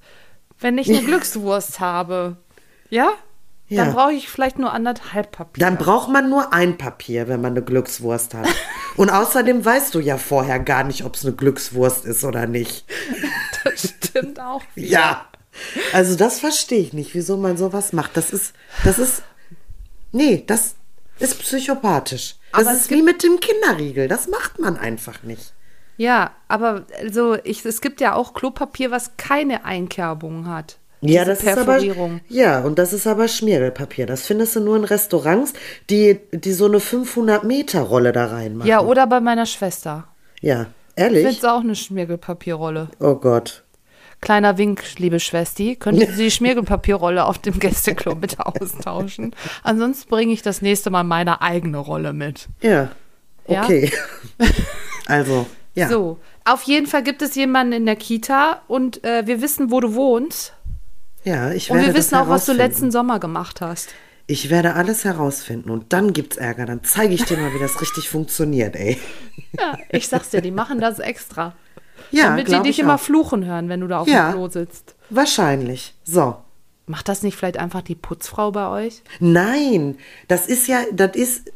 Wenn 0.59 0.77
ich 0.77 0.90
eine 0.90 1.03
Glückswurst 1.05 1.81
habe, 1.81 2.37
ja? 2.90 3.12
Ja. 3.68 3.85
Dann 3.85 3.94
brauche 3.94 4.12
ich 4.12 4.29
vielleicht 4.29 4.59
nur 4.59 4.73
anderthalb 4.73 5.31
Papier. 5.31 5.64
Dann 5.64 5.79
braucht 5.79 6.11
man 6.11 6.29
nur 6.29 6.53
ein 6.53 6.77
Papier, 6.77 7.29
wenn 7.29 7.40
man 7.40 7.53
eine 7.53 7.62
Glückswurst 7.62 8.35
hat. 8.35 8.49
Und 8.96 9.11
außerdem 9.11 9.64
weißt 9.64 9.94
du 9.94 10.01
ja 10.01 10.18
vorher 10.18 10.59
gar 10.59 10.83
nicht, 10.83 11.05
ob 11.05 11.14
es 11.14 11.25
eine 11.25 11.37
Glückswurst 11.37 12.05
ist 12.05 12.25
oder 12.25 12.49
nicht. 12.49 12.85
das 13.62 13.94
stimmt 14.05 14.40
auch. 14.40 14.62
Ja. 14.75 15.30
Also 15.92 16.16
das 16.16 16.40
verstehe 16.40 16.81
ich 16.81 16.92
nicht, 16.92 17.14
wieso 17.14 17.37
man 17.37 17.57
sowas 17.57 17.92
macht. 17.92 18.16
Das 18.16 18.33
ist, 18.33 18.53
das 18.85 18.99
ist, 18.99 19.23
nee, 20.12 20.42
das 20.46 20.75
ist 21.18 21.38
psychopathisch. 21.40 22.37
Das 22.53 22.66
Aber 22.66 22.77
ist 22.77 22.90
wie 22.90 23.03
mit 23.03 23.23
dem 23.23 23.38
Kinderriegel. 23.40 24.09
Das 24.09 24.29
macht 24.29 24.59
man 24.59 24.77
einfach 24.77 25.23
nicht. 25.23 25.53
Ja, 25.96 26.31
aber 26.49 26.85
also 27.01 27.37
ich, 27.44 27.64
es 27.64 27.81
gibt 27.81 28.01
ja 28.01 28.14
auch 28.14 28.33
Klopapier, 28.35 28.90
was 28.90 29.16
keine 29.18 29.64
Einkerbung 29.64 30.49
hat. 30.49 30.79
Ja, 31.03 31.25
das 31.25 31.42
ist 31.42 31.57
aber, 31.57 31.81
ja, 32.29 32.61
und 32.61 32.79
das 32.79 32.92
ist 32.92 33.07
aber 33.07 33.27
Schmiergelpapier. 33.27 34.05
Das 34.07 34.27
findest 34.27 34.57
du 34.57 34.61
nur 34.61 34.77
in 34.77 34.85
Restaurants, 34.85 35.55
die, 35.88 36.20
die 36.33 36.53
so 36.53 36.66
eine 36.66 36.79
500 36.81 37.42
Meter 37.44 37.81
Rolle 37.81 38.12
da 38.12 38.27
reinmachen. 38.27 38.68
Ja, 38.68 38.81
oder 38.83 39.07
bei 39.07 39.20
meiner 39.20 39.46
Schwester. 39.46 40.09
Ja, 40.42 40.66
Ich 40.96 41.03
ehrlich? 41.03 41.23
finde 41.25 41.38
es 41.38 41.44
auch 41.44 41.61
eine 41.61 41.75
Schmirgelpapierrolle. 41.75 42.88
Oh 42.99 43.14
Gott. 43.14 43.62
Kleiner 44.20 44.59
Wink, 44.59 44.83
liebe 44.98 45.18
Schwesti. 45.20 45.76
Könnten 45.76 46.06
Sie 46.14 46.24
die 46.24 46.30
Schmirgelpapierrolle 46.30 47.24
auf 47.24 47.38
dem 47.38 47.59
Gästeklo 47.59 48.14
bitte 48.14 48.44
austauschen? 48.46 49.35
Ansonsten 49.62 50.09
bringe 50.11 50.33
ich 50.33 50.42
das 50.42 50.62
nächste 50.62 50.90
Mal 50.90 51.04
meine 51.04 51.40
eigene 51.40 51.78
Rolle 51.78 52.12
mit. 52.12 52.48
Ja, 52.62 52.90
Ja? 53.48 53.64
okay. 53.64 53.90
also, 55.06 55.46
ja. 55.74 55.88
So, 55.88 56.18
auf 56.44 56.62
jeden 56.64 56.87
Fall 56.87 57.02
gibt 57.02 57.22
es 57.22 57.35
jemanden 57.35 57.72
in 57.72 57.87
der 57.87 57.96
Kita 57.96 58.61
und 58.68 59.02
äh, 59.04 59.26
wir 59.26 59.40
wissen, 59.40 59.70
wo 59.70 59.80
du 59.80 59.94
wohnst. 59.94 60.52
Ja, 61.24 61.52
ich 61.52 61.70
Und 61.70 61.76
werde 61.78 61.88
wir 61.88 61.94
wissen 61.94 62.14
auch, 62.16 62.28
was 62.28 62.46
du 62.46 62.52
letzten 62.52 62.90
Sommer 62.90 63.20
gemacht 63.20 63.61
hast. 63.61 63.90
Ich 64.26 64.48
werde 64.48 64.74
alles 64.74 65.04
herausfinden 65.04 65.70
und 65.70 65.92
dann 65.92 66.12
gibt's 66.12 66.37
Ärger. 66.37 66.64
Dann 66.66 66.83
zeige 66.85 67.14
ich 67.14 67.24
dir 67.24 67.37
mal, 67.37 67.52
wie 67.52 67.59
das 67.59 67.80
richtig 67.80 68.09
funktioniert, 68.09 68.76
ey. 68.76 68.98
Ja, 69.59 69.76
ich 69.90 70.09
sag's 70.09 70.30
dir, 70.30 70.40
die 70.40 70.50
machen 70.50 70.80
das 70.80 70.98
extra. 70.98 71.54
Ja, 72.11 72.31
damit 72.31 72.49
die 72.49 72.59
dich 72.61 72.71
ich 72.71 72.79
immer 72.81 72.97
auch. 72.97 73.01
fluchen 73.01 73.45
hören, 73.45 73.69
wenn 73.69 73.81
du 73.81 73.87
da 73.89 74.01
auf 74.01 74.09
Ja. 74.09 74.31
dem 74.31 74.35
Klo 74.35 74.49
sitzt. 74.49 74.95
Wahrscheinlich. 75.11 75.95
So. 76.05 76.37
Macht 76.87 77.09
das 77.09 77.23
nicht 77.23 77.37
vielleicht 77.37 77.59
einfach 77.59 77.83
die 77.83 77.95
Putzfrau 77.95 78.51
bei 78.51 78.69
euch? 78.87 79.03
Nein, 79.21 79.97
das 80.29 80.47
ist 80.47 80.67
ja, 80.67 80.79
das 80.93 81.15
ist, 81.15 81.53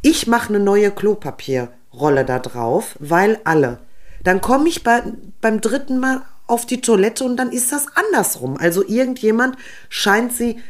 ich 0.00 0.26
mache 0.26 0.48
eine 0.48 0.60
neue 0.60 0.90
Klopapierrolle 0.90 2.24
da 2.24 2.38
drauf, 2.38 2.96
weil 2.98 3.38
alle. 3.44 3.78
Dann 4.24 4.40
komme 4.40 4.68
ich 4.68 4.82
bei, 4.82 5.02
beim 5.40 5.60
dritten 5.60 5.98
Mal 5.98 6.22
auf 6.46 6.64
die 6.66 6.80
Toilette 6.80 7.24
und 7.24 7.36
dann 7.36 7.50
ist 7.50 7.72
das 7.72 7.86
andersrum. 7.94 8.56
Also 8.56 8.84
irgendjemand 8.86 9.56
scheint 9.88 10.32
sie 10.32 10.60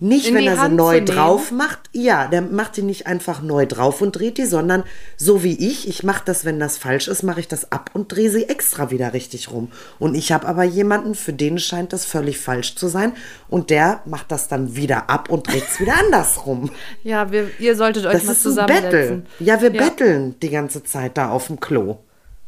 nicht, 0.00 0.34
wenn 0.34 0.44
er 0.44 0.54
sie 0.56 0.60
Hand 0.60 0.76
neu 0.76 1.00
drauf 1.02 1.50
macht, 1.52 1.78
ja, 1.92 2.26
der 2.26 2.42
macht 2.42 2.76
die 2.76 2.82
nicht 2.82 3.06
einfach 3.06 3.40
neu 3.40 3.64
drauf 3.64 4.02
und 4.02 4.12
dreht 4.12 4.36
die, 4.38 4.44
sondern 4.44 4.82
so 5.16 5.42
wie 5.42 5.54
ich, 5.70 5.88
ich 5.88 6.02
mache 6.02 6.22
das, 6.26 6.44
wenn 6.44 6.58
das 6.60 6.76
falsch 6.78 7.08
ist, 7.08 7.22
mache 7.22 7.40
ich 7.40 7.48
das 7.48 7.70
ab 7.72 7.90
und 7.94 8.08
drehe 8.12 8.28
sie 8.28 8.48
extra 8.48 8.90
wieder 8.90 9.12
richtig 9.14 9.50
rum. 9.52 9.70
Und 9.98 10.14
ich 10.14 10.32
habe 10.32 10.46
aber 10.46 10.64
jemanden, 10.64 11.14
für 11.14 11.32
den 11.32 11.58
scheint 11.58 11.92
das 11.92 12.04
völlig 12.04 12.38
falsch 12.38 12.74
zu 12.74 12.88
sein 12.88 13.12
und 13.48 13.70
der 13.70 14.00
macht 14.04 14.30
das 14.32 14.48
dann 14.48 14.76
wieder 14.76 15.08
ab 15.08 15.30
und 15.30 15.46
dreht 15.50 15.64
es 15.70 15.80
wieder 15.80 15.94
andersrum. 15.98 16.70
Ja, 17.04 17.30
wir, 17.30 17.48
ihr 17.58 17.76
solltet 17.76 18.04
euch 18.06 18.12
Das 18.14 18.24
mal 18.24 18.32
ist 18.32 18.46
ein 18.46 18.54
Battle. 18.66 18.74
zusammensetzen. 18.90 19.26
Ja, 19.40 19.60
wir 19.62 19.72
Ja. 19.72 19.82
betteln 19.84 20.34
die 20.42 20.50
ganze 20.50 20.82
Zeit 20.84 21.16
da 21.16 21.30
auf 21.30 21.46
dem 21.46 21.60
Klo. 21.60 21.98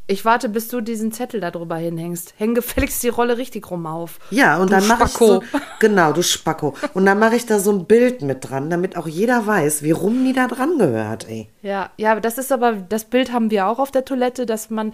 Ich 0.08 0.24
warte, 0.24 0.48
bis 0.48 0.68
du 0.68 0.80
diesen 0.80 1.10
Zettel 1.10 1.40
da 1.40 1.50
drüber 1.50 1.76
hinhängst. 1.76 2.34
Häng 2.36 2.54
gefälligst 2.54 3.02
die 3.02 3.08
Rolle 3.08 3.38
richtig 3.38 3.68
rum 3.70 3.86
auf. 3.86 4.20
Ja, 4.30 4.56
und 4.58 4.70
Du 4.70 4.76
dann 4.76 4.86
mache 4.86 5.04
ich 5.04 5.10
so, 5.10 5.42
genau, 5.80 6.12
du 6.12 6.22
Spacko. 6.22 6.74
Und 6.94 7.06
dann 7.06 7.18
mache 7.18 7.34
ich 7.34 7.46
da 7.46 7.58
so 7.58 7.72
ein 7.72 7.86
Bild 7.86 8.22
mit 8.22 8.48
dran, 8.48 8.70
damit 8.70 8.96
auch 8.96 9.08
jeder 9.08 9.46
weiß, 9.46 9.82
wie 9.82 9.90
rum 9.90 10.24
die 10.24 10.32
da 10.32 10.46
dran 10.46 10.78
gehört, 10.78 11.28
ey. 11.28 11.48
Ja, 11.62 11.90
ja, 11.96 12.20
das 12.20 12.38
ist 12.38 12.52
aber, 12.52 12.72
das 12.74 13.06
Bild 13.06 13.32
haben 13.32 13.50
wir 13.50 13.66
auch 13.66 13.80
auf 13.80 13.90
der 13.90 14.04
Toilette, 14.04 14.46
dass 14.46 14.70
man 14.70 14.92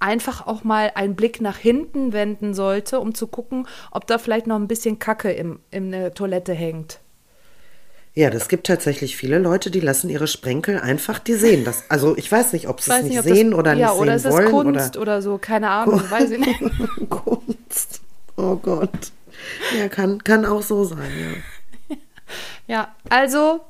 einfach 0.00 0.46
auch 0.46 0.64
mal 0.64 0.92
einen 0.94 1.14
Blick 1.14 1.40
nach 1.42 1.58
hinten 1.58 2.12
wenden 2.12 2.54
sollte, 2.54 3.00
um 3.00 3.14
zu 3.14 3.26
gucken, 3.26 3.66
ob 3.90 4.06
da 4.06 4.18
vielleicht 4.18 4.46
noch 4.46 4.56
ein 4.56 4.68
bisschen 4.68 4.98
Kacke 4.98 5.30
im, 5.32 5.60
in 5.70 5.92
der 5.92 6.14
Toilette 6.14 6.54
hängt. 6.54 7.00
Ja, 8.16 8.30
das 8.30 8.48
gibt 8.48 8.68
tatsächlich 8.68 9.16
viele 9.16 9.38
Leute, 9.38 9.72
die 9.72 9.80
lassen 9.80 10.08
ihre 10.08 10.28
Sprenkel 10.28 10.78
einfach, 10.78 11.18
die 11.18 11.34
sehen 11.34 11.64
das. 11.64 11.82
Also 11.88 12.16
ich 12.16 12.30
weiß 12.30 12.52
nicht, 12.52 12.68
ob 12.68 12.80
sie 12.80 12.92
es 12.92 13.02
nicht 13.02 13.18
ob 13.18 13.24
sehen 13.24 13.50
das, 13.50 13.58
oder 13.58 13.72
ja, 13.72 13.90
nicht 13.90 14.00
oder 14.00 14.18
sehen 14.18 14.30
es 14.30 14.36
wollen. 14.36 14.46
ist 14.46 14.52
Kunst 14.52 14.96
oder, 14.96 15.20
so, 15.20 15.36
keine 15.38 15.68
Ahnung, 15.68 16.00
weiß 16.08 16.30
ich 16.30 16.38
nicht. 16.38 16.60
Kunst. 17.10 18.00
Oh 18.36 18.54
Gott. 18.54 18.90
Ja, 19.76 19.88
kann, 19.88 20.22
kann 20.22 20.46
auch 20.46 20.62
so 20.62 20.84
sein, 20.84 21.10
ja. 21.20 21.96
Ja, 22.66 22.94
also, 23.10 23.60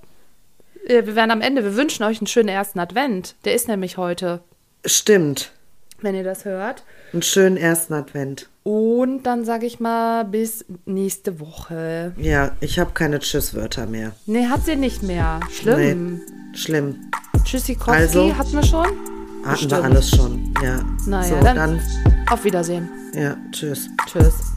äh, 0.87 1.07
wir 1.07 1.16
werden 1.16 1.30
am 1.30 1.40
Ende, 1.40 1.64
wir 1.64 1.74
wünschen 1.74 2.04
euch 2.04 2.18
einen 2.18 2.26
schönen 2.26 2.48
ersten 2.48 2.78
Advent. 2.78 3.35
Der 3.44 3.54
ist 3.54 3.66
nämlich 3.66 3.96
heute, 3.96 4.40
Stimmt. 4.85 5.52
wenn 6.00 6.14
ihr 6.14 6.22
das 6.22 6.44
hört. 6.44 6.85
Einen 7.14 7.22
schönen 7.22 7.57
ersten 7.57 7.94
Advent. 7.94 8.48
Und 8.64 9.22
dann 9.22 9.44
sage 9.44 9.66
ich 9.66 9.79
mal 9.79 10.24
bis 10.24 10.64
nächste 10.85 11.38
Woche. 11.38 12.12
Ja, 12.18 12.50
ich 12.59 12.81
habe 12.81 12.90
keine 12.92 13.20
Tschüsswörter 13.20 13.87
mehr. 13.87 14.11
Nee, 14.27 14.46
hat 14.48 14.64
sie 14.64 14.74
nicht 14.74 15.05
mehr. 15.05 15.38
Schlimm. 15.53 16.14
Nee, 16.16 16.57
schlimm. 16.59 16.96
Tschüssikowski 17.44 17.92
Also- 18.00 18.37
hatten 18.37 18.53
wir 18.55 18.64
schon. 18.64 18.87
Hatten 19.44 19.57
Stimmt. 19.59 19.70
wir 19.72 19.85
alles 19.85 20.11
schon. 20.11 20.55
Ja. 20.61 20.81
Naja, 21.07 21.29
so, 21.38 21.44
dann, 21.44 21.57
dann, 21.57 21.81
auf 22.31 22.42
Wiedersehen. 22.44 22.88
ja, 23.14 23.37
tschüss. 23.53 23.88
Tschüss. 24.07 24.54